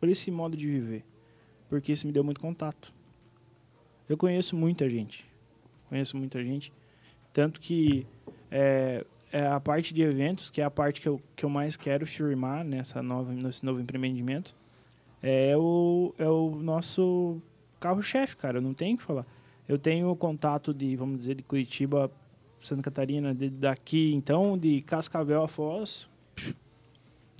por 0.00 0.08
esse 0.08 0.32
modo 0.32 0.56
de 0.56 0.66
viver. 0.66 1.04
Porque 1.68 1.92
isso 1.92 2.08
me 2.08 2.12
deu 2.12 2.24
muito 2.24 2.40
contato. 2.40 2.92
Eu 4.08 4.16
conheço 4.16 4.56
muita 4.56 4.90
gente. 4.90 5.24
Conheço 5.88 6.16
muita 6.16 6.42
gente. 6.42 6.72
Tanto 7.32 7.60
que 7.60 8.04
é, 8.50 9.04
é 9.30 9.46
a 9.46 9.60
parte 9.60 9.94
de 9.94 10.02
eventos, 10.02 10.50
que 10.50 10.60
é 10.60 10.64
a 10.64 10.70
parte 10.70 11.00
que 11.00 11.08
eu, 11.08 11.20
que 11.36 11.44
eu 11.44 11.48
mais 11.50 11.76
quero 11.76 12.04
firmar 12.04 12.64
nessa 12.64 13.00
nova, 13.00 13.32
nesse 13.32 13.64
novo 13.64 13.80
empreendimento, 13.80 14.56
é 15.22 15.56
o, 15.56 16.14
é 16.18 16.28
o 16.28 16.50
nosso 16.56 17.40
carro-chefe, 17.80 18.36
cara. 18.36 18.60
Não 18.60 18.74
tem 18.74 18.94
o 18.94 18.98
que 18.98 19.02
falar. 19.04 19.26
Eu 19.68 19.78
tenho 19.78 20.14
contato 20.16 20.72
de, 20.72 20.96
vamos 20.96 21.18
dizer, 21.18 21.34
de 21.34 21.42
Curitiba 21.42 22.10
Santa 22.62 22.82
Catarina, 22.82 23.34
de, 23.34 23.48
daqui, 23.50 24.12
então, 24.14 24.56
de 24.58 24.80
Cascavel 24.82 25.42
a 25.42 25.48
Foz, 25.48 26.08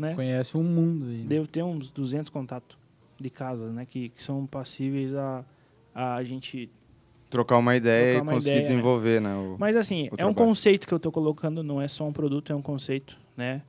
né? 0.01 0.15
Conhece 0.15 0.57
um 0.57 0.63
mundo 0.63 1.07
aí. 1.07 1.19
né? 1.19 1.25
Devo 1.29 1.47
ter 1.49 1.63
uns 1.63 1.91
200 1.91 2.31
contatos 2.31 2.77
de 3.19 3.31
casas, 3.31 3.73
né? 3.73 3.85
Que, 3.87 4.11
que 4.11 4.23
são 4.23 4.47
passíveis 4.47 5.15
a, 5.15 5.45
a 5.95 6.23
gente... 6.23 6.71
Trocar 7.31 7.59
uma 7.59 7.77
ideia 7.77 8.13
Trocar 8.15 8.19
e 8.19 8.23
uma 8.23 8.33
conseguir 8.35 8.51
ideia, 8.59 8.63
né? 8.63 8.69
desenvolver, 8.71 9.21
né? 9.21 9.35
o- 9.35 9.57
Mas, 9.59 9.77
assim, 9.77 10.05
o 10.05 10.07
é 10.07 10.13
um 10.13 10.17
trabalho. 10.17 10.35
conceito 10.37 10.87
que 10.87 10.95
eu 10.95 10.99
estou 10.99 11.11
colocando, 11.13 11.63
não 11.63 11.81
é 11.83 11.89
só 11.89 12.07
um 12.07 12.13
produto, 12.13 12.53
é 12.53 12.57
um 12.57 12.63
conceito, 12.63 13.19
né? 13.37 13.61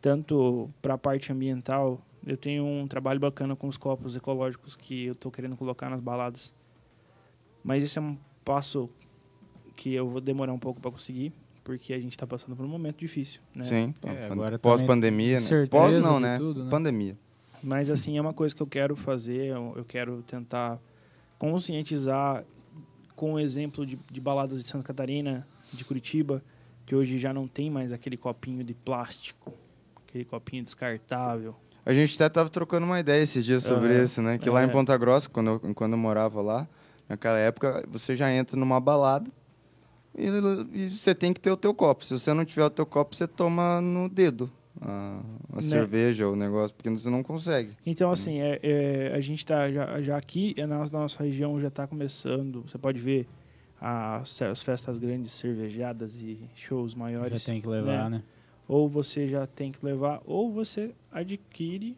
Tanto 0.00 0.70
para 0.80 0.94
a 0.94 0.98
parte 0.98 1.32
ambiental, 1.32 2.00
eu 2.26 2.36
tenho 2.36 2.64
um 2.64 2.86
trabalho 2.86 3.20
bacana 3.20 3.54
com 3.54 3.68
os 3.68 3.76
copos 3.76 4.16
ecológicos 4.16 4.76
que 4.76 5.06
eu 5.06 5.12
estou 5.12 5.30
querendo 5.30 5.56
colocar 5.56 5.90
nas 5.90 6.00
baladas. 6.00 6.52
Mas 7.62 7.82
esse 7.82 7.98
é 7.98 8.02
um 8.02 8.16
passo 8.44 8.88
que 9.76 9.92
eu 9.94 10.08
vou 10.08 10.20
demorar 10.20 10.52
um 10.52 10.58
pouco 10.58 10.80
para 10.80 10.90
conseguir, 10.90 11.32
porque 11.62 11.92
a 11.92 11.98
gente 11.98 12.12
está 12.12 12.26
passando 12.26 12.54
por 12.54 12.64
um 12.64 12.68
momento 12.68 12.98
difícil, 12.98 13.40
né? 13.54 13.64
Sim. 13.64 13.94
É, 14.04 14.26
agora 14.30 14.58
Pós-pandemia, 14.58 15.34
né? 15.34 15.40
certeza 15.40 15.70
Pós 15.70 15.96
não, 15.96 16.20
né? 16.20 16.38
tudo, 16.38 16.64
né? 16.64 16.70
Pandemia. 16.70 17.18
Mas 17.62 17.90
assim, 17.90 18.18
é 18.18 18.20
uma 18.20 18.34
coisa 18.34 18.54
que 18.54 18.62
eu 18.62 18.66
quero 18.66 18.94
fazer, 18.94 19.46
eu, 19.46 19.72
eu 19.76 19.84
quero 19.84 20.22
tentar 20.22 20.78
conscientizar 21.38 22.44
com 23.16 23.34
o 23.34 23.40
exemplo 23.40 23.86
de, 23.86 23.98
de 24.10 24.20
baladas 24.20 24.62
de 24.62 24.68
Santa 24.68 24.84
Catarina, 24.84 25.46
de 25.72 25.84
Curitiba, 25.84 26.42
que 26.84 26.94
hoje 26.94 27.18
já 27.18 27.32
não 27.32 27.48
tem 27.48 27.70
mais 27.70 27.92
aquele 27.92 28.16
copinho 28.16 28.62
de 28.62 28.74
plástico, 28.74 29.54
aquele 30.06 30.24
copinho 30.24 30.62
descartável. 30.62 31.56
A 31.86 31.92
gente 31.92 32.14
até 32.14 32.28
tava 32.28 32.48
trocando 32.48 32.86
uma 32.86 32.98
ideia 32.98 33.22
esses 33.22 33.44
dias 33.44 33.62
sobre 33.62 33.92
Aham. 33.94 34.02
isso, 34.04 34.22
né? 34.22 34.38
Que 34.38 34.48
lá 34.48 34.62
É. 34.62 34.64
em 34.66 34.70
Ponta 34.70 34.96
Grossa, 34.96 35.28
quando 35.28 35.60
eu, 35.62 35.74
quando 35.74 35.92
eu 35.92 35.98
morava 35.98 36.40
lá, 36.40 36.66
naquela 37.08 37.38
época, 37.38 37.84
você 37.88 38.16
já 38.16 38.32
entra 38.32 38.56
numa 38.58 38.80
balada 38.80 39.30
e, 40.16 40.26
e 40.72 40.90
você 40.90 41.14
tem 41.14 41.32
que 41.32 41.40
ter 41.40 41.50
o 41.50 41.56
teu 41.56 41.74
copo. 41.74 42.04
Se 42.04 42.18
você 42.18 42.32
não 42.32 42.44
tiver 42.44 42.64
o 42.64 42.70
teu 42.70 42.86
copo, 42.86 43.14
você 43.14 43.26
toma 43.26 43.80
no 43.82 44.08
dedo 44.08 44.50
a, 44.80 45.20
a 45.52 45.56
Né? 45.56 45.60
cerveja, 45.62 46.26
o 46.28 46.34
negócio, 46.34 46.74
porque 46.74 46.88
você 46.88 47.10
não 47.10 47.22
consegue. 47.22 47.72
Então, 47.84 48.10
assim, 48.10 48.40
é, 48.40 48.58
é, 48.62 49.12
a 49.14 49.20
gente 49.20 49.40
está 49.40 49.70
já, 49.70 50.00
já 50.00 50.16
aqui, 50.16 50.54
é, 50.56 50.66
na 50.66 50.84
nossa 50.90 51.22
região 51.22 51.60
já 51.60 51.68
está 51.68 51.86
começando, 51.86 52.62
você 52.62 52.78
pode 52.78 52.98
ver 52.98 53.26
as, 53.78 54.40
as 54.40 54.62
festas 54.62 54.96
grandes, 54.98 55.32
cervejadas 55.32 56.14
e 56.16 56.38
shows 56.54 56.92
Já 56.94 56.98
maiores. 56.98 57.44
tem 57.44 57.60
que 57.60 57.66
levar, 57.68 58.08
né? 58.08 58.22
Ou 58.68 58.88
você 58.88 59.28
já 59.28 59.46
tem 59.46 59.70
que 59.72 59.84
levar, 59.84 60.20
ou 60.24 60.50
você 60.50 60.92
adquire 61.12 61.96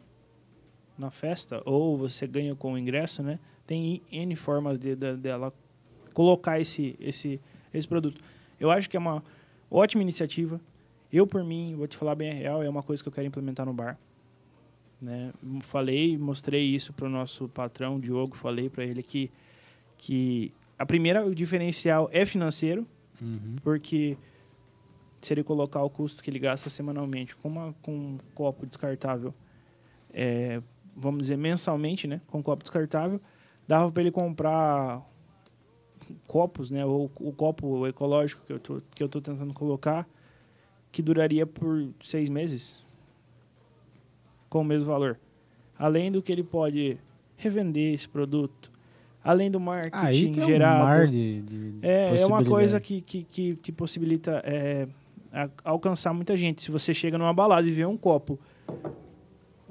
na 0.97 1.09
festa, 1.11 1.61
ou 1.65 1.97
você 1.97 2.25
ganha 2.27 2.55
com 2.55 2.73
o 2.73 2.77
ingresso, 2.77 3.21
né? 3.23 3.39
Tem 3.65 4.01
N 4.11 4.35
formas 4.35 4.79
de, 4.79 4.95
de- 4.95 5.15
dela 5.17 5.53
colocar 6.13 6.59
esse, 6.59 6.95
esse, 6.99 7.39
esse 7.73 7.87
produto. 7.87 8.19
Eu 8.59 8.71
acho 8.71 8.89
que 8.89 8.97
é 8.97 8.99
uma 8.99 9.23
ótima 9.69 10.01
iniciativa. 10.01 10.59
Eu, 11.13 11.27
por 11.27 11.43
mim, 11.43 11.75
vou 11.77 11.87
te 11.87 11.95
falar 11.95 12.15
bem 12.15 12.31
a 12.31 12.33
real, 12.33 12.63
é 12.63 12.69
uma 12.69 12.81
coisa 12.83 13.03
que 13.03 13.07
eu 13.09 13.13
quero 13.13 13.27
implementar 13.27 13.65
no 13.65 13.73
bar. 13.73 13.97
Né? 15.01 15.31
Falei, 15.61 16.17
mostrei 16.17 16.63
isso 16.65 16.91
para 16.91 17.05
o 17.05 17.09
nosso 17.09 17.47
patrão, 17.49 17.99
Diogo, 17.99 18.35
falei 18.35 18.67
para 18.69 18.83
ele 18.83 19.03
que, 19.03 19.29
que 19.97 20.51
a 20.79 20.85
primeira 20.85 21.23
o 21.25 21.33
diferencial 21.35 22.09
é 22.11 22.25
financeiro, 22.25 22.85
Uhum. 23.21 23.55
porque 23.63 24.15
se 25.27 25.33
ele 25.33 25.43
colocar 25.43 25.83
o 25.83 25.89
custo 25.89 26.23
que 26.23 26.29
ele 26.29 26.39
gasta 26.39 26.69
semanalmente 26.69 27.35
com, 27.35 27.49
uma, 27.49 27.75
com 27.81 27.91
um 27.91 28.17
copo 28.33 28.65
descartável, 28.65 29.33
é, 30.13 30.61
vamos 30.95 31.23
dizer, 31.23 31.37
mensalmente, 31.37 32.07
né, 32.07 32.21
com 32.27 32.39
um 32.39 32.41
copo 32.41 32.63
descartável, 32.63 33.19
dava 33.67 33.91
para 33.91 34.03
ele 34.03 34.11
comprar 34.11 35.05
copos, 36.25 36.71
né, 36.71 36.85
ou 36.85 37.11
o 37.19 37.33
copo 37.33 37.85
ecológico 37.85 38.41
que 38.45 38.53
eu 38.53 38.59
tô, 38.59 38.81
que 38.95 39.03
eu 39.03 39.09
tô 39.09 39.19
tentando 39.19 39.53
colocar, 39.53 40.07
que 40.93 41.01
duraria 41.01 41.45
por 41.45 41.89
seis 42.01 42.29
meses, 42.29 42.85
com 44.49 44.61
o 44.61 44.63
mesmo 44.63 44.85
valor. 44.85 45.19
Além 45.77 46.09
do 46.09 46.21
que 46.21 46.31
ele 46.31 46.43
pode 46.43 46.97
revender 47.35 47.93
esse 47.93 48.07
produto, 48.07 48.71
além 49.21 49.51
do 49.51 49.59
marketing 49.59 50.31
tem 50.31 50.45
gerado. 50.45 51.05
um 51.05 51.11
de, 51.11 51.41
de 51.41 51.71
de 51.73 51.85
É, 51.85 52.17
é 52.17 52.25
uma 52.25 52.45
coisa 52.45 52.79
que, 52.79 53.01
que, 53.01 53.23
que 53.25 53.55
te 53.57 53.73
possibilita 53.73 54.41
é, 54.45 54.87
alcançar 55.63 56.13
muita 56.13 56.35
gente. 56.37 56.61
Se 56.63 56.71
você 56.71 56.93
chega 56.93 57.17
numa 57.17 57.33
balada 57.33 57.67
e 57.67 57.71
vê 57.71 57.85
um 57.85 57.97
copo, 57.97 58.39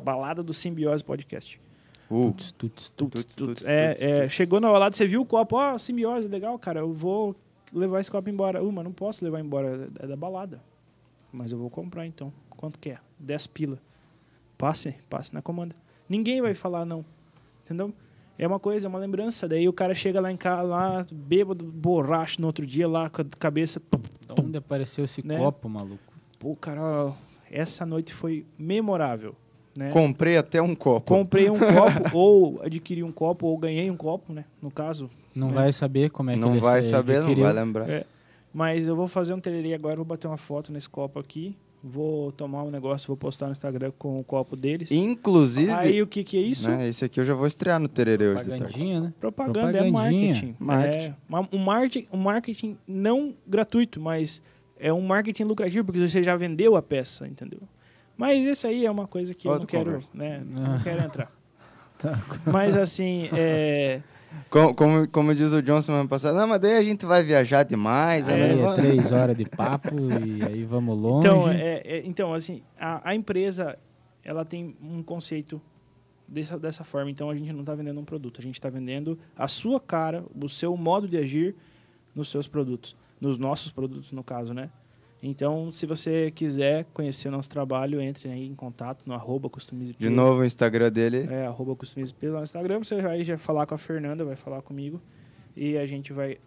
balada 0.02 0.42
do 0.42 0.52
Simbiose 0.54 1.02
Podcast. 1.04 1.60
Uh, 2.08 2.32
Tuts, 2.56 2.90
tuts, 2.90 3.64
É, 3.64 3.96
é, 3.98 4.20
tuts. 4.22 4.32
chegou 4.34 4.60
na 4.60 4.70
balada, 4.70 4.94
você 4.94 5.06
viu 5.06 5.22
o 5.22 5.26
copo, 5.26 5.56
ó, 5.56 5.76
Simbiose, 5.76 6.28
legal, 6.28 6.56
cara, 6.58 6.80
eu 6.80 6.92
vou 6.92 7.34
levar 7.72 7.98
esse 8.00 8.10
copo 8.10 8.30
embora. 8.30 8.62
Uh, 8.62 8.70
mas 8.70 8.84
não 8.84 8.92
posso 8.92 9.24
levar 9.24 9.40
embora, 9.40 9.90
é 9.98 10.06
da 10.06 10.14
balada. 10.16 10.60
Mas 11.32 11.50
eu 11.50 11.58
vou 11.58 11.68
comprar 11.68 12.06
então. 12.06 12.32
Quanto 12.50 12.78
que 12.78 12.90
é? 12.90 12.98
10 13.18 13.46
pila. 13.48 13.78
Passe, 14.56 14.94
passe 15.10 15.34
na 15.34 15.42
comanda. 15.42 15.74
Ninguém 16.08 16.40
vai 16.40 16.54
falar 16.54 16.84
não. 16.84 17.04
Entendeu? 17.64 17.92
É 18.38 18.46
uma 18.46 18.60
coisa, 18.60 18.86
é 18.86 18.88
uma 18.88 18.98
lembrança. 18.98 19.48
Daí 19.48 19.68
o 19.68 19.72
cara 19.72 19.94
chega 19.94 20.20
lá 20.20 20.30
em 20.30 20.36
casa, 20.36 20.62
lá, 20.62 21.06
bêbado, 21.12 21.64
borracho 21.64 22.40
no 22.40 22.46
outro 22.46 22.64
dia, 22.64 22.86
lá 22.86 23.10
com 23.10 23.22
a 23.22 23.24
cabeça. 23.38 23.82
De 24.34 24.40
onde 24.40 24.56
apareceu 24.58 25.04
esse 25.04 25.26
Né? 25.26 25.36
copo, 25.38 25.68
maluco? 25.68 26.12
Pô, 26.38 26.54
cara, 26.56 27.12
essa 27.50 27.84
noite 27.86 28.12
foi 28.12 28.44
memorável. 28.58 29.34
Né? 29.74 29.90
comprei 29.90 30.38
até 30.38 30.60
um 30.62 30.74
copo. 30.74 31.06
Comprei 31.14 31.50
um 31.50 31.58
copo, 31.60 32.16
ou 32.16 32.62
adquiri 32.62 33.02
um 33.02 33.12
copo, 33.12 33.46
ou 33.46 33.58
ganhei 33.58 33.90
um 33.90 33.96
copo, 33.96 34.32
né? 34.32 34.46
No 34.62 34.70
caso. 34.70 35.10
Não 35.34 35.50
É. 35.50 35.52
vai 35.52 35.72
saber 35.72 36.08
como 36.10 36.30
é 36.30 36.34
que 36.34 36.40
não 36.40 36.58
vai 36.58 36.80
saber, 36.80 37.16
não 37.18 37.26
adquiriu. 37.26 37.44
vai 37.44 37.52
lembrar. 37.52 37.86
É. 37.90 38.06
Mas 38.54 38.86
eu 38.88 38.96
vou 38.96 39.06
fazer 39.06 39.34
um 39.34 39.38
tererê 39.40 39.74
agora, 39.74 39.96
vou 39.96 40.04
bater 40.06 40.26
uma 40.28 40.38
foto 40.38 40.72
nesse 40.72 40.88
copo 40.88 41.18
aqui. 41.20 41.54
Vou 41.82 42.32
tomar 42.32 42.64
um 42.64 42.70
negócio, 42.70 43.06
vou 43.06 43.16
postar 43.16 43.46
no 43.46 43.52
Instagram 43.52 43.92
com 43.98 44.16
o 44.16 44.24
copo 44.24 44.56
deles. 44.56 44.90
Inclusive, 44.90 45.70
Aí 45.70 46.02
o 46.02 46.06
que, 46.06 46.24
que 46.24 46.36
é 46.36 46.40
isso? 46.40 46.68
né, 46.68 46.88
esse 46.88 47.04
aqui 47.04 47.20
eu 47.20 47.24
já 47.24 47.34
vou 47.34 47.46
estrear 47.46 47.78
no 47.78 47.88
Tererê 47.88 48.28
hoje. 48.28 48.44
Propagandinha, 48.44 49.00
né? 49.00 49.12
Propaganda, 49.20 49.78
é 49.78 49.90
marketing. 49.90 50.56
Marketing. 50.58 51.06
É 51.06 51.14
um, 51.52 51.58
marketing. 51.58 52.08
um 52.12 52.18
marketing 52.18 52.78
não 52.88 53.34
gratuito, 53.46 54.00
mas 54.00 54.42
é 54.78 54.92
um 54.92 55.00
marketing 55.00 55.44
lucrativo, 55.44 55.84
porque 55.84 56.00
você 56.00 56.22
já 56.22 56.34
vendeu 56.36 56.74
a 56.76 56.82
peça, 56.82 57.26
entendeu? 57.28 57.60
Mas 58.16 58.44
isso 58.44 58.66
aí 58.66 58.84
é 58.86 58.90
uma 58.90 59.06
coisa 59.06 59.34
que 59.34 59.46
eu 59.46 59.58
não 59.58 59.66
quero, 59.66 59.84
conversa. 59.84 60.08
né? 60.14 60.42
Não 60.48 60.82
quero 60.82 61.02
entrar. 61.02 61.30
Tá. 61.98 62.18
Mas 62.50 62.76
assim, 62.76 63.28
é, 63.32 64.00
Como, 64.50 64.74
como, 64.74 65.08
como 65.08 65.34
diz 65.34 65.52
o 65.52 65.62
John 65.62 65.80
semana 65.80 66.08
passada, 66.08 66.38
não, 66.38 66.46
mas 66.46 66.60
daí 66.60 66.76
a 66.76 66.82
gente 66.82 67.04
vai 67.04 67.22
viajar 67.22 67.62
demais. 67.62 68.28
Aí 68.28 68.56
né? 68.56 68.62
é 68.62 68.74
três 68.74 69.12
horas 69.12 69.36
de 69.36 69.44
papo 69.44 69.94
e 70.24 70.44
aí 70.44 70.64
vamos 70.64 70.98
longe. 70.98 71.26
então, 71.26 71.48
é, 71.48 71.82
é- 71.84 72.06
então, 72.06 72.32
assim, 72.34 72.62
a, 72.78 73.10
a 73.10 73.14
empresa 73.14 73.78
ela 74.24 74.44
tem 74.44 74.76
um 74.82 75.02
conceito 75.02 75.60
dessa, 76.26 76.58
dessa 76.58 76.84
forma. 76.84 77.10
Então 77.10 77.30
a 77.30 77.34
gente 77.34 77.52
não 77.52 77.60
está 77.60 77.74
vendendo 77.74 78.00
um 78.00 78.04
produto, 78.04 78.40
a 78.40 78.42
gente 78.42 78.54
está 78.54 78.68
vendendo 78.68 79.18
a 79.36 79.48
sua 79.48 79.80
cara, 79.80 80.24
o 80.34 80.48
seu 80.48 80.76
modo 80.76 81.08
de 81.08 81.16
agir 81.16 81.54
nos 82.14 82.30
seus 82.30 82.48
produtos, 82.48 82.96
nos 83.20 83.38
nossos 83.38 83.70
produtos, 83.70 84.12
no 84.12 84.24
caso, 84.24 84.52
né? 84.52 84.70
Então, 85.22 85.72
se 85.72 85.86
você 85.86 86.30
quiser 86.30 86.84
conhecer 86.92 87.28
o 87.28 87.30
nosso 87.30 87.48
trabalho, 87.48 88.00
entre 88.00 88.28
aí 88.28 88.46
em 88.46 88.54
contato 88.54 89.02
no 89.06 89.14
arroba 89.14 89.48
customize 89.48 89.94
De 89.98 90.08
novo 90.08 90.40
o 90.40 90.44
Instagram 90.44 90.92
dele. 90.92 91.26
É, 91.30 91.46
arroba 91.46 91.74
customize 91.74 92.12
pelo 92.12 92.42
Instagram. 92.42 92.78
Você 92.78 93.00
vai 93.00 93.24
já 93.24 93.38
falar 93.38 93.66
com 93.66 93.74
a 93.74 93.78
Fernanda, 93.78 94.24
vai 94.24 94.36
falar 94.36 94.62
comigo 94.62 95.00
e 95.56 95.76
a 95.78 95.86
gente 95.86 96.12
vai 96.12 96.38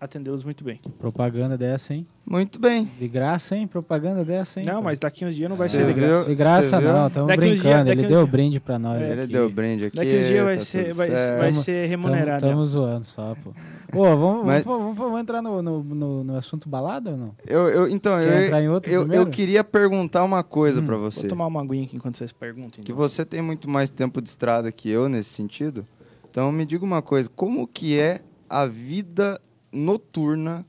atendê-los 0.00 0.44
muito 0.44 0.62
bem. 0.64 0.80
Propaganda 0.98 1.56
dessa, 1.58 1.92
hein? 1.94 2.06
Muito 2.24 2.60
bem. 2.60 2.90
De 2.98 3.08
graça, 3.08 3.56
hein? 3.56 3.66
Propaganda 3.66 4.24
dessa, 4.24 4.60
hein? 4.60 4.66
Não, 4.66 4.82
mas 4.82 4.98
daqui 4.98 5.24
uns 5.24 5.34
dias 5.34 5.48
não 5.48 5.56
vai 5.56 5.68
Você 5.68 5.78
ser 5.78 5.86
de 5.86 5.92
viu? 5.92 6.08
graça. 6.08 6.28
De 6.28 6.34
graça 6.34 6.68
Você 6.68 6.78
viu? 6.78 6.92
não, 6.92 7.06
estamos 7.08 7.36
brincando. 7.36 7.84
daqui 7.86 7.90
Ele 7.90 8.02
deu 8.08 8.18
dias- 8.20 8.28
brinde 8.30 8.60
pra 8.60 8.78
nós 8.78 9.00
Ele 9.08 9.22
aqui. 9.22 9.32
deu 9.32 9.50
brinde 9.50 9.84
aqui. 9.86 9.96
Daqui 9.96 10.18
uns 10.18 10.26
dias 10.26 10.44
vai 10.44 10.56
tá 10.58 10.64
ser, 10.64 10.94
vai, 10.94 11.08
vai 11.10 11.38
Tamo- 11.50 11.54
ser 11.62 11.86
remunerado. 11.88 12.44
Estamos 12.44 12.68
zoando 12.70 13.04
só, 13.04 13.34
pô. 13.42 13.52
Pô, 13.90 14.02
vamos, 14.16 14.46
Mas- 14.46 14.62
vamos, 14.64 14.80
vamos- 14.82 14.98
vamos 14.98 15.20
entrar 15.20 15.40
no, 15.40 15.62
no, 15.62 15.82
no- 15.82 16.24
no 16.24 16.36
assunto 16.36 16.68
balada 16.68 17.10
ou 17.12 17.16
não? 17.16 17.34
Eu, 17.46 17.68
eu, 17.68 17.88
então, 17.88 18.18
Quer 18.18 18.40
eu, 18.42 18.46
entrar 18.46 18.62
em 18.62 18.68
outro 18.68 18.92
eu, 18.92 19.06
eu 19.06 19.26
queria 19.26 19.64
perguntar 19.64 20.22
uma 20.24 20.42
coisa 20.44 20.80
Hum, 20.82 20.86
Vou 20.86 20.98
você. 20.98 21.26
tomar 21.26 21.46
uma 21.46 21.62
aguinha 21.62 21.84
aqui 21.84 21.96
enquanto 21.96 22.18
vocês 22.18 22.30
perguntam. 22.32 22.84
Que 22.84 22.92
então. 22.92 22.96
você 22.96 23.24
tem 23.24 23.40
muito 23.40 23.68
mais 23.68 23.88
tempo 23.88 24.20
de 24.20 24.28
estrada 24.28 24.70
que 24.70 24.90
eu 24.90 25.08
nesse 25.08 25.30
sentido. 25.30 25.86
Então 26.30 26.52
me 26.52 26.66
diga 26.66 26.84
uma 26.84 27.00
coisa, 27.00 27.28
como 27.34 27.66
que 27.66 27.98
é 27.98 28.20
a 28.48 28.66
vida 28.66 29.40
noturna 29.72 30.64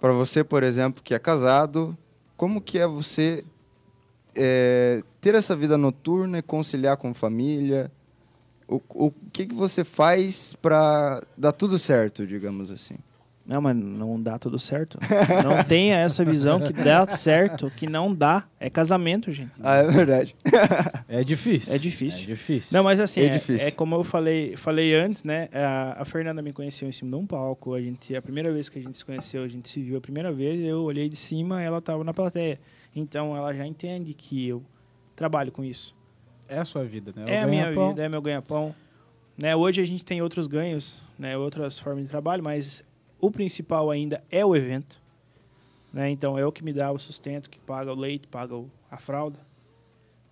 para 0.00 0.12
você, 0.12 0.44
por 0.44 0.62
exemplo, 0.62 1.02
que 1.02 1.14
é 1.14 1.18
casado? 1.18 1.96
Como 2.36 2.60
que 2.60 2.78
é 2.78 2.86
você 2.86 3.44
é, 4.36 5.02
ter 5.20 5.34
essa 5.34 5.56
vida 5.56 5.78
noturna 5.78 6.38
e 6.38 6.42
conciliar 6.42 6.96
com 6.96 7.14
família? 7.14 7.90
O, 8.68 8.80
o 8.94 9.10
que, 9.32 9.46
que 9.46 9.54
você 9.54 9.84
faz 9.84 10.54
para 10.60 11.22
dar 11.36 11.52
tudo 11.52 11.78
certo, 11.78 12.26
digamos 12.26 12.70
assim? 12.70 12.96
Não, 13.46 13.60
mas 13.60 13.76
não 13.76 14.18
dá 14.18 14.38
tudo 14.38 14.58
certo. 14.58 14.98
Não 15.44 15.62
tenha 15.64 15.98
essa 15.98 16.24
visão 16.24 16.58
que 16.60 16.72
dá 16.72 17.06
certo, 17.06 17.70
que 17.70 17.86
não 17.86 18.14
dá. 18.14 18.44
É 18.58 18.70
casamento, 18.70 19.30
gente. 19.32 19.52
Ah, 19.62 19.76
é 19.76 19.86
verdade. 19.86 20.34
É 21.06 21.22
difícil. 21.22 21.74
É 21.74 21.78
difícil. 21.78 22.22
É 22.22 22.26
difícil. 22.28 22.76
Não, 22.76 22.82
mas 22.82 23.00
assim, 23.00 23.20
É 23.20 23.26
é, 23.26 23.28
difícil. 23.28 23.68
é 23.68 23.70
como 23.70 23.96
eu 23.96 24.02
falei, 24.04 24.56
falei 24.56 24.94
antes, 24.94 25.24
né? 25.24 25.50
A, 25.52 26.00
a 26.00 26.04
Fernanda 26.06 26.40
me 26.40 26.54
conheceu 26.54 26.88
em 26.88 26.92
cima 26.92 27.10
de 27.10 27.16
um 27.22 27.26
palco. 27.26 27.74
A 27.74 27.80
gente, 27.82 28.16
a 28.16 28.22
primeira 28.22 28.50
vez 28.50 28.70
que 28.70 28.78
a 28.78 28.82
gente 28.82 28.96
se 28.96 29.04
conheceu, 29.04 29.42
a 29.42 29.48
gente 29.48 29.68
se 29.68 29.82
viu 29.82 29.98
a 29.98 30.00
primeira 30.00 30.32
vez, 30.32 30.58
eu 30.64 30.80
olhei 30.82 31.08
de 31.10 31.16
cima, 31.16 31.62
ela 31.62 31.78
estava 31.78 32.02
na 32.02 32.14
plateia. 32.14 32.58
Então 32.96 33.36
ela 33.36 33.52
já 33.52 33.66
entende 33.66 34.14
que 34.14 34.48
eu 34.48 34.62
trabalho 35.14 35.52
com 35.52 35.62
isso. 35.62 35.94
É 36.48 36.58
a 36.58 36.64
sua 36.64 36.84
vida, 36.84 37.12
né? 37.14 37.24
É 37.26 37.40
O 37.42 37.44
a 37.44 37.46
minha 37.46 37.70
vida, 37.70 38.02
é 38.02 38.08
meu 38.08 38.22
ganha-pão. 38.22 38.74
Né? 39.36 39.54
Hoje 39.54 39.82
a 39.82 39.84
gente 39.84 40.02
tem 40.04 40.22
outros 40.22 40.46
ganhos, 40.46 41.02
né? 41.18 41.36
outras 41.36 41.78
formas 41.78 42.04
de 42.04 42.08
trabalho, 42.10 42.42
mas 42.42 42.82
o 43.26 43.30
principal 43.30 43.90
ainda 43.90 44.22
é 44.30 44.44
o 44.44 44.54
evento. 44.54 45.00
Né? 45.92 46.10
Então 46.10 46.36
é 46.38 46.44
o 46.44 46.50
que 46.52 46.64
me 46.64 46.72
dá 46.72 46.90
o 46.90 46.98
sustento, 46.98 47.48
que 47.48 47.58
paga 47.58 47.92
o 47.92 47.94
leite, 47.94 48.26
paga 48.26 48.54
o- 48.56 48.68
a 48.90 48.96
fralda, 48.96 49.38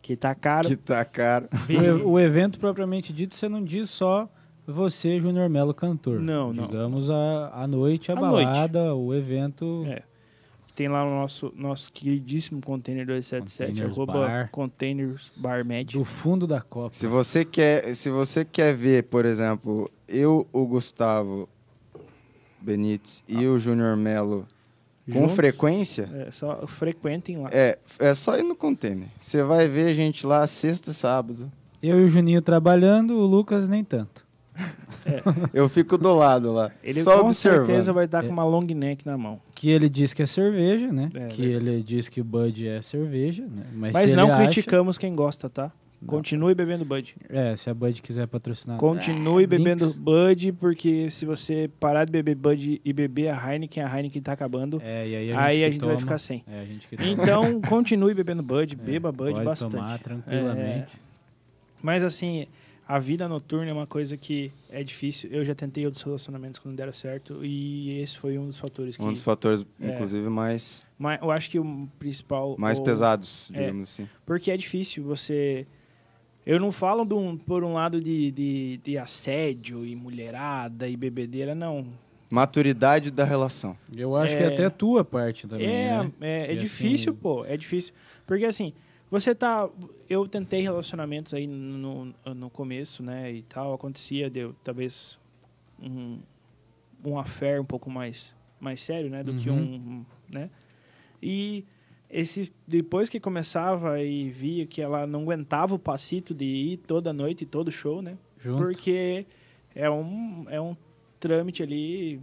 que 0.01 0.17
tá 0.17 0.35
caro. 0.35 0.69
Que 0.69 0.77
tá 0.77 1.05
caro. 1.05 1.49
O, 1.69 1.73
e- 1.73 1.91
o 2.05 2.21
evento 2.21 2.59
propriamente 2.59 3.13
dito, 3.13 3.35
você 3.35 3.49
não 3.49 3.63
diz 3.63 3.89
só 3.91 4.29
você, 4.67 5.21
Júnior 5.21 5.49
Melo, 5.49 5.73
cantor. 5.73 6.21
Não, 6.21 6.53
não. 6.53 6.67
Digamos 6.67 7.09
a, 7.11 7.51
a 7.53 7.67
noite, 7.67 8.11
a, 8.11 8.17
A 8.17 8.21
balada, 8.21 8.95
o 8.95 9.15
evento. 9.15 9.85
É. 9.89 10.03
Tem 10.75 10.89
lá 10.89 11.05
o 11.05 11.11
nosso, 11.11 11.53
nosso 11.55 11.93
queridíssimo 11.93 12.61
Container 12.63 13.05
277, 13.05 13.71
Containers 13.73 13.93
arroba 13.93 14.13
Bar. 14.15 14.51
Containers 14.51 15.31
Bar 15.37 15.65
Med. 15.67 15.93
Do 15.93 16.03
fundo 16.05 16.47
da 16.47 16.63
Copa. 16.63 16.95
Se 16.97 17.07
você 17.07 17.45
quer, 17.45 17.95
se 17.95 18.09
você 18.09 18.43
quer 18.45 18.75
ver, 18.75 19.05
por 19.05 19.27
exemplo, 19.27 19.91
eu, 20.09 20.49
o 20.51 20.67
Gustavo 20.67 21.47
Benites 22.63 23.23
e 23.29 23.47
o 23.47 23.59
Júnior 23.59 23.97
Melo 23.97 24.47
com 25.07 25.21
Juntos. 25.21 25.35
frequência, 25.35 26.09
É, 26.15 26.31
só 26.31 26.67
frequentem 26.67 27.39
lá. 27.39 27.49
é, 27.53 27.79
é 27.99 28.15
só 28.15 28.39
ir 28.39 28.43
no 28.45 28.55
container. 28.55 29.09
Você 29.21 29.43
vai 29.43 29.67
ver 29.69 29.89
a 29.91 29.95
gente 29.95 30.27
lá 30.27 30.47
sexta 30.47 30.91
e 30.91 30.95
sábado. 30.95 31.51
Eu 31.83 32.01
e 32.01 32.05
o 32.05 32.09
Juninho 32.09 32.41
trabalhando, 32.41 33.15
o 33.15 33.27
Lucas 33.27 33.69
nem 33.69 33.83
tanto. 33.83 34.25
Eu 35.53 35.69
fico 35.69 35.99
do 35.99 36.15
lado 36.15 36.53
lá, 36.53 36.71
Ele 36.85 37.03
só 37.03 37.19
com 37.21 37.27
observando. 37.27 37.67
certeza 37.67 37.93
vai 37.93 38.05
estar 38.05 38.23
É. 38.23 38.27
com 38.27 38.33
uma 38.33 38.45
long 38.45 38.63
neck 38.63 39.05
na 39.05 39.19
mão. 39.19 39.41
Que 39.55 39.69
ele 39.71 39.89
diz 39.89 40.15
que 40.15 40.23
é 40.23 40.27
cerveja, 40.27 40.93
né? 40.93 41.09
É, 41.15 41.27
que 41.27 41.45
ele 41.45 41.83
diz 41.83 42.09
que 42.09 42.21
o 42.21 42.25
Bud 42.25 42.69
é 42.69 42.81
cerveja, 42.81 43.43
né? 43.43 43.65
Mas, 43.75 43.93
Mas 43.93 44.13
não 44.13 44.31
acha- 44.31 44.37
criticamos 44.45 44.99
quem 44.99 45.15
gosta, 45.15 45.49
tá? 45.51 45.73
Continue 46.07 46.55
bebendo 46.55 46.85
Bud. 46.85 47.15
É, 47.29 47.57
se 47.57 47.71
a 47.71 47.75
Bud 47.75 48.01
quiser 48.03 48.27
patrocinar. 48.27 48.79
Continue 48.79 49.45
Ah, 49.45 49.47
bebendo 49.47 49.87
Binks. 49.87 49.99
Bud, 49.99 50.53
porque 50.53 51.11
se 51.11 51.25
você 51.25 51.71
parar 51.81 52.05
de 52.05 52.13
beber 52.13 52.35
Bud 52.35 52.81
e 52.85 52.93
beber 52.93 53.29
a 53.29 53.53
Heineken, 53.53 53.83
a 53.83 53.97
Heineken 53.97 54.21
tá 54.23 54.33
acabando. 54.33 54.81
É, 54.85 55.09
e 55.09 55.17
aí 55.17 55.33
a 55.33 55.35
gente, 55.35 55.39
aí 55.39 55.65
a 55.65 55.67
que 55.69 55.73
gente 55.75 55.85
vai 55.85 55.97
ficar 55.99 56.19
sem. 56.19 56.45
É, 56.47 56.61
a 56.61 56.65
gente 56.65 56.89
que 56.89 56.97
toma. 56.97 57.09
Então, 57.09 57.61
continue 57.63 58.15
bebendo 58.15 58.43
Bud, 58.43 58.75
É, 58.81 58.85
beba 58.85 59.13
Bud 59.13 59.33
pode 59.33 59.45
bastante. 59.45 59.71
tomar 59.73 59.99
tranquilamente. 60.01 60.93
Mas 61.81 62.05
assim, 62.05 62.47
a 62.87 62.99
vida 62.99 63.29
noturna 63.29 63.71
é 63.71 63.73
uma 63.73 63.87
coisa 63.87 64.17
que 64.17 64.53
é 64.71 64.83
difícil. 64.85 65.31
Eu 65.33 65.45
já 65.45 65.55
tentei 65.55 65.85
outros 65.85 66.03
relacionamentos 66.03 66.59
que 66.59 66.67
não 66.69 66.75
deram 66.75 66.93
certo 66.93 67.45
e 67.45 67.99
esse 68.01 68.17
foi 68.19 68.39
um 68.39 68.47
dos 68.47 68.59
fatores 68.59 68.97
que. 68.97 69.03
Um 69.03 69.13
dos 69.13 69.23
fatores, 69.23 69.65
É. 69.81 69.95
inclusive, 69.95 70.29
mais, 70.29 70.85
Mas 70.99 71.21
eu 71.23 71.31
acho 71.31 71.49
que 71.51 71.59
o 71.59 71.89
principal. 71.99 72.57
mais 72.59 72.79
o- 72.79 72.83
pesados, 72.85 73.51
é. 73.55 73.61
digamos 73.61 73.89
assim. 73.91 74.09
Porque 74.27 74.51
é 74.51 74.57
difícil 74.57 75.03
você. 75.05 75.67
Eu 76.45 76.59
não 76.59 76.73
falo 76.73 77.03
um- 77.17 77.37
por 77.37 77.63
um 77.63 77.75
lado 77.75 78.01
de, 78.01 78.31
de, 78.33 78.81
de 78.83 78.99
assédio 78.99 79.87
e 79.87 79.95
mulherada 79.95 80.89
e 80.89 80.97
bebedeira, 80.97 81.55
não. 81.55 81.87
Maturidade 82.31 83.11
da 83.11 83.25
relação. 83.25 83.77
Eu 83.95 84.17
acho 84.17 84.35
É. 84.35 84.39
que 84.39 84.45
até 84.45 84.65
a 84.65 84.71
tua 84.71 85.05
parte 85.05 85.47
também, 85.47 85.69
é, 85.69 86.03
né? 86.03 86.13
é, 86.21 86.47
Que, 86.47 86.53
é 86.53 86.55
difícil, 86.57 87.13
assim, 87.13 87.21
pô. 87.21 87.45
É 87.45 87.57
difícil. 87.57 87.93
Porque 88.27 88.45
assim, 88.47 88.73
você 89.11 89.35
tá. 89.35 89.69
Eu 90.09 90.27
tentei 90.27 90.63
relacionamentos 90.63 91.35
aí 91.35 91.47
no, 91.47 92.13
no 92.25 92.51
começo, 92.51 93.03
né? 93.03 93.31
E 93.31 93.43
tal. 93.43 93.75
Acontecia, 93.75 94.31
deu 94.31 94.55
talvez 94.65 95.19
um, 95.81 96.19
um 97.05 97.19
affair 97.19 97.61
um 97.61 97.65
pouco 97.67 97.91
mais, 97.91 98.35
mais 98.59 98.81
sério, 98.81 99.11
né? 99.11 99.23
Do 99.23 99.35
que 99.35 99.51
Uhum. 99.51 99.59
um. 99.59 100.05
né? 100.35 100.49
E 101.23 101.65
esse, 102.13 102.53
depois 102.69 103.09
que 103.09 103.19
começava 103.19 104.01
e 104.03 104.29
via 104.29 104.67
que 104.67 104.81
ela 104.83 105.07
não 105.07 105.23
aguentava 105.23 105.75
o 105.75 105.79
passito 105.79 106.35
de 106.35 106.45
ir 106.45 106.77
toda 106.77 107.13
noite, 107.13 107.47
todo 107.47 107.73
show, 107.73 108.03
né? 108.03 108.17
Junto. 108.39 108.63
Porque 108.63 109.25
é 109.75 109.91
um, 109.91 110.45
é 110.51 110.61
um 110.61 110.77
trâmite 111.19 111.63
ali 111.63 112.21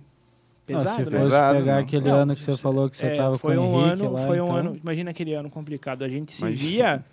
pesado, 0.65 0.89
se 0.91 0.99
né? 0.99 1.05
fosse 1.05 1.23
Pesado, 1.31 1.57
pegar 1.59 1.73
não. 1.73 1.81
aquele 1.81 2.07
Não, 2.09 2.15
ano 2.17 2.35
que 2.35 2.43
você 2.43 2.53
se- 2.53 2.61
falou 2.61 2.89
que 2.89 2.95
você 2.97 3.07
É, 3.07 3.15
tava 3.15 3.37
foi 3.39 3.55
com 3.55 3.61
o 3.61 3.65
um 3.65 3.81
Henrique 3.87 4.03
ano, 4.03 4.11
lá, 4.13 4.27
foi 4.27 4.39
um 4.39 4.43
então... 4.43 4.55
ano. 4.55 4.75
Imagina 4.81 5.09
aquele 5.11 5.33
ano 5.33 5.49
complicado. 5.49 6.03
A 6.03 6.07
gente 6.09 6.31
se 6.33 6.41
Imagina. 6.43 6.69
via, 6.71 7.05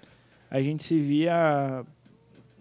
a 0.50 0.60
gente 0.60 0.84
se 0.84 1.00
via. 1.00 1.84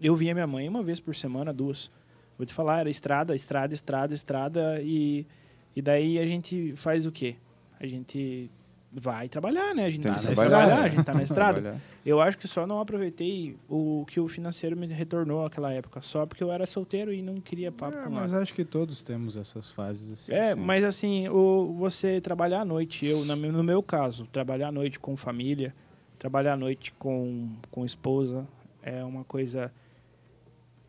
Eu 0.00 0.14
via 0.16 0.32
minha 0.34 0.46
mãe 0.46 0.68
uma 0.68 0.82
vez 0.82 0.98
por 0.98 1.14
semana, 1.14 1.52
duas. 1.52 1.90
Vou 2.38 2.46
te 2.46 2.52
falar, 2.54 2.80
era 2.80 2.88
estrada, 2.90 3.34
estrada, 3.34 3.74
estrada, 3.74 4.14
estrada 4.14 4.80
e 4.82 5.26
e 5.74 5.82
daí 5.82 6.18
a 6.18 6.24
gente 6.26 6.72
faz 6.76 7.04
o 7.04 7.12
quê? 7.12 7.36
A 7.78 7.86
gente 7.86 8.50
vai 8.92 9.28
trabalhar, 9.28 9.74
né? 9.74 9.84
A 9.86 9.90
gente 9.90 10.02
Tem 10.02 10.12
tá 10.12 10.18
que 10.18 10.24
na 10.28 10.34
trabalhar, 10.34 10.58
estrada, 10.62 10.74
né? 10.80 10.86
a 10.86 10.88
gente 10.88 11.04
tá. 11.04 11.34
Trabalhar. 11.52 11.80
Eu 12.04 12.20
acho 12.20 12.38
que 12.38 12.48
só 12.48 12.66
não 12.66 12.80
aproveitei 12.80 13.56
o 13.68 14.04
que 14.08 14.18
o 14.20 14.28
financeiro 14.28 14.76
me 14.76 14.86
retornou 14.86 15.42
naquela 15.42 15.72
época, 15.72 16.00
só 16.02 16.24
porque 16.24 16.42
eu 16.42 16.50
era 16.52 16.66
solteiro 16.66 17.12
e 17.12 17.20
não 17.20 17.34
queria 17.36 17.70
papo 17.72 17.96
É, 17.98 18.04
com 18.04 18.10
mas 18.10 18.32
nada. 18.32 18.42
acho 18.42 18.54
que 18.54 18.64
todos 18.64 19.02
temos 19.02 19.36
essas 19.36 19.70
fases 19.70 20.12
assim. 20.12 20.32
É, 20.32 20.54
sim. 20.54 20.60
mas 20.60 20.84
assim, 20.84 21.28
o, 21.28 21.74
você 21.78 22.20
trabalhar 22.20 22.60
à 22.60 22.64
noite, 22.64 23.04
eu, 23.04 23.24
no 23.24 23.64
meu 23.64 23.82
caso, 23.82 24.26
trabalhar 24.32 24.68
à 24.68 24.72
noite 24.72 24.98
com 24.98 25.16
família, 25.16 25.74
trabalhar 26.18 26.54
à 26.54 26.56
noite 26.56 26.92
com, 26.98 27.50
com 27.70 27.84
esposa, 27.84 28.46
é 28.82 29.04
uma 29.04 29.24
coisa 29.24 29.70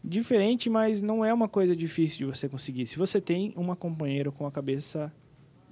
diferente, 0.03 0.69
mas 0.69 1.01
não 1.01 1.25
é 1.25 1.33
uma 1.33 1.49
coisa 1.49 1.75
difícil 1.75 2.19
de 2.19 2.25
você 2.25 2.47
conseguir. 2.47 2.85
Se 2.85 2.97
você 2.97 3.19
tem 3.19 3.51
uma 3.57 3.75
companheira 3.75 4.31
com 4.31 4.45
a 4.47 4.51
cabeça. 4.51 5.11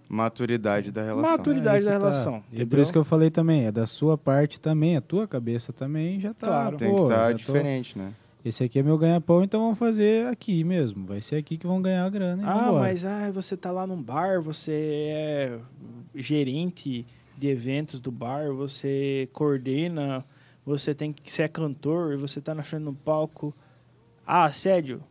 Maturidade 0.08 0.92
da 0.92 1.04
relação. 1.04 1.38
Maturidade. 1.38 1.86
É 1.86 1.90
da 1.90 1.98
relação, 1.98 2.44
E 2.52 2.66
por 2.66 2.80
isso 2.80 2.92
que 2.92 2.98
eu 2.98 3.04
falei 3.04 3.30
também, 3.30 3.66
é 3.66 3.72
da 3.72 3.88
sua 3.88 4.18
parte 4.18 4.60
também, 4.60 4.96
a 4.96 5.02
tua 5.02 5.28
cabeça 5.28 5.74
também 5.74 6.20
já 6.20 6.34
tá. 6.34 6.48
Claro. 6.48 6.78
Tem 6.78 6.90
pô, 6.90 6.96
que 6.98 7.02
estar 7.12 7.32
tô- 7.32 7.38
diferente, 7.38 7.98
né? 7.98 8.14
Esse 8.44 8.64
aqui 8.64 8.78
é 8.78 8.84
meu 8.84 8.96
ganha-pão, 8.96 9.44
então 9.44 9.60
vamos 9.60 9.80
fazer 9.80 10.28
aqui 10.28 10.64
mesmo. 10.64 11.08
Vai 11.08 11.20
ser 11.20 11.38
aqui 11.38 11.58
que 11.58 11.66
vão 11.66 11.82
ganhar 11.82 12.06
a 12.06 12.10
grana. 12.12 12.44
Ah, 12.48 12.66
vambora. 12.66 12.80
mas 12.84 13.04
ah, 13.04 13.32
você 13.32 13.58
tá 13.58 13.72
lá 13.72 13.88
num 13.88 14.00
bar, 14.00 14.40
você 14.40 14.72
é 15.12 15.60
gerente 16.14 17.08
de 17.36 17.48
eventos 17.48 18.00
do 18.00 18.12
bar, 18.12 18.54
você 18.54 19.28
coordena, 19.34 20.24
você 20.64 20.94
tem 20.94 21.12
que 21.12 21.34
ser 21.34 21.50
cantor, 21.50 22.18
você 22.18 22.40
tá 22.40 22.54
na 22.54 22.62
frente 22.62 22.84
do 22.84 22.94
palco. 22.94 23.52
Ah, 24.26 24.52
sério? 24.52 25.02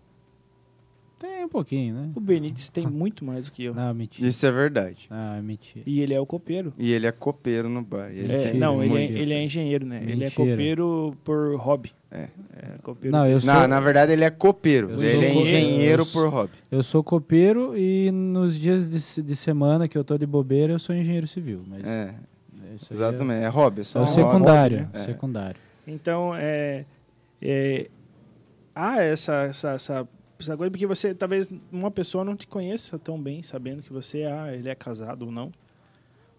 Tem 1.27 1.43
um 1.45 1.49
pouquinho, 1.49 1.95
né? 1.95 2.11
O 2.15 2.21
Benítez 2.21 2.69
tem 2.69 2.87
muito 2.87 3.25
mais 3.25 3.47
do 3.47 3.53
que 3.53 3.65
eu. 3.65 3.75
Não, 3.75 3.95
mentira. 3.95 4.29
Isso 4.29 4.45
é 4.45 4.51
verdade. 4.53 5.07
Ah, 5.11 5.41
mentira. 5.43 5.83
E 5.87 6.01
ele 6.01 6.13
é 6.13 6.21
o 6.21 6.27
copeiro. 6.27 6.73
E 6.79 6.93
ele 6.93 7.07
é 7.07 7.13
copeiro 7.13 7.67
no 7.69 7.81
bar. 7.81 8.11
Ele 8.11 8.31
É, 8.31 8.53
não, 8.53 8.83
ele 8.83 8.95
é, 8.95 8.99
muito 8.99 9.17
ele 9.19 9.33
é 9.35 9.43
engenheiro, 9.43 9.87
né? 9.87 10.01
Ele 10.03 10.13
é 10.13 10.17
Mentira. 10.27 10.31
copeiro 10.35 11.17
por 11.25 11.57
hobby. 11.57 11.93
É. 12.11 12.29
É, 12.57 12.79
copeiro 12.83 13.17
Não, 13.17 13.27
eu 13.27 13.41
sou, 13.41 13.53
Não, 13.55 13.67
na 13.67 13.81
verdade 13.81 14.13
ele 14.13 14.23
é 14.23 14.29
copeiro. 14.31 14.91
Eu 14.91 15.01
ele 15.03 15.25
é 15.25 15.35
engenheiro 15.35 16.05
por 16.05 16.29
hobby. 16.29 16.53
eu 16.71 16.83
sou 16.83 17.03
copeiro 17.03 17.75
e 17.77 18.11
nos 18.11 18.55
dias 18.59 18.91
de, 18.91 19.01
se- 19.01 19.23
de 19.23 19.35
semana 19.35 19.89
que 19.89 19.97
eu 19.97 20.05
tô 20.05 20.19
de 20.19 20.27
bobeira, 20.27 20.75
eu 20.75 20.79
sou 20.79 20.95
engenheiro 20.95 21.27
civil. 21.27 21.63
Mas 21.67 21.85
É, 21.85 22.15
isso 22.75 22.93
aí 22.93 22.99
exatamente. 22.99 23.45
É 23.45 23.49
hobby. 23.49 23.79
É 23.79 23.81
É, 23.81 23.85
só 23.85 23.99
é 24.01 24.03
o 24.03 24.05
hobby. 24.05 24.15
secundário. 24.23 24.77
né? 24.79 24.89
É. 24.93 24.99
Secundário. 24.99 25.61
Então, 25.87 26.35
é, 26.37 26.85
é, 27.41 27.89
há 28.75 29.03
essa, 29.03 29.33
essa, 29.45 29.71
essa, 29.71 30.09
coisa, 30.39 30.57
porque 30.71 30.87
você, 30.87 31.15
talvez, 31.15 31.53
uma 31.73 31.91
pessoa 31.91 32.25
não 32.25 32.37
te 32.37 32.47
conheça 32.47 32.99
tão 32.99 33.21
bem, 33.21 33.43
sabendo 33.43 33.83
que 33.83 33.93
você, 33.93 34.25
ah, 34.25 34.53
ele 34.55 34.69
é 34.69 34.75
casado 34.75 35.27
ou 35.27 35.31
não. 35.33 35.51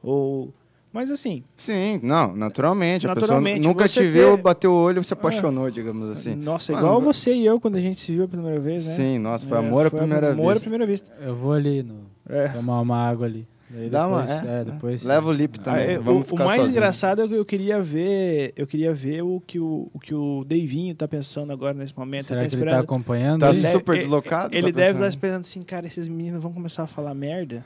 Ou, 0.04 0.54
mas 0.93 1.10
assim, 1.12 1.43
Sim, 1.58 2.00
não, 2.04 2.36
naturalmente. 2.36 3.06
A 3.06 3.14
Naturalmente, 3.16 3.58
pessoa 3.58 3.74
nunca 3.74 3.88
te 3.88 4.04
viu, 4.06 4.36
ter- 4.38 4.43
bateu 4.43 4.72
o 4.72 4.76
olho 4.76 5.02
e 5.02 5.04
se 5.04 5.14
apaixonou, 5.14 5.70
digamos 5.72 6.10
assim. 6.10 6.36
nossa, 6.36 6.72
Mano, 6.74 6.86
igual 6.86 7.02
você 7.02 7.34
e 7.34 7.46
eu, 7.46 7.60
quando 7.60 7.76
a 7.76 7.82
gente 7.82 8.00
se 8.00 8.12
viu 8.14 8.26
a 8.26 8.28
primeira 8.28 8.60
vez, 8.60 8.86
né? 8.86 8.93
Sim, 8.93 9.18
nossa, 9.20 9.46
foi 9.48 9.58
É, 9.58 9.60
amor 9.62 9.88
à 9.88 9.89
foi 9.89 10.00
primeira 10.00 10.32
amor 10.32 10.52
à 10.52 10.54
vista. 10.54 10.70
primeira 10.70 10.86
vista. 10.86 11.12
Eu 11.20 11.36
vou 11.36 11.54
ali 11.54 11.82
no, 11.84 12.06
É. 12.30 12.50
tomar 12.50 12.80
uma 12.82 12.98
água 12.98 13.26
ali. 13.26 13.48
Daí 13.76 13.89
Dá 13.89 14.07
uma, 14.07 14.21
depois, 14.21 14.43
é, 14.45 14.61
é, 14.61 14.63
depois 14.63 15.03
Leva 15.03 15.28
o 15.30 15.34
lip 15.34 15.59
também. 15.59 15.82
é, 15.82 15.97
Vamos 15.99 16.21
o, 16.21 16.23
o 16.23 16.23
ficar 16.30 16.45
mais 16.45 16.55
sozinho. 16.61 16.71
engraçado 16.78 17.21
é 17.23 17.28
que 17.28 17.34
eu 17.34 17.43
queria 17.45 17.82
ver, 17.82 18.53
eu 18.55 18.65
queria 18.65 18.93
ver 18.93 19.21
o 19.21 19.41
que 19.45 19.59
o, 19.59 19.89
o 19.93 19.99
que 19.99 20.13
o 20.15 20.45
Davinho 20.45 20.95
tá 20.95 21.07
pensando 21.07 21.51
agora 21.51 21.73
nesse 21.73 21.97
momento. 21.97 22.28
Será 22.28 22.41
Ele 22.41 22.49
que 22.49 22.55
tá 22.55 22.61
ele 22.61 22.71
tá 22.71 22.80
acompanhando? 22.80 23.41
Tá 23.41 23.47
aí? 23.49 23.53
deve- 23.55 23.67
super 23.67 23.91
ele- 23.93 24.01
deslocado? 24.01 24.55
Ele 24.55 24.71
tá 24.71 24.78
deve 24.78 24.82
estar 24.91 24.93
pensando? 24.93 25.09
esperando 25.09 25.41
assim, 25.41 25.61
cara, 25.61 25.86
esses 25.86 26.07
meninos 26.07 26.41
vão 26.41 26.53
começar 26.53 26.84
a 26.84 26.88
falar 26.88 27.13
merda. 27.13 27.65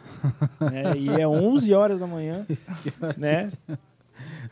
né? 0.59 0.93
E 0.97 1.09
é 1.09 1.27
11 1.27 1.73
horas 1.73 1.99
da 1.99 2.07
manhã, 2.07 2.45
né? 3.15 3.49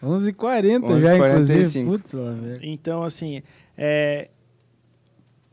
11h40 0.03 0.99
já, 1.01 1.17
11h45. 1.17 1.81
inclusive. 1.81 2.59
Então, 2.61 3.03
assim, 3.03 3.41
é, 3.77 4.29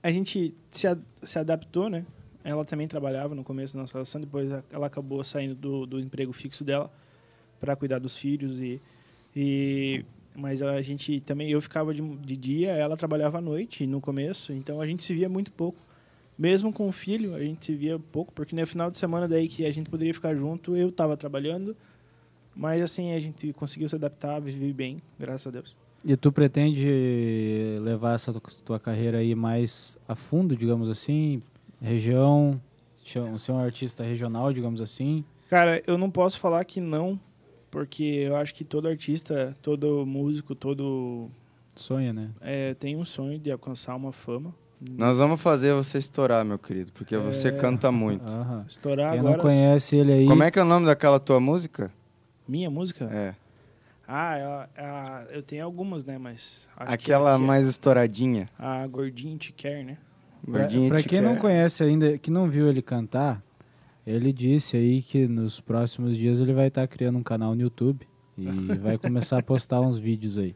a 0.03 0.11
gente 0.13 0.55
se, 0.71 0.87
a- 0.87 0.99
se 1.23 1.39
adaptou, 1.39 1.89
né? 1.89 2.05
Ela 2.45 2.65
também 2.65 2.87
trabalhava 2.87 3.35
no 3.35 3.43
começo 3.43 3.75
da 3.75 3.81
nossa 3.81 3.95
relação, 3.95 4.21
depois 4.21 4.51
ela 4.71 4.87
acabou 4.87 5.25
saindo 5.25 5.55
do, 5.55 5.87
do 5.87 5.99
emprego 5.99 6.33
fixo 6.33 6.63
dela 6.63 6.93
para 7.59 7.75
cuidar 7.75 7.99
dos 7.99 8.15
filhos 8.17 8.61
e, 8.61 8.81
e 9.35 10.05
mas 10.37 10.61
a 10.61 10.83
gente 10.83 11.21
também 11.21 11.51
eu 11.51 11.61
ficava 11.63 11.95
de, 11.95 12.03
de 12.03 12.37
dia, 12.37 12.73
ela 12.73 12.97
trabalhava 12.97 13.39
à 13.39 13.41
noite 13.41 13.87
no 13.87 14.01
começo, 14.01 14.53
então 14.53 14.81
a 14.81 14.87
gente 14.87 15.03
se 15.03 15.15
via 15.15 15.29
muito 15.29 15.51
pouco. 15.51 15.79
Mesmo 16.37 16.73
com 16.73 16.89
o 16.89 16.93
filho, 16.93 17.35
a 17.35 17.39
gente 17.41 17.65
se 17.65 17.75
via 17.75 17.99
pouco, 17.99 18.33
porque 18.33 18.55
no 18.57 18.67
final 18.67 18.91
de 18.91 18.99
semana 18.99 19.27
daí 19.29 19.49
que 19.49 19.65
a 19.65 19.73
gente 19.73 19.89
poderia 19.89 20.13
ficar 20.13 20.35
junto, 20.35 20.77
eu 20.77 20.89
estava 20.89 21.17
trabalhando, 21.17 21.77
mas 22.55 22.83
assim 22.83 23.13
a 23.15 23.21
gente 23.21 23.53
conseguiu 23.53 23.89
se 23.89 23.95
adaptar, 23.95 24.41
viver 24.41 24.73
bem, 24.73 25.01
graças 25.19 25.47
a 25.47 25.51
Deus. 25.51 25.77
E 26.05 26.17
tu 26.17 26.31
pretende 26.31 27.79
levar 27.81 28.17
essa 28.17 28.33
tu- 28.33 28.63
tua 28.65 28.79
carreira 28.79 29.19
aí 29.19 29.35
mais 29.35 29.97
a 30.07 30.15
fundo, 30.15 30.55
digamos 30.57 30.91
assim? 30.91 31.41
Região, 31.85 32.61
ser 33.05 33.53
um 33.53 33.59
artista 33.59 34.03
regional, 34.03 34.53
digamos 34.53 34.81
assim? 34.81 35.25
Cara, 35.51 35.83
eu 35.87 35.99
não 35.99 36.11
posso 36.11 36.39
falar 36.41 36.65
que 36.65 36.81
não, 36.81 37.21
porque 37.71 38.03
eu 38.03 38.37
acho 38.37 38.55
que 38.55 38.65
todo 38.65 38.89
artista, 38.89 39.55
todo 39.61 40.05
músico, 40.07 40.55
todo 40.55 41.29
Sonha, 41.77 42.13
né? 42.13 42.31
é, 42.41 42.73
tem 42.75 42.97
um 42.97 43.05
sonho 43.05 43.39
de 43.39 43.51
alcançar 43.51 43.95
uma 43.97 44.13
fama. 44.13 44.55
Nós 44.97 45.19
vamos 45.19 45.41
fazer 45.41 45.73
você 45.75 45.99
estourar, 45.99 46.45
meu 46.45 46.59
querido, 46.59 46.93
porque 46.93 47.17
você 47.17 47.49
É. 47.49 47.53
canta 47.53 47.91
muito. 47.93 48.31
Aham. 48.33 48.65
Estourar 48.69 49.11
Quem 49.11 49.21
agora. 49.21 49.37
não 49.37 49.43
conhece 49.43 49.97
ele 49.97 50.13
aí, 50.13 50.27
Como 50.27 50.43
é 50.43 50.51
que 50.51 50.59
é 50.59 50.63
o 50.63 50.67
nome 50.67 50.87
daquela 50.87 51.19
tua 51.21 51.39
música? 51.41 51.91
Minha 52.47 52.71
música? 52.71 53.05
É. 53.13 53.35
Ah, 54.07 54.69
a- 54.77 55.25
eu 55.31 55.43
tenho 55.43 55.65
algumas, 55.65 56.05
né? 56.05 56.19
Mas. 56.19 56.69
Aquela 56.77 57.39
que- 57.39 57.45
mais 57.45 57.67
estouradinha. 57.67 58.49
A 58.59 58.87
Gordinho 58.87 59.39
Te 59.39 59.53
Quer, 59.53 59.83
né? 59.85 59.97
Pra, 60.45 60.61
Gordinho 60.61 60.89
pra 60.89 61.03
te 61.03 61.09
quem 61.09 61.21
não 61.21 61.35
quer. 61.35 61.41
conhece 61.41 61.83
ainda, 61.83 62.19
que 62.19 62.31
não 62.31 62.49
viu 62.49 62.69
ele 62.69 62.83
cantar, 62.83 63.43
ele 64.07 64.33
disse 64.33 64.77
aí 64.77 65.03
que 65.03 65.27
nos 65.27 65.61
próximos 65.61 66.17
dias 66.17 66.41
ele 66.41 66.53
vai 66.53 66.69
estar 66.69 66.87
criando 66.87 67.19
um 67.19 67.23
canal 67.23 67.55
no 67.55 67.63
YouTube 67.63 68.07
e 68.37 68.47
vai 68.79 68.99
começar 68.99 69.39
a 69.39 69.43
postar 69.43 69.81
uns 69.81 69.97
vídeos 69.99 70.37
aí. 70.39 70.55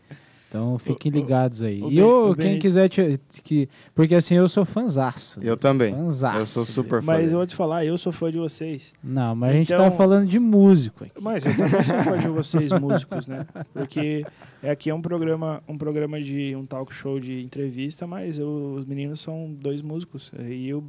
Então 0.48 0.78
fiquem 0.78 1.12
O- 1.12 1.14
o- 1.14 1.18
ligados 1.18 1.60
aí. 1.62 1.82
o 1.82 1.86
e 1.88 1.96
Ben- 1.96 1.98
eu, 1.98 2.30
o 2.30 2.34
quem 2.34 2.58
quiser 2.58 2.88
te, 2.88 3.20
que 3.44 3.68
porque 3.94 4.14
assim 4.14 4.34
eu 4.34 4.48
sou 4.48 4.64
fanzaço. 4.64 5.38
Eu 5.42 5.56
também. 5.58 5.92
Fanzaço 5.92 6.38
Eu 6.38 6.46
sou 6.46 6.64
super 6.64 7.00
fã. 7.02 7.06
Mas 7.06 7.18
dele. 7.18 7.32
eu 7.32 7.36
vou 7.36 7.46
te 7.46 7.54
falar, 7.54 7.84
eu 7.84 7.98
sou 7.98 8.10
fã 8.12 8.30
de 8.32 8.38
vocês. 8.38 8.94
Não, 9.04 9.34
mas 9.36 9.50
a 9.50 9.52
gente 9.52 9.72
Então- 9.72 9.84
tá 9.84 9.90
falando 9.90 10.26
de 10.26 10.38
músico 10.38 11.04
aqui. 11.04 11.12
Mas 11.20 11.44
eu 11.44 11.54
também 11.54 11.82
sou 11.82 11.96
fã 12.04 12.18
de 12.18 12.28
vocês, 12.28 12.72
músicos, 12.80 13.26
né? 13.26 13.46
Porque 13.74 14.24
é 14.62 14.70
aqui 14.70 14.88
é 14.88 14.94
um 14.94 15.02
programa, 15.02 15.62
um 15.68 15.76
programa 15.76 16.18
de 16.20 16.56
um 16.56 16.64
talk 16.64 16.94
show 16.94 17.20
de 17.20 17.42
entrevista, 17.42 18.06
mas 18.06 18.38
eu- 18.38 18.74
os 18.78 18.86
meninos 18.86 19.20
são 19.20 19.52
dois 19.52 19.82
músicos. 19.82 20.32
E 20.38 20.68
eu 20.68 20.82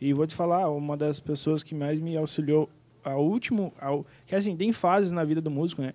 e 0.00 0.12
vou 0.14 0.26
te 0.26 0.34
falar, 0.36 0.70
uma 0.70 0.96
das 0.96 1.18
pessoas 1.18 1.62
que 1.64 1.74
mais 1.74 1.98
me 2.00 2.16
auxiliou 2.16 2.70
ao 3.02 3.24
último, 3.26 3.72
ao, 3.80 4.06
que 4.26 4.34
assim, 4.36 4.56
tem 4.56 4.72
fases 4.72 5.10
na 5.10 5.24
vida 5.24 5.40
do 5.40 5.50
músico, 5.50 5.82
né? 5.82 5.94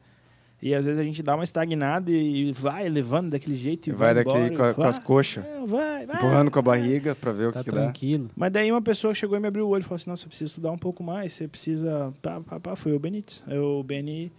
E 0.67 0.73
às 0.73 0.83
vezes 0.83 0.99
a 0.99 1.03
gente 1.03 1.21
dá 1.21 1.35
uma 1.35 1.43
estagnada 1.43 2.09
e 2.09 2.51
vai 2.51 2.89
levando 2.89 3.29
daquele 3.29 3.55
jeito 3.55 3.87
e 3.87 3.91
Vai 3.91 4.15
vai, 4.15 4.23
daquele 4.23 4.45
embora, 4.55 4.73
com, 4.73 4.81
a- 4.81 4.83
com 4.85 4.89
as 4.89 4.97
coxas, 4.97 5.45
é, 5.45 5.59
vai, 5.67 6.05
vai. 6.07 6.15
empurrando 6.15 6.49
com 6.49 6.57
a 6.57 6.61
barriga 6.63 7.13
pra 7.13 7.31
ver 7.31 7.49
o 7.49 7.51
Tá 7.51 7.59
que, 7.63 7.69
que 7.69 7.75
dá. 7.75 7.83
tranquilo. 7.83 8.29
Mas 8.35 8.51
daí 8.51 8.71
uma 8.71 8.81
pessoa 8.81 9.13
chegou 9.13 9.37
e 9.37 9.39
me 9.39 9.47
abriu 9.47 9.67
o 9.67 9.69
olho 9.69 9.81
e 9.81 9.83
falou 9.83 9.97
assim, 9.97 10.09
não, 10.09 10.15
você 10.17 10.25
precisa 10.25 10.49
estudar 10.49 10.71
um 10.71 10.77
pouco 10.77 11.03
mais, 11.03 11.33
você 11.33 11.47
precisa... 11.47 12.11
Pá, 12.19 12.41
pá, 12.41 12.59
pá. 12.59 12.75
Foi 12.75 12.93
o 12.93 12.99
Benítez. 12.99 13.43
O 13.47 13.83
Beni 13.83 14.31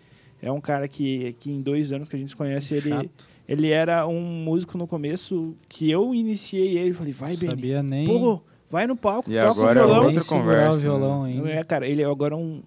é 0.42 0.50
um 0.50 0.60
cara 0.60 0.88
que, 0.88 1.34
que 1.38 1.48
em 1.52 1.62
dois 1.62 1.92
anos 1.92 2.08
que 2.08 2.16
a 2.16 2.18
gente 2.18 2.34
conhece, 2.34 2.74
ele, 2.74 2.90
Chato. 2.90 3.08
ele 3.48 3.70
era 3.70 4.04
um 4.08 4.20
músico 4.20 4.76
no 4.76 4.88
começo 4.88 5.54
que 5.68 5.88
eu 5.88 6.12
iniciei 6.12 6.76
ele. 6.76 6.92
Falei, 6.92 7.12
vai, 7.12 7.36
Beni. 7.36 7.50
Sabia 7.50 7.82
nem, 7.84 8.04
Pô, 8.04 8.40
vai 8.68 8.88
no 8.88 8.96
palco, 8.96 9.30
E 9.30 9.34
toca 9.36 9.48
agora 9.50 9.78
é 9.78 9.82
o 9.82 9.86
violão. 9.86 9.96
outra 10.06 10.12
nem 10.12 10.20
segurar 10.22 10.42
conversa, 10.44 10.78
o 10.78 10.82
violão 10.82 11.22
né? 11.22 11.28
ainda. 11.30 11.50
É, 11.50 11.62
cara, 11.62 11.86
ele 11.86 12.02
é 12.02 12.04
agora 12.04 12.36
um... 12.36 12.62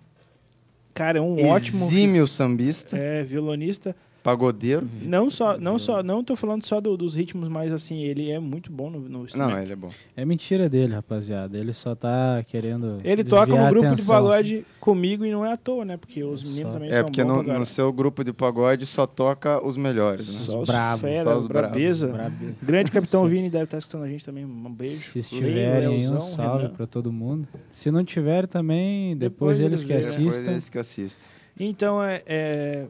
Cara, 0.99 1.17
é 1.17 1.21
um 1.21 1.47
ótimo... 1.47 1.85
Exímio 1.85 2.27
sambista, 2.27 2.97
É, 2.97 3.23
violonista. 3.23 3.95
Pagodeiro. 4.23 4.87
Não 5.01 5.29
só, 5.29 5.57
não 5.57 5.77
só, 5.79 6.03
não 6.03 6.23
tô 6.23 6.35
falando 6.35 6.63
só 6.65 6.79
do- 6.81 6.95
dos 6.97 7.15
ritmos, 7.15 7.47
mas 7.47 7.71
assim, 7.71 7.99
ele 8.01 8.29
é 8.29 8.39
muito 8.39 8.71
bom 8.71 8.89
no, 8.89 8.99
no 8.99 9.23
instrumento. 9.23 9.49
Não, 9.51 9.59
ele 9.61 9.73
é 9.73 9.75
bom. 9.75 9.89
É 10.15 10.25
mentira 10.25 10.67
dele, 10.69 10.93
rapaziada. 10.93 11.57
Ele 11.57 11.73
só 11.73 11.95
tá 11.95 12.43
querendo. 12.47 12.99
Ele 13.03 13.23
toca 13.23 13.47
no 13.55 13.69
grupo 13.69 13.87
de 13.87 13.93
atenção, 13.93 14.15
pagode 14.15 14.65
comigo 14.79 15.25
e 15.25 15.31
não 15.31 15.45
é 15.45 15.53
à 15.53 15.57
toa, 15.57 15.85
né? 15.85 15.97
Porque 15.97 16.23
os 16.23 16.41
Só- 16.41 16.47
meninos 16.47 16.73
também 16.73 16.89
É, 16.89 16.93
são 16.95 17.03
porque 17.05 17.23
bons 17.23 17.45
no, 17.45 17.59
no 17.59 17.65
seu 17.65 17.91
grupo 17.93 18.23
de 18.23 18.33
pagode 18.33 18.85
só 18.85 19.07
toca 19.07 19.65
os 19.65 19.77
melhores, 19.77 20.27
né? 20.27 20.39
Só 20.45 20.61
os 20.61 20.67
bravos, 20.67 21.01
fera, 21.01 21.23
só 21.23 21.35
os 21.37 21.47
brabeza. 21.47 22.07
assim. 22.07 22.15
Brabe- 22.15 22.55
Grande 22.61 22.91
Capitão 22.91 23.25
Vini 23.29 23.49
deve 23.49 23.63
estar 23.65 23.77
escutando 23.77 24.03
a 24.03 24.07
gente 24.09 24.25
também. 24.25 24.45
Um 24.45 24.71
beijo. 24.71 24.97
Se 25.11 25.19
estiverem 25.19 25.87
aí, 25.95 26.07
um 26.09 26.19
salve 26.19 26.63
Renan. 26.63 26.73
pra 26.75 26.85
todo 26.85 27.11
mundo. 27.11 27.47
Se 27.71 27.89
não 27.91 28.03
tiver 28.03 28.47
também, 28.47 29.15
depois, 29.17 29.57
Depois 29.57 29.59
eles 29.59 29.69
eles 29.69 29.83
que 29.83 29.93
né? 29.93 29.99
Depois 29.99 30.35
assistam. 30.35 30.51
eles 30.51 30.69
que 30.69 30.77
assistem. 30.77 31.29
Então, 31.61 32.01
é, 32.01 32.21
é, 32.25 32.85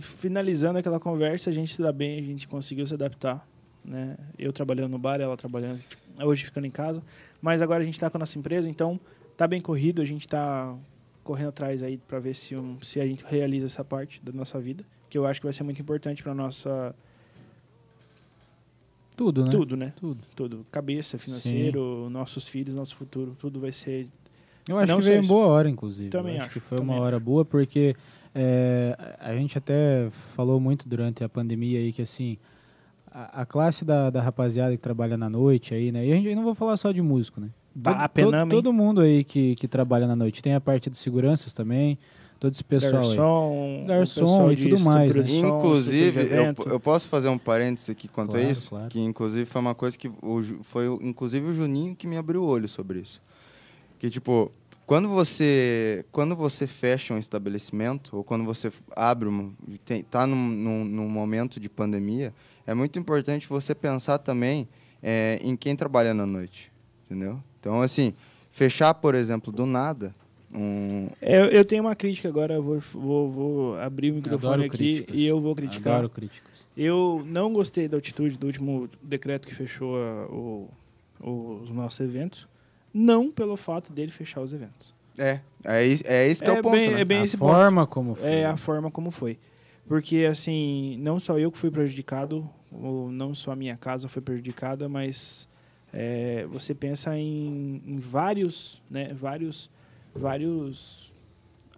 finalizando 0.00 0.78
aquela 0.78 1.00
conversa, 1.00 1.50
a 1.50 1.52
gente 1.52 1.74
se 1.74 1.82
dá 1.82 1.92
bem, 1.92 2.18
a 2.18 2.22
gente 2.22 2.46
conseguiu 2.48 2.86
se 2.86 2.94
adaptar. 2.94 3.46
Né? 3.84 4.16
Eu 4.38 4.52
trabalhando 4.52 4.90
no 4.90 4.98
bar, 4.98 5.20
ela 5.20 5.36
trabalhando, 5.36 5.80
hoje 6.20 6.44
ficando 6.44 6.66
em 6.66 6.70
casa. 6.70 7.02
Mas 7.40 7.62
agora 7.62 7.82
a 7.82 7.84
gente 7.84 7.94
está 7.94 8.10
com 8.10 8.18
a 8.18 8.20
nossa 8.20 8.38
empresa, 8.38 8.68
então 8.68 9.00
tá 9.36 9.46
bem 9.46 9.60
corrido, 9.60 10.02
a 10.02 10.04
gente 10.04 10.26
está 10.26 10.74
correndo 11.22 11.48
atrás 11.48 11.82
aí 11.82 11.96
para 11.96 12.18
ver 12.18 12.34
se, 12.34 12.56
um, 12.56 12.78
se 12.80 13.00
a 13.00 13.06
gente 13.06 13.24
realiza 13.24 13.66
essa 13.66 13.84
parte 13.84 14.20
da 14.22 14.32
nossa 14.32 14.58
vida, 14.58 14.84
que 15.08 15.16
eu 15.16 15.26
acho 15.26 15.40
que 15.40 15.46
vai 15.46 15.52
ser 15.52 15.62
muito 15.62 15.80
importante 15.80 16.22
para 16.22 16.34
nossa 16.34 16.94
Tudo, 19.16 19.44
né? 19.44 19.50
tudo, 19.50 19.76
né? 19.76 19.92
Tudo. 19.96 20.24
Tudo, 20.34 20.66
cabeça, 20.70 21.18
financeiro, 21.18 22.08
nossos 22.10 22.48
filhos, 22.48 22.74
nosso 22.74 22.96
futuro, 22.96 23.36
tudo 23.38 23.60
vai 23.60 23.72
ser 23.72 24.08
Eu 24.68 24.78
acho 24.78 24.90
Não 24.90 25.00
que 25.00 25.06
veio 25.06 25.22
em 25.22 25.26
boa 25.26 25.46
hora, 25.46 25.68
inclusive. 25.68 26.10
Também 26.10 26.36
Eu 26.36 26.42
acho, 26.42 26.50
que 26.50 26.60
foi 26.60 26.78
uma 26.78 26.96
hora 26.96 27.20
boa, 27.20 27.44
porque 27.44 27.94
é, 28.34 28.96
a 29.20 29.32
gente 29.34 29.56
até 29.58 30.08
falou 30.34 30.60
muito 30.60 30.88
durante 30.88 31.22
a 31.24 31.28
pandemia 31.28 31.78
aí 31.78 31.92
que 31.92 32.02
assim. 32.02 32.36
A, 33.10 33.40
a 33.42 33.46
classe 33.46 33.84
da, 33.86 34.10
da 34.10 34.20
rapaziada 34.20 34.72
que 34.72 34.82
trabalha 34.82 35.16
na 35.16 35.30
noite 35.30 35.74
aí, 35.74 35.90
né? 35.90 36.06
E 36.06 36.12
a 36.12 36.16
gente 36.16 36.28
eu 36.28 36.36
não 36.36 36.44
vou 36.44 36.54
falar 36.54 36.76
só 36.76 36.92
de 36.92 37.00
músico, 37.00 37.40
né? 37.40 37.48
Todo, 37.82 38.08
penama, 38.10 38.42
hein? 38.42 38.48
todo 38.48 38.72
mundo 38.72 39.00
aí 39.00 39.24
que, 39.24 39.54
que 39.56 39.66
trabalha 39.66 40.06
na 40.06 40.14
noite. 40.14 40.42
Tem 40.42 40.54
a 40.54 40.60
parte 40.60 40.90
de 40.90 40.98
seguranças 40.98 41.54
também, 41.54 41.98
todo 42.38 42.52
esse 42.52 42.62
pessoal 42.64 43.02
aí. 43.02 43.08
garçom, 43.08 43.84
Garçom 43.86 44.20
o 44.20 44.26
pessoal 44.26 44.52
e 44.52 44.56
tudo 44.56 44.80
mais, 44.84 45.14
né? 45.14 45.24
Inclusive, 45.48 46.20
eu, 46.20 46.72
eu 46.72 46.80
posso 46.80 47.08
fazer 47.08 47.28
um 47.28 47.38
parênteses 47.38 47.88
aqui 47.90 48.08
quanto 48.08 48.32
Claro, 48.32 48.46
a 48.46 48.50
isso? 48.50 48.68
claro. 48.68 48.88
Que 48.88 49.00
inclusive 49.00 49.46
foi 49.46 49.60
uma 49.60 49.74
coisa 49.74 49.96
que 49.96 50.08
o, 50.22 50.42
foi 50.62 50.86
inclusive 51.00 51.46
o 51.46 51.54
Juninho 51.54 51.96
que 51.96 52.06
me 52.06 52.16
abriu 52.16 52.42
o 52.42 52.46
olho 52.46 52.68
sobre 52.68 53.00
isso. 53.00 53.22
Que 53.98 54.10
tipo, 54.10 54.52
Quando 54.88 55.06
você, 55.06 56.02
quando 56.10 56.34
você 56.34 56.66
fecha 56.66 57.12
um 57.12 57.18
estabelecimento, 57.18 58.16
ou 58.16 58.24
quando 58.24 58.42
você 58.46 58.72
abre, 58.96 59.28
uma, 59.28 59.52
tem, 59.84 60.02
tá 60.02 60.26
num, 60.26 60.34
num, 60.34 60.82
num 60.82 61.08
momento 61.10 61.60
de 61.60 61.68
pandemia, 61.68 62.32
é 62.66 62.72
muito 62.72 62.98
importante 62.98 63.46
você 63.46 63.74
pensar 63.74 64.16
também 64.16 64.66
é, 65.02 65.38
em 65.42 65.54
quem 65.56 65.76
trabalha 65.76 66.14
na 66.14 66.24
noite, 66.24 66.72
entendeu? 67.04 67.38
Então, 67.60 67.82
assim, 67.82 68.14
fechar, 68.50 68.94
por 68.94 69.14
exemplo, 69.14 69.52
do 69.52 69.66
nada, 69.66 70.14
um, 70.50 71.08
Eu, 71.20 71.44
eu 71.50 71.66
tenho 71.66 71.82
uma 71.82 71.94
crítica 71.94 72.26
agora, 72.26 72.58
vou, 72.58 72.80
vou, 72.94 73.30
vou 73.30 73.78
abrir 73.78 74.10
o 74.12 74.14
microfone 74.14 74.54
Adoro 74.54 74.62
aqui 74.68 74.78
críticas. 74.78 75.14
e 75.14 75.26
eu 75.26 75.38
vou 75.38 75.54
criticar. 75.54 75.96
Adoro 75.96 76.08
críticas. 76.08 76.66
Eu 76.74 77.22
não 77.26 77.52
gostei 77.52 77.88
da 77.88 77.98
atitude 77.98 78.38
do 78.38 78.46
último 78.46 78.88
decreto 79.02 79.46
que 79.46 79.54
fechou 79.54 79.96
a- 79.98 80.26
o- 80.32 80.70
o- 81.20 81.60
os 81.62 81.68
nossos 81.70 82.00
eventos. 82.00 82.48
Não 82.98 83.30
pelo 83.30 83.56
fato 83.56 83.92
dele 83.92 84.10
fechar 84.10 84.40
os 84.40 84.52
eventos. 84.52 84.92
é, 85.16 85.40
é, 85.64 85.84
é 86.04 86.26
esse 86.28 86.42
que 86.42 86.50
é, 86.50 86.52
o 86.52 86.62
ponto, 86.62 86.72
bem, 86.76 86.90
né? 86.94 87.00
é 87.00 87.04
bem 87.04 87.20
a 87.20 87.24
esse 87.24 87.36
ponto. 87.36 87.52
forma 87.52 87.86
como 87.86 88.14
foi. 88.14 88.28
É 88.28 88.44
a 88.46 88.56
forma 88.56 88.90
como 88.90 89.10
foi. 89.10 89.38
Porque, 89.86 90.26
assim, 90.30 90.96
não 91.00 91.18
só 91.20 91.38
eu 91.38 91.50
que 91.52 91.58
fui 91.58 91.70
prejudicado, 91.70 92.48
ou 92.72 93.10
não 93.10 93.34
só 93.34 93.52
a 93.52 93.56
minha 93.56 93.76
casa 93.76 94.08
foi 94.08 94.20
prejudicada, 94.20 94.88
mas 94.88 95.48
é, 95.92 96.44
você 96.50 96.74
pensa 96.74 97.16
em, 97.16 97.82
em 97.86 97.98
vários, 97.98 98.82
né, 98.90 99.14
vários, 99.14 99.70
vários 100.14 101.10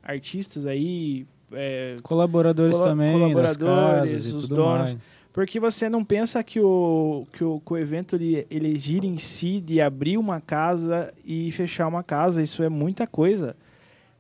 artistas 0.03 0.67
aí, 0.67 1.27
é, 1.53 1.97
Colaboradores 2.03 2.77
Cola- 2.77 2.89
também, 2.91 3.13
colaboradores, 3.13 3.57
das 3.59 4.11
casas 4.11 4.27
e 4.27 4.35
os 4.35 4.43
tudo 4.45 4.57
donos. 4.57 4.79
mais. 4.93 4.99
Porque 5.33 5.61
você 5.61 5.89
não 5.89 6.05
pensa 6.05 6.43
que 6.43 6.61
o, 6.61 7.27
que 7.33 7.45
o, 7.45 7.61
que 7.61 7.73
o 7.73 7.79
evento 7.79 8.17
ele, 8.17 8.47
ele 8.51 8.79
gira 8.79 9.07
em 9.07 9.17
si 9.17 9.61
de 9.61 9.81
abrir 9.81 10.19
uma 10.19 10.41
casa 10.41 11.15
e 11.25 11.51
fechar 11.53 11.87
uma 11.87 12.03
casa. 12.03 12.43
Isso 12.43 12.63
é 12.63 12.69
muita 12.69 13.07
coisa. 13.07 13.57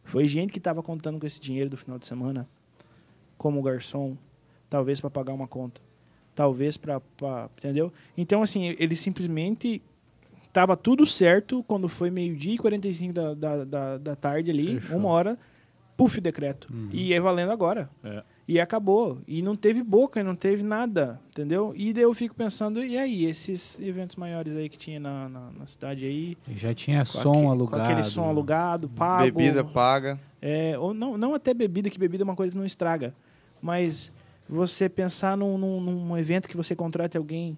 Foi 0.04 0.28
gente 0.28 0.52
que 0.52 0.58
estava 0.58 0.82
contando 0.82 1.18
com 1.18 1.26
esse 1.26 1.40
dinheiro 1.40 1.70
do 1.70 1.76
final 1.76 1.98
de 1.98 2.06
semana, 2.06 2.48
como 3.36 3.62
garçom, 3.62 4.16
talvez 4.68 5.00
para 5.00 5.10
pagar 5.10 5.32
uma 5.32 5.48
conta, 5.48 5.80
talvez 6.34 6.76
para. 6.76 7.00
Entendeu? 7.58 7.92
Então, 8.16 8.42
assim, 8.42 8.76
ele 8.78 8.96
simplesmente. 8.96 9.82
Tava 10.52 10.76
tudo 10.76 11.06
certo 11.06 11.62
quando 11.62 11.88
foi 11.88 12.10
meio-dia 12.10 12.54
e 12.54 12.58
45 12.58 13.12
da, 13.12 13.34
da, 13.34 13.64
da, 13.64 13.98
da 13.98 14.16
tarde 14.16 14.50
ali, 14.50 14.80
Fechou. 14.80 14.98
uma 14.98 15.08
hora, 15.08 15.38
puf, 15.96 16.20
decreto. 16.20 16.66
Uhum. 16.74 16.88
E 16.92 17.14
é 17.14 17.20
valendo 17.20 17.52
agora. 17.52 17.88
É. 18.02 18.24
E 18.48 18.58
acabou. 18.58 19.18
E 19.28 19.42
não 19.42 19.54
teve 19.54 19.82
boca, 19.82 20.24
não 20.24 20.34
teve 20.34 20.62
nada, 20.64 21.20
entendeu? 21.30 21.72
E 21.76 21.92
daí 21.92 22.02
eu 22.02 22.12
fico 22.12 22.34
pensando, 22.34 22.82
e 22.82 22.98
aí, 22.98 23.24
esses 23.24 23.78
eventos 23.80 24.16
maiores 24.16 24.56
aí 24.56 24.68
que 24.68 24.76
tinha 24.76 24.98
na, 24.98 25.28
na, 25.28 25.50
na 25.60 25.66
cidade 25.66 26.04
aí? 26.04 26.36
Já 26.56 26.74
tinha 26.74 27.04
som 27.04 27.30
aque- 27.38 27.46
alugado. 27.46 27.82
Aquele 27.84 28.02
som 28.02 28.24
alugado, 28.24 28.88
pago. 28.88 29.22
Bebida 29.24 29.62
paga. 29.64 30.18
É, 30.42 30.76
ou 30.78 30.92
não, 30.92 31.16
não 31.16 31.34
até 31.34 31.54
bebida, 31.54 31.88
que 31.90 31.98
bebida 31.98 32.22
é 32.22 32.24
uma 32.24 32.34
coisa 32.34 32.50
que 32.50 32.58
não 32.58 32.64
estraga. 32.64 33.14
Mas 33.62 34.10
você 34.48 34.88
pensar 34.88 35.36
num, 35.36 35.56
num, 35.56 35.80
num 35.80 36.18
evento 36.18 36.48
que 36.48 36.56
você 36.56 36.74
contrate 36.74 37.16
alguém 37.16 37.56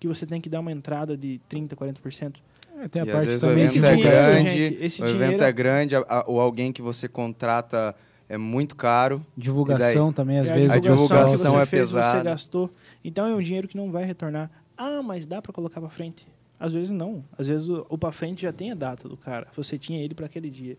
que 0.00 0.08
você 0.08 0.26
tem 0.26 0.40
que 0.40 0.48
dar 0.48 0.58
uma 0.58 0.72
entrada 0.72 1.16
de 1.16 1.40
30%, 1.48 1.74
40%. 1.76 2.34
É, 2.80 2.88
tem 2.88 3.02
a 3.02 3.04
E 3.04 3.08
às 3.10 3.14
parte 3.14 3.26
vezes 3.26 3.42
o 3.42 3.46
também 3.46 3.64
evento 3.64 3.80
de 3.80 3.86
é 3.86 3.96
grande, 3.96 4.50
gente, 4.50 4.84
esse 4.84 5.02
o 5.02 5.04
evento 5.06 5.18
dinheiro- 5.20 5.44
é 5.44 5.52
grande, 5.52 5.94
a- 5.94 6.04
a- 6.08 6.24
ou 6.26 6.40
alguém 6.40 6.72
que 6.72 6.82
você 6.82 7.06
contrata 7.06 7.94
é 8.34 8.38
muito 8.38 8.74
caro. 8.74 9.24
divulgação 9.36 10.12
também, 10.12 10.38
às 10.38 10.48
É, 10.48 10.54
vezes. 10.54 10.70
a 10.70 10.78
divulgação 10.78 11.26
que 11.52 11.56
você 11.56 11.56
é 11.62 11.66
fez, 11.66 11.90
Você 11.90 11.96
pesada. 11.96 12.22
gastou. 12.24 12.70
Então 13.04 13.26
é 13.26 13.34
um 13.34 13.42
dinheiro 13.42 13.68
que 13.68 13.76
não 13.76 13.90
vai 13.90 14.04
retornar. 14.04 14.50
Ah, 14.76 15.02
mas 15.02 15.26
dá 15.26 15.40
pra 15.42 15.52
colocar 15.52 15.80
pra 15.80 15.90
frente. 15.90 16.26
Às 16.58 16.72
vezes 16.72 16.90
não. 16.90 17.24
Às 17.36 17.48
vezes 17.48 17.68
o, 17.68 17.84
o 17.88 17.98
pra 17.98 18.12
frente 18.12 18.42
já 18.42 18.52
tem 18.52 18.70
a 18.70 18.74
data 18.74 19.08
do 19.08 19.16
cara. 19.16 19.48
Você 19.56 19.76
tinha 19.78 20.02
ele 20.02 20.14
pra 20.14 20.26
aquele 20.26 20.48
dia. 20.48 20.76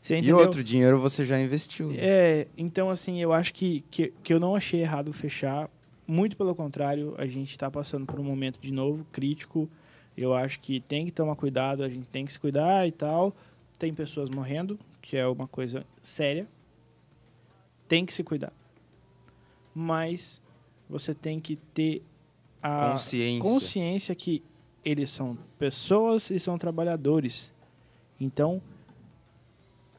Você 0.00 0.20
E 0.20 0.32
outro 0.32 0.62
dinheiro 0.62 0.98
você 1.00 1.24
já 1.24 1.40
investiu. 1.40 1.88
né? 1.88 1.96
É, 1.98 2.46
então 2.56 2.90
assim, 2.90 3.20
eu 3.20 3.32
acho 3.32 3.52
que, 3.54 3.84
que, 3.90 4.12
que 4.22 4.32
eu 4.34 4.40
não 4.40 4.54
achei 4.56 4.80
errado 4.80 5.12
fechar. 5.12 5.68
Muito 6.06 6.36
pelo 6.36 6.54
contrário, 6.54 7.14
a 7.18 7.26
gente 7.26 7.50
está 7.50 7.70
passando 7.70 8.04
por 8.06 8.20
um 8.20 8.24
momento 8.24 8.58
de 8.60 8.70
novo 8.72 9.06
crítico. 9.10 9.68
Eu 10.16 10.34
acho 10.34 10.60
que 10.60 10.80
tem 10.80 11.04
que 11.06 11.10
tomar 11.10 11.34
cuidado, 11.36 11.82
a 11.82 11.88
gente 11.88 12.06
tem 12.08 12.24
que 12.24 12.32
se 12.32 12.38
cuidar 12.38 12.86
e 12.86 12.92
tal. 12.92 13.34
Tem 13.78 13.92
pessoas 13.92 14.28
morrendo, 14.30 14.78
que 15.02 15.16
é 15.16 15.26
uma 15.26 15.48
coisa 15.48 15.84
séria. 16.02 16.46
Tem 17.88 18.04
que 18.06 18.12
se 18.12 18.22
cuidar. 18.22 18.52
Mas 19.74 20.40
você 20.88 21.14
tem 21.14 21.40
que 21.40 21.56
ter 21.56 22.02
a 22.62 22.90
Consciência. 22.90 23.42
consciência 23.42 24.14
que 24.14 24.42
eles 24.84 25.10
são 25.10 25.36
pessoas 25.58 26.30
e 26.30 26.38
são 26.38 26.56
trabalhadores. 26.58 27.52
Então, 28.20 28.60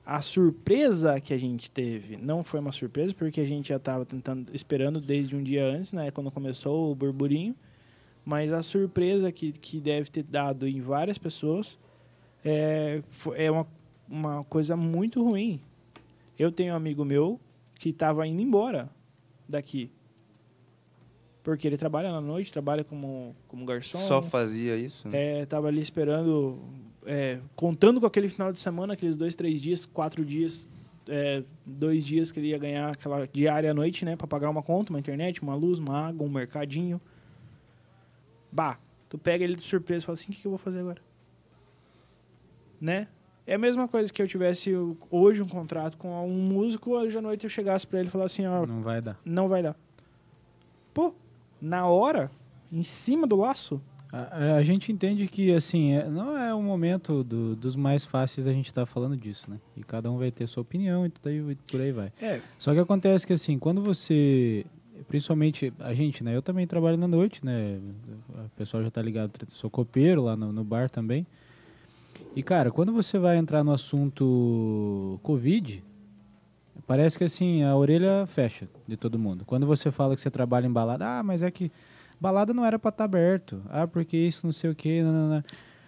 a 0.05 0.21
surpresa 0.21 1.19
que 1.19 1.33
a 1.33 1.37
gente 1.37 1.69
teve 1.71 2.17
não 2.17 2.43
foi 2.43 2.59
uma 2.59 2.71
surpresa, 2.71 3.13
porque 3.13 3.41
a 3.41 3.45
gente 3.45 3.69
já 3.69 3.77
estava 3.77 4.05
tentando, 4.05 4.53
esperando 4.53 5.01
desde 5.01 5.35
um 5.35 5.41
dia 5.41 5.65
antes, 5.65 5.93
né, 5.93 6.11
quando 6.11 6.31
começou 6.31 6.91
o 6.91 6.95
burburinho. 6.95 7.55
Mas 8.23 8.51
a 8.51 8.61
surpresa 8.61 9.31
que, 9.31 9.51
que 9.51 9.79
deve 9.79 10.09
ter 10.09 10.23
dado 10.23 10.67
em 10.67 10.81
várias 10.81 11.17
pessoas 11.17 11.77
é, 12.43 13.01
é 13.35 13.51
uma, 13.51 13.67
uma 14.07 14.43
coisa 14.45 14.75
muito 14.75 15.23
ruim. 15.23 15.59
Eu 16.37 16.51
tenho 16.51 16.73
um 16.73 16.77
amigo 16.77 17.05
meu 17.05 17.39
que 17.75 17.89
estava 17.89 18.25
indo 18.27 18.41
embora 18.41 18.89
daqui. 19.47 19.91
Porque 21.43 21.67
ele 21.67 21.77
trabalha 21.77 22.11
na 22.11 22.19
noite, 22.19 22.51
trabalha 22.51 22.83
como, 22.83 23.35
como 23.47 23.65
garçom. 23.65 23.99
Só 23.99 24.21
fazia 24.21 24.75
isso. 24.75 25.07
né? 25.07 25.41
É, 25.41 25.45
tava 25.45 25.67
ali 25.67 25.79
esperando, 25.79 26.59
é, 27.05 27.39
contando 27.55 27.99
com 27.99 28.07
aquele 28.07 28.27
final 28.27 28.51
de 28.51 28.59
semana, 28.59 28.93
aqueles 28.93 29.15
dois, 29.15 29.35
três 29.35 29.61
dias, 29.61 29.85
quatro 29.85 30.25
dias, 30.25 30.67
é, 31.07 31.43
dois 31.63 32.03
dias 32.03 32.31
que 32.31 32.39
ele 32.39 32.47
ia 32.47 32.57
ganhar 32.57 32.89
aquela 32.89 33.27
diária 33.27 33.69
à 33.69 33.73
noite, 33.75 34.03
né, 34.03 34.15
para 34.15 34.25
pagar 34.25 34.49
uma 34.49 34.63
conta, 34.63 34.89
uma 34.89 34.99
internet, 34.99 35.43
uma 35.43 35.53
luz, 35.53 35.77
uma 35.77 36.07
água, 36.07 36.25
um 36.25 36.29
mercadinho. 36.31 36.99
Bah, 38.51 38.79
tu 39.07 39.17
pega 39.17 39.43
ele 39.43 39.55
de 39.55 39.63
surpresa 39.63 40.03
e 40.03 40.05
fala 40.07 40.15
assim, 40.15 40.31
o 40.31 40.35
que, 40.35 40.41
que 40.41 40.47
eu 40.47 40.51
vou 40.51 40.57
fazer 40.57 40.79
agora? 40.79 41.01
Né? 42.81 43.07
É 43.47 43.53
a 43.55 43.57
mesma 43.59 43.87
coisa 43.87 44.11
que 44.11 44.21
eu 44.21 44.27
tivesse 44.27 44.73
hoje 45.11 45.41
um 45.41 45.47
contrato 45.47 45.97
com 45.97 46.27
um 46.27 46.33
músico, 46.33 46.91
hoje 46.91 47.17
à 47.17 47.21
noite 47.21 47.43
eu 47.43 47.49
chegasse 47.49 47.85
para 47.85 47.99
ele 47.99 48.07
e 48.07 48.11
falasse 48.11 48.41
assim, 48.41 48.47
ó, 48.49 48.65
Não 48.65 48.81
vai 48.81 49.01
dar. 49.01 49.19
não 49.23 49.47
vai 49.47 49.61
dar. 49.61 49.75
Pô, 50.93 51.13
na 51.61 51.85
hora, 51.87 52.31
em 52.71 52.83
cima 52.83 53.27
do 53.27 53.35
laço, 53.35 53.79
A, 54.11 54.55
a 54.55 54.63
gente 54.63 54.91
entende 54.93 55.27
que, 55.27 55.51
assim, 55.53 55.91
é- 55.91 56.07
não 56.07 56.37
é 56.37 56.53
o 56.53 56.61
momento 56.61 57.21
do- 57.21 57.53
dos 57.55 57.75
mais 57.75 58.05
fáceis 58.05 58.47
a 58.47 58.53
gente 58.53 58.67
estar 58.67 58.85
falando 58.85 59.17
disso, 59.17 59.51
né? 59.51 59.57
E 59.75 59.83
cada 59.83 60.09
um 60.09 60.17
vai 60.17 60.31
ter 60.31 60.47
sua 60.47 60.61
opinião 60.61 61.05
e 61.05 61.09
tudo 61.09 61.27
aí, 61.27 61.55
por 61.69 61.81
aí 61.81 61.91
vai. 61.91 62.13
é, 62.21 62.39
Só 62.57 62.73
que 62.73 62.79
acontece 62.79 63.27
que, 63.27 63.33
assim, 63.33 63.59
quando 63.59 63.81
você... 63.83 64.65
Principalmente 65.09 65.73
a 65.79 65.93
gente, 65.93 66.23
né? 66.23 66.33
Eu 66.35 66.41
também 66.41 66.65
trabalho 66.65 66.95
na 66.97 67.07
noite, 67.09 67.45
né? 67.45 67.77
O 68.45 68.49
pessoal 68.55 68.81
já 68.81 68.89
tá 68.89 69.01
ligado, 69.01 69.31
sou 69.49 69.69
copeiro 69.69 70.23
lá 70.23 70.35
no, 70.37 70.51
no 70.53 70.63
bar 70.63 70.89
também. 70.89 71.27
E, 72.35 72.43
cara, 72.43 72.71
quando 72.71 72.91
você 72.91 73.17
vai 73.17 73.37
entrar 73.37 73.63
no 73.63 73.71
assunto 73.71 75.19
Covid, 75.23 75.83
parece 76.85 77.17
que, 77.17 77.23
assim, 77.23 77.63
a 77.63 77.75
orelha 77.75 78.25
fecha 78.27 78.67
de 78.87 78.95
todo 78.97 79.17
mundo. 79.17 79.43
Quando 79.45 79.65
você 79.65 79.91
fala 79.91 80.15
que 80.15 80.21
você 80.21 80.29
trabalha 80.29 80.67
em 80.67 80.71
balada, 80.71 81.19
ah, 81.19 81.23
mas 81.23 81.41
é 81.41 81.49
que 81.51 81.71
balada 82.19 82.53
não 82.53 82.65
era 82.65 82.77
pra 82.77 82.89
estar 82.89 83.03
aberto. 83.05 83.61
Ah, 83.69 83.87
porque 83.87 84.17
isso 84.17 84.45
não 84.45 84.51
sei 84.53 84.69
o 84.69 84.75
quê, 84.75 85.01
não, 85.03 85.11
não, 85.11 85.29
não. 85.35 85.43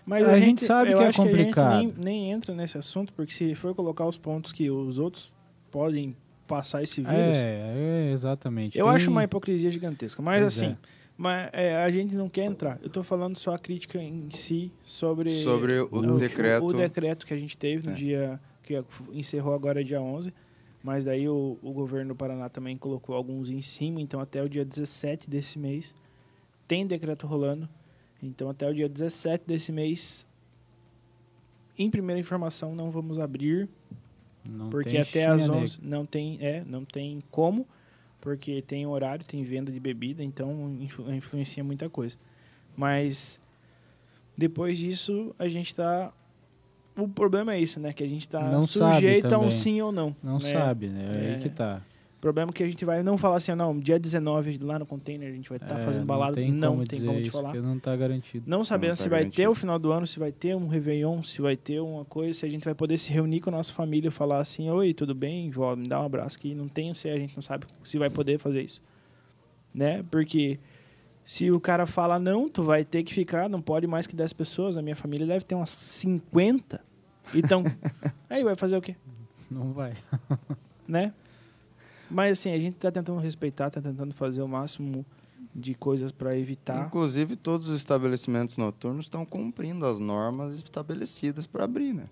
Mas 0.06 0.28
A 0.28 0.38
gente 0.38 0.64
sabe 0.64 0.92
eu 0.92 0.98
que 1.00 1.04
é 1.04 1.12
complicado. 1.12 1.74
a 1.74 1.82
gente 1.82 1.96
nem, 2.00 2.24
nem 2.24 2.32
entra 2.32 2.56
nesse 2.56 2.78
assunto, 2.78 3.12
porque 3.14 3.34
se 3.34 3.54
for 3.56 3.76
colocar 3.76 4.06
os 4.06 4.18
pontos 4.18 4.54
que 4.54 4.70
os 4.72 4.98
outros 4.98 5.32
podem 5.70 6.16
passar 6.48 6.82
esse 6.82 7.02
vírus, 7.02 7.14
É, 7.38 8.08
é, 8.08 8.12
exatamente. 8.14 8.78
eu 8.80 8.86
Tem- 8.86 8.94
acho 8.96 9.12
uma 9.12 9.22
hipocrisia 9.26 9.70
gigantesca. 9.70 10.22
Mas 10.22 10.42
Pois 10.42 10.58
assim, 10.58 10.72
é. 10.72 10.78
Mas, 11.18 11.50
é, 11.52 11.76
a 11.78 11.90
gente 11.90 12.16
não 12.16 12.30
quer 12.30 12.46
entrar. 12.46 12.80
Eu 12.82 12.90
tô 12.90 13.02
falando 13.04 13.36
só 13.38 13.54
a 13.56 13.60
crítica 13.60 13.98
em 14.02 14.30
si 14.32 14.72
sobre, 14.86 15.30
Sobre 15.32 15.80
o 15.80 16.18
decreto. 16.18 16.66
o 16.66 16.74
decreto 16.74 17.26
que 17.26 17.34
a 17.34 17.38
gente 17.38 17.58
teve 17.58 17.88
no 17.88 17.94
É. 17.94 17.96
dia 17.96 18.40
que 18.64 18.82
encerrou 19.14 19.54
agora 19.54 19.84
dia 19.84 20.02
11. 20.02 20.34
Mas 20.84 21.04
daí 21.04 21.28
o, 21.28 21.58
o 21.62 21.74
governo 21.74 22.10
do 22.14 22.16
Paraná 22.16 22.48
também 22.50 22.78
colocou 22.78 23.16
alguns 23.16 23.50
em 23.50 23.62
cima, 23.62 24.00
então 24.00 24.20
até 24.22 24.42
o 24.44 24.48
dia 24.48 24.64
17 24.64 25.30
desse 25.30 25.58
mês 25.58 25.94
tem 26.68 26.86
decreto 26.86 27.26
rolando. 27.28 27.68
Então 28.22 28.50
até 28.50 28.70
o 28.70 28.74
dia 28.74 28.88
17 28.88 29.44
desse 29.46 29.72
mês, 29.72 30.26
em 31.78 31.90
primeira 31.90 32.20
informação, 32.20 32.74
não 32.76 32.90
vamos 32.92 33.20
abrir, 33.20 33.68
Não 34.46 34.70
porque 34.70 34.92
tem 34.92 35.02
até 35.02 35.26
às 35.26 35.44
xinha 35.44 35.54
11 35.58 35.80
não 35.82 36.06
tem, 36.06 36.38
é, 36.42 36.64
não 36.66 36.86
tem 36.86 37.22
como, 37.32 37.68
porque 38.28 38.62
tem 38.62 38.86
horário, 38.86 39.24
tem 39.24 39.42
venda 39.42 39.72
de 39.72 39.80
bebida, 39.80 40.22
então 40.22 40.76
influ- 40.82 41.10
influencia 41.14 41.64
muita 41.64 41.90
coisa. 41.90 42.18
Mas 42.76 43.40
depois 44.38 44.78
disso, 44.78 45.34
a 45.40 45.48
gente 45.48 45.74
tá 45.74 46.12
o 46.98 47.08
problema 47.08 47.54
é 47.54 47.60
isso, 47.62 47.80
né, 47.80 47.94
que 47.94 48.04
a 48.04 48.08
gente 48.08 48.28
tá 48.28 48.42
sabe 48.64 48.68
sujeito 48.96 49.32
a 49.34 49.38
um 49.40 49.50
sim 49.50 49.82
ou 49.82 49.94
não. 49.94 50.14
Não 50.22 50.40
né? 50.40 50.40
sabe, 50.52 50.88
né? 50.90 51.12
É 51.16 51.18
É. 51.18 51.36
aí 51.36 51.40
que 51.40 51.48
tá. 51.50 51.82
O 52.18 52.20
problema 52.20 52.50
é 52.50 52.54
que 52.54 52.64
a 52.64 52.68
gente 52.68 52.84
vai 52.84 53.04
não 53.04 53.16
falar 53.16 53.38
assim, 53.38 53.54
não, 53.54 53.78
dia 53.78 54.00
19 54.00 54.58
lá 54.58 54.80
no 54.80 54.88
container 54.88 55.30
a 55.30 55.32
gente 55.32 55.48
vai 55.50 55.58
estar 55.58 55.80
É, 55.80 55.84
fazendo 55.84 56.06
balada. 56.08 56.32
Não 56.32 56.48
tem 56.48 56.52
não 56.52 56.70
como 56.72 56.88
tem 56.88 56.98
dizer 57.00 57.08
como 57.12 57.22
te 57.22 57.30
falar. 57.30 57.50
porque 57.52 57.62
não 57.62 57.78
tá 57.80 57.96
garantido. 57.96 58.44
Não 58.50 58.64
sabendo 58.64 58.92
tá 58.98 59.04
se 59.04 59.08
vai 59.10 59.20
ter 59.20 59.26
garantido. 59.26 59.52
o 59.52 59.56
final 59.56 59.78
do 59.78 59.92
ano, 59.92 60.08
se 60.08 60.18
vai 60.18 60.32
ter 60.32 60.56
um 60.56 60.68
Réveillon, 60.68 61.22
se 61.22 61.42
vai 61.42 61.56
ter 61.56 61.80
uma 61.80 62.04
coisa, 62.06 62.40
se 62.40 62.46
a 62.46 62.50
gente 62.50 62.66
vai 62.66 62.74
poder 62.74 62.98
se 62.98 63.12
reunir 63.14 63.40
com 63.42 63.52
a 63.52 63.54
nossa 63.54 63.72
família 63.72 64.08
e 64.08 64.12
falar 64.12 64.40
assim, 64.40 64.68
oi, 64.70 64.96
tudo 64.96 65.14
bem, 65.14 65.52
vó, 65.52 65.76
me 65.76 65.88
dá 65.88 66.02
um 66.02 66.06
abraço 66.06 66.38
aqui. 66.38 66.56
Não 66.56 66.68
tem 66.68 66.92
se 66.96 67.08
a 67.08 67.18
gente 67.18 67.36
não 67.36 67.42
sabe 67.44 67.68
se 67.84 68.00
vai 68.00 68.10
poder 68.10 68.40
fazer 68.40 68.64
isso. 68.64 68.82
Né? 69.72 70.04
Porque 70.10 70.60
se 71.24 71.52
o 71.52 71.60
cara 71.60 71.86
fala 71.86 72.18
não, 72.18 72.50
tu 72.50 72.64
vai 72.64 72.84
ter 72.84 73.04
que 73.04 73.14
ficar, 73.14 73.48
não 73.48 73.62
pode 73.62 73.86
mais 73.86 74.08
que 74.08 74.16
10 74.16 74.34
pessoas. 74.34 74.76
A 74.76 74.82
minha 74.82 74.96
família 74.96 75.28
deve 75.28 75.46
ter 75.46 75.54
umas 75.54 75.70
50. 75.70 76.82
Então, 77.36 77.64
aí 78.28 78.44
vai 78.44 78.56
fazer 78.56 78.76
o 78.76 78.82
quê? 78.82 78.96
Não 79.52 79.72
vai. 79.72 79.94
né? 80.88 81.14
Mas 82.10 82.40
assim, 82.40 82.54
a 82.54 82.60
gente 82.60 82.76
tá 82.76 82.92
tentando 82.92 83.20
respeitar, 83.20 83.70
tá 83.70 83.82
tentando 83.82 84.14
fazer 84.14 84.42
o 84.42 84.48
máximo 84.48 85.06
de 85.56 85.74
coisas 85.74 86.12
para 86.12 86.38
evitar. 86.38 86.86
Inclusive, 86.86 87.36
todos 87.36 87.68
os 87.68 87.78
estabelecimentos 87.78 88.58
noturnos 88.58 89.06
estão 89.06 89.26
cumprindo 89.26 89.86
as 89.86 90.00
normas 90.00 90.54
estabelecidas 90.54 91.48
para 91.48 91.64
abrir, 91.64 91.94
né? 91.94 92.04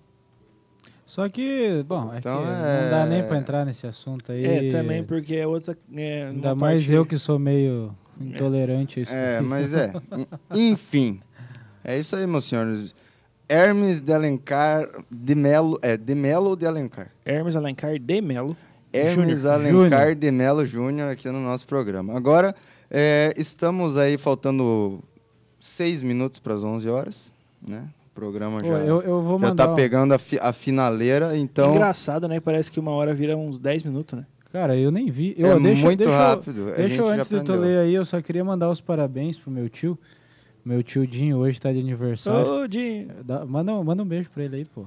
Só 1.06 1.30
que, 1.30 1.84
bom, 1.88 2.12
é 2.14 2.18
Então, 2.18 2.42
que 2.42 2.48
é- 2.48 2.82
não 2.84 2.90
dá 2.90 3.06
nem 3.06 3.24
pra 3.24 3.38
entrar 3.38 3.64
nesse 3.66 3.86
assunto 3.86 4.32
aí. 4.32 4.44
É, 4.44 4.72
também 4.72 5.04
porque 5.04 5.36
é 5.36 5.46
outra. 5.46 5.78
É, 5.94 6.28
Ainda 6.30 6.56
mais 6.56 6.82
parte- 6.84 6.94
eu 6.94 7.06
que 7.06 7.18
sou 7.20 7.38
meio 7.38 7.96
intolerante 8.20 9.00
a 9.00 9.04
isso. 9.04 9.14
É, 9.14 9.40
mas 9.42 9.72
é. 9.74 9.94
En- 10.12 10.28
Enfim. 10.72 11.22
É 11.84 12.00
isso 12.00 12.16
aí, 12.16 12.26
meus 12.26 12.46
senhores. 12.46 12.96
Hermes 13.48 14.00
de 14.02 14.12
Alencar 14.12 14.90
de 15.12 15.36
Melo. 15.36 15.78
É, 15.84 15.96
de 15.96 16.16
Melo 16.16 16.50
ou 16.50 16.56
de 16.56 16.66
Alencar? 16.66 17.12
Hermes 17.24 17.56
Alencar 17.56 18.00
de 18.00 18.22
Melo. 18.22 18.58
Hermes 18.98 19.42
Júnior. 19.42 19.54
Alencar 19.54 20.00
Júnior. 20.02 20.16
de 20.16 20.32
Melo 20.32 20.66
Júnior 20.66 21.12
aqui 21.12 21.30
no 21.30 21.40
nosso 21.40 21.66
programa. 21.68 22.16
Agora, 22.16 22.56
é, 22.90 23.34
estamos 23.38 23.98
aí 23.98 24.18
faltando 24.18 25.00
seis 25.60 26.02
minutos 26.02 26.40
para 26.40 26.54
as 26.54 26.64
11 26.64 26.88
horas, 26.90 27.32
né? 27.68 27.84
O 28.12 28.16
programa 28.16 28.60
Pô, 28.60 28.68
já, 28.68 28.78
eu, 28.80 29.02
eu 29.02 29.22
vou 29.22 29.40
já 29.40 29.54
tá 29.54 29.70
um- 29.72 29.76
pegando 29.76 30.14
a, 30.14 30.18
fi- 30.18 30.40
a 30.42 30.54
finaleira, 30.54 31.38
então 31.38 31.74
Engraçado, 31.76 32.28
né? 32.28 32.40
Parece 32.40 32.72
que 32.72 32.80
uma 32.80 32.92
hora 32.92 33.14
vira 33.14 33.36
uns 33.36 33.60
10 33.60 33.84
minutos, 33.84 34.18
né? 34.18 34.26
Cara, 34.54 34.78
eu 34.78 34.90
nem 34.90 35.12
vi. 35.12 35.36
Eu, 35.38 35.58
é 35.58 35.60
deixa, 35.60 35.82
muito 35.82 35.98
deixa 36.00 36.18
rápido. 36.18 36.72
Deixa 36.78 37.02
eu, 37.02 37.08
antes 37.10 37.28
de 37.30 37.42
tu 37.42 37.52
ler 37.54 37.80
aí, 37.80 37.94
eu 37.94 38.06
só 38.06 38.22
queria 38.22 38.42
mandar 38.44 38.70
os 38.70 38.80
parabéns 38.80 39.38
pro 39.38 39.52
meu 39.52 39.68
tio. 39.68 39.98
Meu 40.64 40.82
tio 40.82 41.06
Dinho 41.06 41.38
hoje 41.40 41.60
tá 41.60 41.74
de 41.74 41.80
aniversário. 41.80 42.64
Ô, 42.64 42.68
Dinho. 42.68 43.10
Manda, 43.48 43.74
um- 43.74 43.84
manda 43.84 44.02
um 44.02 44.06
beijo 44.06 44.30
pra 44.34 44.44
ele 44.46 44.56
aí, 44.56 44.66
pô. 44.66 44.86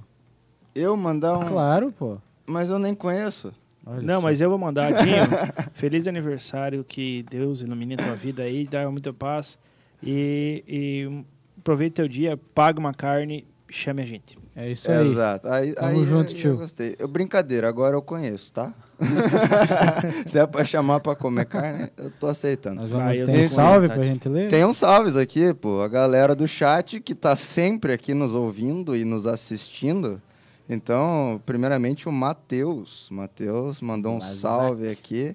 Eu 0.74 0.96
mandar 0.96 1.36
um... 1.36 1.48
Claro, 1.48 1.92
pô. 1.92 2.16
Mas 2.46 2.70
eu 2.70 2.78
nem 2.78 2.94
conheço. 2.94 3.52
Olha 3.91 4.03
Não, 4.03 4.20
só. 4.20 4.26
mas 4.26 4.41
eu 4.41 4.51
vou 4.51 4.59
mandar, 4.59 4.93
Dinho. 4.93 5.16
feliz 5.72 6.07
aniversário, 6.07 6.84
que 6.84 7.24
Deus 7.30 7.62
ilumine 7.62 7.95
a 7.95 7.97
tua 7.97 8.14
vida 8.14 8.43
aí, 8.43 8.66
dá 8.66 8.89
muita 8.91 9.12
paz. 9.12 9.59
E, 10.03 10.62
e 10.68 11.24
aproveite 11.59 11.95
teu 11.95 12.07
dia, 12.07 12.36
paga 12.55 12.78
uma 12.78 12.93
carne, 12.93 13.47
chame 13.70 14.03
a 14.03 14.07
gente. 14.07 14.39
É 14.55 14.70
isso 14.70 14.91
aí. 14.91 15.07
Exato. 15.07 15.49
Aí, 15.49 15.72
Tamo 15.72 16.01
aí 16.01 16.05
junto, 16.05 16.34
tio. 16.34 16.51
Eu 16.51 16.57
gostei. 16.59 16.97
Eu, 16.99 17.09
brincadeira, 17.09 17.68
agora 17.68 17.95
eu 17.95 18.03
conheço, 18.03 18.53
tá? 18.53 18.74
Se 20.26 20.39
é 20.39 20.47
pra 20.47 20.64
chamar 20.64 21.01
pra 21.01 21.14
comer 21.14 21.47
carne, 21.47 21.89
eu 21.97 22.11
tô 22.11 22.26
aceitando. 22.26 22.80
Ah, 23.01 23.14
eu 23.14 23.24
tenho 23.26 23.41
um 23.41 23.45
salve 23.45 23.86
vontade. 23.86 24.01
pra 24.01 24.03
gente 24.09 24.28
ler? 24.28 24.51
Tem 24.51 24.64
uns 24.64 24.76
salves 24.76 25.16
aqui, 25.16 25.55
pô. 25.55 25.80
A 25.80 25.89
galera 25.89 26.34
do 26.34 26.47
chat 26.49 27.01
que 27.01 27.14
tá 27.14 27.36
sempre 27.36 27.93
aqui 27.93 28.12
nos 28.14 28.34
ouvindo 28.34 28.97
e 28.97 29.05
nos 29.05 29.26
assistindo. 29.26 30.20
Então, 30.68 31.40
primeiramente 31.46 32.08
o 32.08 32.12
Matheus. 32.12 33.08
Matheus 33.10 33.80
mandou 33.80 34.12
um 34.14 34.20
salve 34.20 34.88
aqui. 34.90 35.34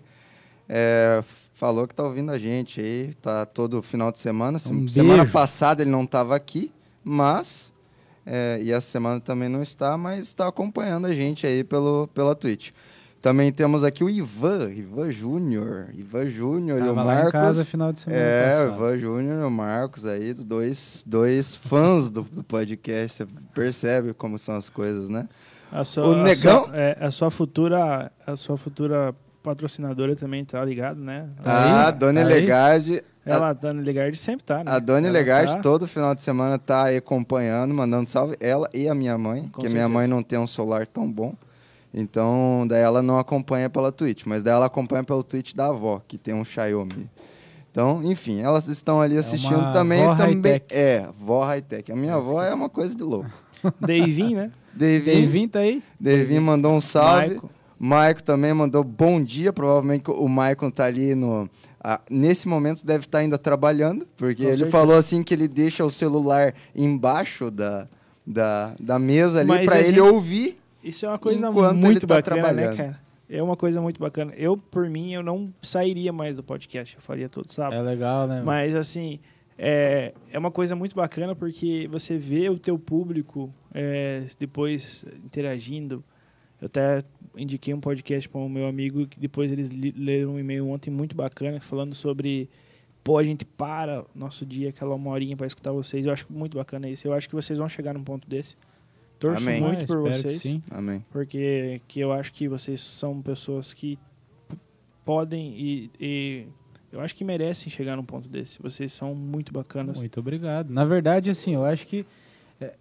É, 0.69 1.23
falou 1.53 1.87
que 1.87 1.95
tá 1.95 2.03
ouvindo 2.03 2.31
a 2.31 2.37
gente 2.37 2.79
aí. 2.79 3.13
Tá 3.21 3.45
todo 3.45 3.81
final 3.81 4.11
de 4.11 4.19
semana. 4.19 4.59
Um 4.69 4.87
semana 4.87 5.23
beijo. 5.23 5.31
passada 5.31 5.81
ele 5.81 5.91
não 5.91 6.05
tava 6.05 6.35
aqui, 6.35 6.71
mas... 7.03 7.73
é, 8.25 8.59
e 8.61 8.71
essa 8.71 8.87
semana 8.87 9.19
também 9.19 9.49
não 9.49 9.61
está, 9.61 9.97
mas 9.97 10.21
está 10.27 10.47
acompanhando 10.47 11.07
a 11.07 11.13
gente 11.13 11.45
aí 11.45 11.63
pelo, 11.63 12.07
pela 12.13 12.35
Twitch. 12.35 12.71
Também 13.23 13.53
temos 13.53 13.85
aqui 13.85 14.03
o 14.03 14.09
Ivan, 14.09 14.69
Ivan 14.69 15.09
Júnior. 15.09 15.85
Ivan 15.93 16.29
Júnior 16.29 16.77
e 16.79 16.81
o 16.83 16.85
Tava 16.87 17.03
lá 17.03 17.13
em 17.13 17.15
Marcos. 17.15 17.31
casa 17.31 17.63
final 17.65 17.93
de 17.93 18.01
semana 18.01 18.21
É, 18.21 18.53
passado. 18.65 18.75
Ivan 18.75 18.97
Júnior 18.97 19.41
e 19.41 19.45
o 19.45 19.49
Marcos 19.49 20.05
aí, 20.05 20.33
dois, 20.33 21.03
dois 21.07 21.55
fãs 21.55 22.11
do, 22.11 22.23
do 22.23 22.43
podcast. 22.43 23.23
Você 23.23 23.27
percebe 23.53 24.13
como 24.13 24.37
são 24.37 24.55
as 24.57 24.67
coisas, 24.67 25.07
né? 25.07 25.29
A 25.71 25.85
sua, 25.85 26.05
O 26.05 26.11
a 26.11 26.23
Negão? 26.23 26.65
sua- 26.65 26.75
é, 26.75 26.97
a 26.99 27.11
sua 27.11 27.31
futura, 27.31 28.11
a 28.27 28.35
sua 28.35 28.57
futura 28.57 29.15
patrocinadora 29.41 30.17
também 30.17 30.43
tá 30.43 30.63
ligado, 30.65 30.99
né? 30.99 31.29
Ah, 31.45 31.85
a 31.85 31.87
Aí, 31.87 31.93
Dona 31.93 32.19
aí. 32.19 32.27
Legarde, 32.27 33.03
Ela, 33.25 33.49
a 33.49 33.53
Dona 33.53 33.81
Legard 33.81 34.17
sempre 34.17 34.43
tá, 34.45 34.57
né? 34.57 34.63
a 34.67 34.79
Dona 34.79 35.07
Ela 35.07 35.13
Legarde 35.13 35.53
tá- 35.55 35.61
todo 35.61 35.87
final 35.87 36.13
de 36.13 36.21
semana 36.21 36.59
tá 36.59 36.83
aí 36.87 36.97
acompanhando, 36.97 37.73
mandando 37.73 38.09
salve. 38.09 38.35
Ela 38.41 38.69
e 38.73 38.89
a 38.89 38.93
minha 38.93 39.17
mãe, 39.17 39.47
Com 39.49 39.61
que 39.61 39.67
a 39.67 39.69
minha 39.69 39.87
mãe 39.87 40.01
certeza. 40.03 40.13
não 40.15 40.21
tem 40.23 40.37
um 40.37 40.45
celular 40.47 40.85
tão 40.85 41.09
bom. 41.09 41.33
Então, 41.93 42.65
daí 42.67 42.81
ela 42.81 43.01
não 43.03 43.19
acompanha 43.19 43.69
pela 43.69 43.91
Twitch, 43.91 44.23
mas 44.25 44.41
daí 44.43 44.53
ela 44.53 44.65
acompanha 44.65 45.03
pelo 45.03 45.23
Twitch 45.23 45.53
da 45.53 45.67
avó, 45.67 46.01
que 46.07 46.17
tem 46.17 46.33
um 46.33 46.43
Xiaomi. 46.43 47.09
Então, 47.71 48.01
enfim, 48.03 48.41
elas 48.41 48.67
estão 48.67 49.01
ali 49.01 49.17
assistindo 49.17 49.57
uma 49.59 49.71
também. 49.71 50.03
vó 50.03 50.15
também. 50.15 50.61
É, 50.69 51.07
vó 51.15 51.43
high-tech. 51.43 51.91
A 51.91 51.95
minha 51.95 52.15
avó 52.15 52.41
é 52.41 52.53
uma 52.53 52.69
coisa 52.69 52.95
de 52.95 53.03
louco. 53.03 53.29
Davin, 53.79 54.35
né? 54.35 54.51
Devin, 54.73 55.05
Devin 55.21 55.47
tá 55.47 55.59
aí? 55.59 55.83
Devin 55.99 56.39
mandou 56.39 56.73
um 56.73 56.81
salve. 56.81 57.27
Maico. 57.29 57.49
Maico 57.79 58.23
também 58.23 58.53
mandou 58.53 58.83
bom 58.83 59.23
dia. 59.23 59.51
Provavelmente 59.53 60.09
o 60.09 60.27
Maicon 60.27 60.69
tá 60.71 60.85
ali 60.85 61.13
no. 61.15 61.47
ah, 61.83 61.99
nesse 62.09 62.47
momento 62.47 62.85
deve 62.85 63.05
estar 63.05 63.19
ainda 63.19 63.37
trabalhando, 63.37 64.07
porque 64.17 64.43
Com 64.43 64.49
ele 64.49 64.57
certeza. 64.57 64.71
falou 64.71 64.95
assim 64.95 65.21
que 65.21 65.33
ele 65.33 65.47
deixa 65.47 65.83
o 65.85 65.89
celular 65.91 66.53
embaixo 66.75 67.51
da, 67.51 67.87
da, 68.25 68.73
da 68.79 68.97
mesa 68.99 69.41
ali 69.41 69.65
para 69.65 69.75
a 69.75 69.79
ele 69.79 69.87
gente- 69.89 69.99
ouvir. 70.01 70.59
Isso 70.83 71.05
é 71.05 71.09
uma 71.09 71.19
coisa 71.19 71.47
Enquanto 71.47 71.83
muito 71.83 72.07
tá 72.07 72.15
bacana, 72.15 72.51
né, 72.51 72.75
cara? 72.75 72.99
É 73.29 73.41
uma 73.41 73.55
coisa 73.55 73.81
muito 73.81 73.99
bacana. 73.99 74.33
Eu, 74.35 74.57
por 74.57 74.89
mim, 74.89 75.13
eu 75.13 75.23
não 75.23 75.53
sairia 75.61 76.11
mais 76.11 76.35
do 76.35 76.43
podcast. 76.43 76.95
Eu 76.95 77.01
faria 77.01 77.29
todo 77.29 77.51
sábado. 77.51 77.75
É 77.75 77.81
legal, 77.81 78.27
né? 78.27 78.43
Mas, 78.43 78.75
assim, 78.75 79.19
é, 79.57 80.13
é 80.31 80.37
uma 80.37 80.51
coisa 80.51 80.75
muito 80.75 80.95
bacana 80.95 81.35
porque 81.35 81.87
você 81.89 82.17
vê 82.17 82.49
o 82.49 82.59
teu 82.59 82.77
público 82.77 83.53
é, 83.73 84.25
depois 84.37 85.05
interagindo. 85.23 86.03
Eu 86.61 86.67
até 86.67 87.03
indiquei 87.35 87.73
um 87.73 87.79
podcast 87.79 88.27
para 88.29 88.41
o 88.41 88.49
meu 88.49 88.67
amigo 88.67 89.07
que 89.07 89.19
depois 89.19 89.51
eles 89.51 89.71
leram 89.71 90.35
um 90.35 90.39
e-mail 90.39 90.67
ontem 90.69 90.91
muito 90.91 91.15
bacana 91.15 91.59
falando 91.59 91.95
sobre 91.95 92.49
pô, 93.03 93.17
a 93.17 93.23
gente 93.23 93.43
para 93.43 94.05
nosso 94.15 94.45
dia 94.45 94.69
aquela 94.69 94.95
uma 94.95 95.11
horinha 95.11 95.35
para 95.35 95.45
escutar 95.45 95.71
vocês. 95.71 96.05
Eu 96.05 96.13
acho 96.13 96.25
muito 96.29 96.57
bacana 96.57 96.87
isso. 96.89 97.07
Eu 97.07 97.13
acho 97.13 97.27
que 97.27 97.35
vocês 97.35 97.59
vão 97.59 97.67
chegar 97.67 97.93
num 97.93 98.03
ponto 98.03 98.27
desse. 98.29 98.55
Torço 99.23 99.41
Amém. 99.41 99.61
muito 99.61 99.83
Ah, 99.83 99.85
por 99.85 100.07
espero 100.07 100.13
que 100.13 100.21
vocês 100.29 100.41
sim. 100.41 100.61
Amém. 100.69 101.05
porque 101.11 101.81
que 101.87 101.99
eu 102.01 102.11
acho 102.11 102.31
que 102.33 102.47
vocês 102.47 102.81
são 102.81 103.21
pessoas 103.21 103.73
que 103.73 103.97
podem 105.05 105.53
e, 105.57 105.91
e 105.99 106.45
eu 106.91 107.01
acho 107.01 107.15
que 107.15 107.23
merecem 107.23 107.69
chegar 107.71 107.95
num 107.95 108.03
ponto 108.03 108.27
desse. 108.29 108.61
Vocês 108.61 108.91
são 108.93 109.15
muito 109.15 109.51
bacanas. 109.53 109.97
Muito 109.97 110.19
obrigado. 110.19 110.69
Na 110.71 110.85
verdade, 110.85 111.29
assim, 111.31 111.53
eu 111.55 111.65
acho 111.65 111.87
que 111.87 112.05
é, 112.61 112.73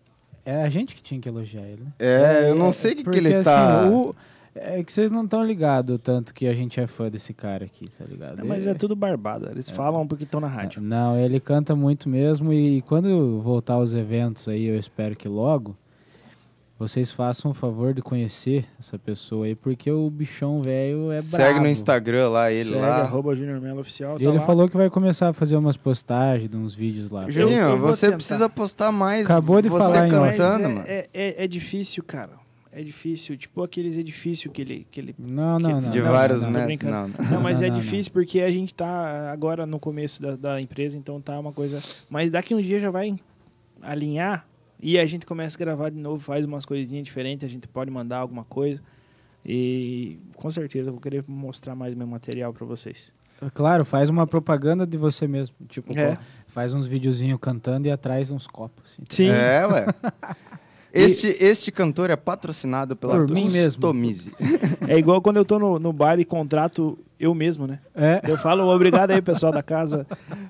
é 0.44 0.62
a 0.62 0.68
gente 0.68 0.94
que 0.94 1.02
tinha 1.02 1.20
que 1.20 1.28
elogiar 1.28 1.62
ele, 1.62 1.82
né? 1.84 1.92
É, 1.98 2.50
eu 2.50 2.54
não 2.54 2.72
sei 2.72 2.92
o 2.92 2.96
que, 2.96 2.98
que 2.98 3.04
porque, 3.04 3.18
ele 3.18 3.34
assim, 3.34 3.50
tá. 3.50 3.88
o- 3.88 4.14
é 4.54 4.82
que 4.84 4.92
vocês 4.92 5.10
não 5.10 5.24
estão 5.24 5.42
ligados 5.42 5.98
tanto 6.02 6.34
que 6.34 6.46
a 6.46 6.52
gente 6.52 6.78
é 6.78 6.86
fã 6.86 7.08
desse 7.08 7.32
cara 7.32 7.64
aqui, 7.64 7.88
tá 7.98 8.04
ligado? 8.04 8.40
É, 8.40 8.44
mas 8.44 8.66
é 8.66 8.74
tudo 8.74 8.94
barbada. 8.94 9.50
Eles 9.50 9.70
falam 9.70 10.06
porque 10.06 10.24
estão 10.24 10.40
na 10.40 10.46
rádio. 10.48 10.82
Não, 10.82 11.16
ele 11.18 11.40
canta 11.40 11.74
muito 11.74 12.06
mesmo 12.08 12.52
e 12.52 12.82
quando 12.82 13.40
voltar 13.40 13.74
aos 13.74 13.94
eventos 13.94 14.46
aí, 14.48 14.64
eu 14.66 14.76
espero 14.78 15.16
que 15.16 15.26
logo, 15.26 15.74
vocês 16.82 17.12
façam 17.12 17.52
o 17.52 17.54
favor 17.54 17.94
de 17.94 18.02
conhecer 18.02 18.66
essa 18.76 18.98
pessoa 18.98 19.46
aí, 19.46 19.54
porque 19.54 19.88
o 19.88 20.10
bichão 20.10 20.60
velho 20.60 21.12
é 21.12 21.22
brabo. 21.22 21.28
Segue 21.44 21.60
no 21.60 21.68
Instagram 21.68 22.28
lá, 22.28 22.50
ele 22.50 22.70
Segue, 22.70 22.80
lá. 22.80 23.02
arroba 23.02 23.36
Junior 23.36 23.60
Melo 23.60 23.80
Oficial. 23.80 24.16
E 24.18 24.24
tá 24.24 24.30
ele 24.30 24.38
lá. 24.40 24.44
falou 24.44 24.68
que 24.68 24.76
vai 24.76 24.90
começar 24.90 25.28
a 25.28 25.32
fazer 25.32 25.54
umas 25.56 25.76
postagens 25.76 26.50
de 26.50 26.56
uns 26.56 26.74
vídeos 26.74 27.08
lá. 27.10 27.30
Juninho, 27.30 27.78
você 27.78 28.06
tentar. 28.06 28.16
precisa 28.16 28.48
postar 28.48 28.90
mais. 28.90 29.26
Acabou 29.26 29.62
de 29.62 29.68
você 29.68 29.92
falar 29.92 30.08
cantando, 30.10 30.64
é, 30.64 30.68
mano. 30.68 30.84
é, 30.88 31.08
é, 31.14 31.44
é 31.44 31.46
difícil, 31.46 32.02
cara. 32.02 32.32
É 32.72 32.82
difícil. 32.82 33.36
Tipo 33.36 33.62
aqueles 33.62 33.96
edifícios 33.96 34.52
que 34.52 34.62
ele, 34.62 34.86
que 34.90 34.98
ele 34.98 35.14
Não, 35.16 35.60
não, 35.60 35.80
não. 35.80 35.90
De 35.90 36.00
Não, 36.00 36.10
vários 36.10 36.42
não, 36.42 36.50
metros. 36.50 36.90
Não, 36.90 37.06
não. 37.06 37.30
Não, 37.30 37.40
mas 37.40 37.60
Não, 37.60 37.66
é 37.66 37.70
não, 37.70 37.78
difícil 37.78 38.10
porque 38.12 38.40
a 38.40 38.50
gente 38.50 38.74
tá 38.74 39.30
agora 39.30 39.64
no 39.66 39.78
começo 39.78 40.20
da, 40.20 40.34
da 40.34 40.60
empresa, 40.60 40.96
então 40.96 41.20
tá 41.20 41.38
uma 41.38 41.52
coisa. 41.52 41.80
Mas 42.10 42.28
daqui 42.30 42.54
um 42.54 42.60
dia 42.60 42.80
já 42.80 42.90
vai 42.90 43.14
alinhar 43.80 44.46
e 44.82 44.98
a 44.98 45.06
gente 45.06 45.24
começa 45.24 45.56
a 45.56 45.60
gravar 45.60 45.90
de 45.90 45.96
novo, 45.98 46.18
faz 46.22 46.44
umas 46.44 46.64
coisinhas 46.66 47.04
diferentes, 47.04 47.46
a 47.48 47.50
gente 47.50 47.68
pode 47.68 47.90
mandar 47.90 48.18
alguma 48.18 48.44
coisa. 48.44 48.82
E 49.44 50.18
com 50.36 50.50
certeza 50.50 50.88
eu 50.90 50.92
vou 50.92 51.00
querer 51.00 51.24
mostrar 51.26 51.74
mais 51.74 51.94
meu 51.94 52.06
material 52.06 52.52
pra 52.52 52.66
vocês. 52.66 53.10
Claro, 53.54 53.84
faz 53.84 54.08
uma 54.08 54.24
propaganda 54.26 54.86
de 54.86 54.96
você 54.96 55.26
mesmo. 55.26 55.54
Tipo, 55.68 55.98
É. 55.98 56.16
faz 56.46 56.72
uns 56.72 56.86
videozinhos 56.86 57.40
cantando 57.40 57.88
e 57.88 57.90
atrás 57.90 58.30
uns 58.30 58.46
copos. 58.46 58.92
Assim. 58.92 59.02
Sim. 59.08 59.28
É, 59.30 59.66
ué. 59.66 59.86
Este, 60.92 61.28
este 61.40 61.72
cantor 61.72 62.10
é 62.10 62.16
patrocinado 62.16 62.94
pela 62.94 63.14
Por 63.14 63.30
mim 63.30 63.48
mesmo. 63.50 63.80
Customize. 63.80 64.32
É 64.88 64.98
igual 64.98 65.22
quando 65.22 65.38
eu 65.38 65.44
tô 65.44 65.58
no, 65.58 65.78
no 65.78 65.92
bar 65.92 66.18
e 66.20 66.24
contrato 66.24 66.98
eu 67.18 67.34
mesmo, 67.34 67.66
né? 67.66 67.78
É. 67.94 68.20
Eu 68.28 68.36
falo 68.36 68.64
obrigado 68.68 69.12
aí, 69.12 69.22
pessoal 69.22 69.52
da 69.52 69.62
casa 69.62 70.06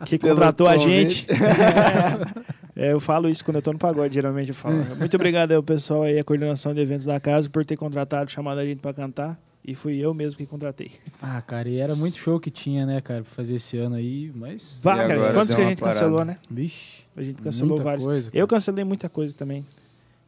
que 0.07 0.19
Pelo 0.19 0.35
contratou 0.35 0.67
a 0.67 0.75
convite. 0.77 1.27
gente. 1.27 1.27
É, 2.75 2.91
eu 2.91 3.01
falo 3.01 3.29
isso 3.29 3.45
quando 3.45 3.57
eu 3.57 3.63
tô 3.63 3.71
no 3.71 3.79
pagode, 3.79 4.15
geralmente 4.15 4.49
eu 4.49 4.55
falo. 4.55 4.83
Muito 4.97 5.15
obrigado 5.15 5.51
aí, 5.51 5.57
ao 5.57 5.63
pessoal 5.63 6.05
aí, 6.05 6.19
a 6.19 6.25
coordenação 6.25 6.73
de 6.73 6.81
eventos 6.81 7.05
da 7.05 7.21
casa, 7.21 7.49
por 7.51 7.67
ter 7.67 7.77
contratado, 7.77 8.31
chamado 8.31 8.59
a 8.59 8.65
gente 8.65 8.79
pra 8.81 8.95
cantar. 8.95 9.39
E 9.63 9.75
fui 9.75 9.99
eu 9.99 10.13
mesmo 10.15 10.39
que 10.39 10.47
contratei. 10.47 10.91
Ah, 11.21 11.41
cara, 11.43 11.69
e 11.69 11.77
era 11.79 11.95
muito 11.95 12.17
show 12.17 12.41
que 12.41 12.51
tinha, 12.51 12.87
né, 12.87 13.01
cara, 13.03 13.23
pra 13.23 13.31
fazer 13.31 13.57
esse 13.57 13.77
ano 13.77 13.97
aí, 13.97 14.33
mas. 14.35 14.81
Vá, 14.83 15.05
E 15.05 15.07
cara, 15.07 15.33
quantos 15.35 15.55
que 15.55 15.61
a 15.61 15.65
gente 15.67 15.81
parada. 15.81 16.01
cancelou, 16.01 16.25
né? 16.25 16.39
Vixe. 16.51 17.03
A 17.15 17.23
gente 17.23 17.43
cancelou 17.43 17.69
muita 17.69 17.85
vários. 17.85 18.05
Coisa, 18.07 18.31
Eu 18.33 18.49
cancelei 18.49 18.85
muita 18.85 19.09
coisa 19.09 19.37
também. 19.37 19.67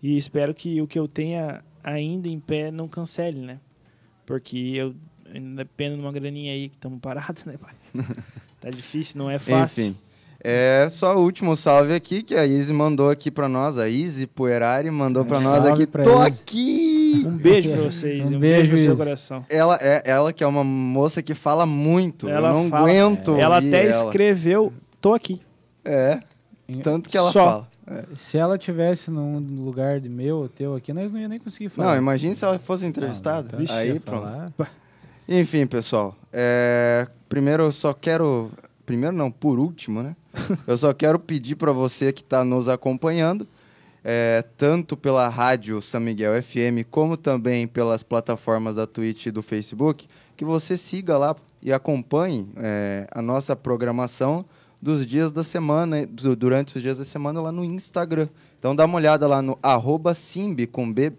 E 0.07 0.19
espero 0.19 0.53
que 0.55 0.83
o 0.83 0.87
que 0.87 0.99
eu 0.99 1.09
tenha 1.09 1.65
ainda 1.83 2.29
em 2.29 2.39
pé 2.39 2.71
não 2.71 2.87
cancele, 2.87 3.41
né? 3.41 3.59
Porque 4.27 4.59
eu 4.77 4.95
ainda 5.35 5.65
dependo 5.65 5.95
de 5.97 6.03
uma 6.03 6.13
graninha 6.13 6.53
aí 6.53 6.69
que 6.69 6.75
estamos 6.75 7.01
parados, 7.01 7.47
né, 7.47 7.55
pai? 7.57 7.73
tá 8.61 8.69
difícil, 8.69 9.17
não 9.17 9.31
é 9.31 9.39
fácil. 9.39 9.83
Enfim. 9.85 9.97
É 10.47 10.89
só 10.91 11.17
o 11.17 11.23
último 11.23 11.57
salve 11.57 11.95
aqui 11.95 12.23
que 12.23 12.35
a 12.35 12.45
Izzy 12.47 12.71
mandou 12.75 13.09
aqui 13.09 13.31
pra 13.31 13.49
nós. 13.49 13.79
A 13.79 13.89
Izzy 13.89 14.27
Poerari 14.27 14.91
mandou 14.91 15.25
pra 15.25 15.39
Um 15.39 15.43
nós 15.43 15.65
aqui. 15.65 15.87
pra 15.87 16.03
Tô 16.03 16.23
Izzy. 16.23 16.41
aqui! 16.43 17.23
Um 17.27 17.37
beijo 17.39 17.71
pra 17.71 17.83
vocês, 17.85 18.21
Um 18.31 18.37
um, 18.37 18.39
beijo, 18.39 18.71
beijo, 18.73 18.73
no 18.73 18.79
seu 18.79 18.97
coração. 19.07 19.47
Ela, 19.49 19.79
é, 19.81 20.03
ela 20.05 20.35
que 20.35 20.45
é 20.45 20.47
uma 20.47 20.63
moça 20.63 21.23
que 21.23 21.35
fala 21.35 21.65
muito. 21.65 22.29
Ela 22.29 22.51
eu 22.51 22.55
não 22.55 22.69
fala- 22.69 22.83
aguento. 22.91 23.37
Ela 23.39 23.57
ouvir 23.57 23.69
até 23.75 23.87
ela. 23.89 24.05
escreveu, 24.05 24.71
tô 25.01 25.15
aqui. 25.15 25.41
É, 25.83 26.21
tanto 26.83 27.09
que 27.09 27.17
ela 27.17 27.33
Só. 27.33 27.47
fala. 27.47 27.74
Se 28.16 28.39
ela 28.39 28.57
tivesse 28.57 29.11
num 29.11 29.39
lugar 29.62 30.01
de 30.01 30.09
meu 30.09 30.39
ou 30.39 30.49
teu 30.49 30.74
aqui, 30.74 30.93
nós 30.93 31.12
não 31.12 31.20
ia 31.20 31.28
nem 31.28 31.39
conseguir 31.39 31.68
falar. 31.68 31.91
Não, 31.91 31.97
imagine 31.99 32.35
se 32.35 32.45
ela 32.45 32.59
fosse 32.59 32.87
entrevistada. 32.87 33.57
Não, 33.57 33.64
então, 33.64 33.76
Aí 33.76 34.01
pronto. 34.01 34.22
falar. 34.22 34.53
Enfim, 35.28 35.66
pessoal. 35.66 36.16
é, 36.32 37.07
primeiro 37.28 37.64
eu 37.64 37.72
só 37.72 37.93
quero. 37.93 38.51
Primeiro 38.87 39.16
não, 39.16 39.30
por 39.30 39.59
último, 39.59 40.03
né? 40.03 40.14
eu 40.66 40.76
só 40.76 40.93
quero 40.93 41.18
pedir 41.18 41.57
para 41.57 41.72
você 41.72 42.12
que 42.12 42.20
está 42.20 42.45
nos 42.45 42.68
acompanhando, 42.68 43.47
é, 44.03 44.45
tanto 44.57 44.97
pela 44.97 45.28
rádio 45.28 45.80
São 45.80 46.01
Miguel 46.01 46.43
FM, 46.43 46.87
como 46.91 47.16
também 47.16 47.66
pelas 47.66 48.03
plataformas 48.03 48.76
da 48.76 48.87
Twitch 48.87 49.26
e 49.26 49.30
do 49.30 49.43
Facebook, 49.43 50.07
que 50.37 50.45
você 50.45 50.76
siga 50.76 51.16
lá 51.16 51.35
e 51.62 51.72
acompanhe 51.72 52.47
é, 52.57 53.07
a 53.11 53.22
nossa 53.22 53.57
programação 53.57 54.45
dos 54.85 55.07
dias 55.07 55.32
da 55.32 55.43
semana, 55.43 56.07
du- 56.07 56.37
durante 56.37 56.76
os 56.76 56.82
dias 56.82 56.99
da 56.99 57.05
semana 57.05 57.41
lá 57.41 57.51
no 57.51 57.64
Instagram. 57.64 58.28
Então 58.59 58.76
dá 58.76 58.85
uma 58.85 58.97
olhada 58.97 59.26
lá 59.26 59.41
no 59.41 59.59
arroba 59.62 60.12
Simbi 60.12 60.66
com 60.66 60.93
B, 60.93 61.12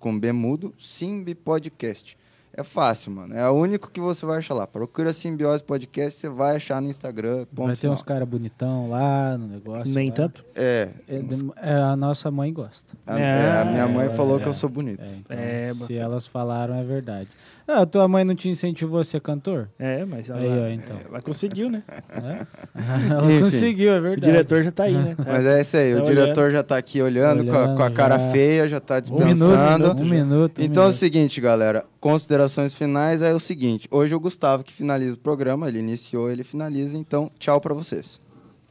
com 0.00 0.18
B 0.18 0.32
mudo, 0.32 0.74
Simbi 0.78 1.32
Podcast. 1.34 2.18
É 2.52 2.64
fácil, 2.64 3.12
mano. 3.12 3.36
É 3.36 3.48
o 3.48 3.52
único 3.54 3.88
que 3.88 4.00
você 4.00 4.26
vai 4.26 4.38
achar 4.38 4.52
lá. 4.54 4.66
Procura 4.66 5.12
Simbiose 5.12 5.62
Podcast, 5.62 6.18
você 6.18 6.28
vai 6.28 6.56
achar 6.56 6.82
no 6.82 6.88
Instagram. 6.90 7.46
ponto 7.54 7.66
Vai 7.66 7.74
ter 7.76 7.80
final. 7.82 7.94
uns 7.94 8.02
caras 8.02 8.28
bonitão 8.28 8.90
lá 8.90 9.38
no 9.38 9.46
negócio. 9.46 9.94
Nem 9.94 10.08
lá. 10.08 10.14
tanto. 10.16 10.44
É, 10.56 10.88
É, 11.06 11.20
é, 11.62 11.74
a 11.76 11.94
nossa 11.94 12.32
mãe 12.32 12.52
gosta. 12.52 12.94
a, 13.06 13.16
É, 13.16 13.22
é, 13.22 13.60
a 13.60 13.64
minha 13.64 13.86
mãe 13.86 14.06
é, 14.06 14.10
falou 14.10 14.40
é. 14.40 14.42
que 14.42 14.48
eu 14.48 14.52
sou 14.52 14.68
bonito. 14.68 15.00
É, 15.02 15.06
então, 15.16 15.38
É, 15.38 15.72
se 15.72 15.94
elas 15.96 16.26
falaram, 16.26 16.74
é 16.74 16.82
verdade. 16.82 17.28
Ah, 17.70 17.84
tua 17.84 18.08
mãe 18.08 18.24
não 18.24 18.34
te 18.34 18.48
incentivou 18.48 18.98
a 18.98 19.04
ser 19.04 19.20
cantor? 19.20 19.68
É, 19.78 20.02
mas 20.06 20.30
ela, 20.30 20.40
Aí, 20.40 20.48
ó, 20.48 20.68
então. 20.68 20.96
ela 21.06 21.20
conseguiu, 21.20 21.68
né? 21.68 21.82
É? 22.10 22.46
Ela 23.12 23.30
Enfim. 23.30 23.40
conseguiu, 23.42 23.92
é 23.92 23.98
O 23.98 24.02
verdade. 24.02 24.22
diretor 24.32 24.62
já 24.62 24.72
tá 24.72 24.84
aí, 24.84 24.94
né? 24.94 25.14
Tá- 25.14 25.24
Mas 25.32 25.44
é 25.44 25.60
isso 25.60 25.76
aí, 25.76 25.94
Tá 25.94 26.02
o 26.02 26.06
diretor 26.06 26.50
já 26.50 26.62
tá 26.62 26.78
aqui 26.78 27.02
olhando, 27.02 27.44
com, 27.44 27.52
a, 27.52 27.62
Olhando 27.64 27.76
com 27.76 27.82
a 27.82 27.90
cara 27.90 28.18
já. 28.18 28.30
feia, 28.32 28.66
já 28.66 28.80
tá 28.80 28.96
um 28.96 29.00
dispensando. 29.02 29.78
minuto, 29.84 30.02
um 30.02 30.06
minuto. 30.06 30.60
um 30.60 30.64
Então 30.64 30.82
é 30.84 30.86
o 30.86 30.88
minuto. 30.88 30.98
seguinte, 30.98 31.40
galera. 31.42 31.84
Considerações 32.00 32.74
finais 32.74 33.20
é 33.20 33.34
o 33.34 33.38
seguinte. 33.40 33.86
Hoje 33.90 34.14
o 34.14 34.20
Gustavo 34.20 34.64
que 34.64 34.72
finaliza 34.72 35.16
o 35.16 35.18
programa, 35.18 35.68
ele 35.68 35.78
iniciou, 35.78 36.30
ele 36.30 36.44
finaliza. 36.44 36.96
Então, 36.96 37.30
tchau 37.38 37.60
pra 37.60 37.74
vocês. 37.74 38.18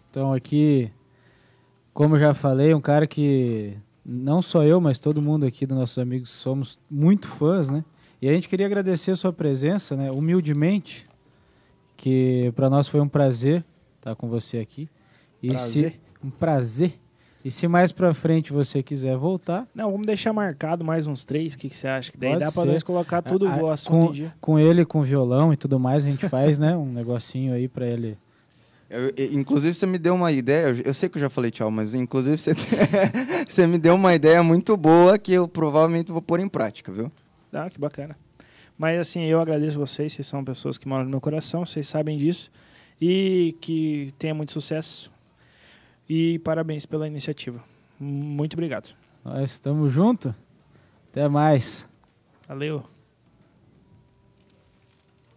Então 0.10 0.34
aqui, 0.34 0.90
como 1.94 2.18
já 2.18 2.34
falei, 2.34 2.74
um 2.74 2.82
cara 2.82 3.06
que 3.06 3.78
não 4.04 4.42
só 4.42 4.64
eu, 4.64 4.82
mas 4.82 5.00
todo 5.00 5.22
mundo 5.22 5.46
aqui 5.46 5.68
dos 5.68 5.78
nossos 5.78 6.00
amigos 6.00 6.32
somos 6.32 6.80
muito 6.90 7.28
fãs, 7.28 7.70
né? 7.70 7.86
E 8.22 8.28
a 8.28 8.34
gente 8.34 8.50
queria 8.50 8.66
agradecer 8.66 9.12
a 9.12 9.16
sua 9.16 9.32
presença, 9.32 9.96
né? 9.96 10.12
Humildemente, 10.12 11.08
que 11.96 12.52
para 12.56 12.70
nós 12.70 12.88
foi 12.88 13.00
um 13.00 13.08
prazer 13.08 13.64
estar 14.00 14.16
com 14.16 14.28
você 14.28 14.58
aqui. 14.60 14.90
E 15.42 15.50
Prazer. 15.50 15.92
se 15.92 16.00
um 16.26 16.30
prazer. 16.30 16.94
E 17.46 17.52
se 17.52 17.68
mais 17.68 17.92
pra 17.92 18.14
frente 18.14 18.52
você 18.52 18.82
quiser 18.84 19.16
voltar, 19.16 19.68
Não, 19.74 19.92
vamos 19.92 20.06
deixar 20.08 20.34
marcado 20.34 20.84
mais 20.84 21.06
uns 21.08 21.24
três. 21.24 21.54
O 21.54 21.58
que, 21.58 21.70
que 21.70 21.76
você 21.76 21.88
acha? 21.88 22.12
Que 22.12 22.18
daí 22.18 22.32
Pode 22.32 22.44
dá 22.44 22.52
pra 22.52 22.64
ser. 22.64 22.68
nós 22.72 22.84
colocar 22.84 23.22
tudo 23.22 23.48
Ah, 23.48 23.56
o 23.58 23.70
assunto 23.70 24.08
com, 24.08 24.12
dia. 24.12 24.34
com 24.42 24.60
ele, 24.60 24.84
com 24.84 25.02
violão 25.04 25.54
e 25.54 25.56
tudo 25.58 25.80
mais, 25.80 26.04
a 26.06 26.12
gente 26.12 26.28
faz, 26.28 26.58
né? 26.58 26.76
Um 26.76 26.92
negocinho 26.92 27.54
aí 27.54 27.68
pra 27.68 27.86
ele. 27.86 28.18
Eu- 28.90 29.14
inclusive, 29.32 29.74
você 29.74 29.86
me 29.86 29.98
deu 29.98 30.16
uma 30.16 30.32
ideia. 30.32 30.70
eu- 30.70 30.82
Eu 30.88 30.94
sei 30.94 31.08
que 31.08 31.18
eu 31.18 31.22
já 31.22 31.30
falei 31.30 31.52
tchau, 31.52 31.70
mas 31.70 31.94
inclusive 31.94 32.38
você, 32.38 32.54
você 33.48 33.68
me 33.68 33.78
deu 33.78 33.96
uma 33.96 34.14
ideia 34.16 34.42
muito 34.44 34.76
boa 34.76 35.18
que 35.18 35.32
eu 35.32 35.48
provavelmente 35.48 36.12
vou 36.12 36.22
pôr 36.22 36.40
em 36.40 36.48
prática, 36.50 36.92
viu? 36.92 37.12
Ah, 37.54 37.70
que 37.70 37.80
bacana. 37.80 38.18
Mas 38.78 39.00
assim, 39.00 39.24
eu 39.24 39.42
agradeço 39.42 39.78
vocês, 39.78 40.14
vocês 40.14 40.28
são 40.28 40.44
pessoas 40.44 40.78
que 40.78 40.88
moram 40.88 41.04
no 41.04 41.10
meu 41.10 41.22
coração, 41.22 41.66
vocês 41.66 41.88
sabem 41.88 42.18
disso. 42.18 42.52
E 43.02 43.56
que 43.62 44.12
tenha 44.18 44.34
muito 44.34 44.52
sucesso. 44.52 45.12
E 46.10 46.40
parabéns 46.40 46.86
pela 46.86 47.08
iniciativa. 47.08 47.64
Muito 48.00 48.54
obrigado. 48.54 48.96
Nós 49.24 49.52
estamos 49.52 49.92
juntos. 49.92 50.34
Até 51.12 51.28
mais. 51.28 51.88
Valeu. 52.48 52.97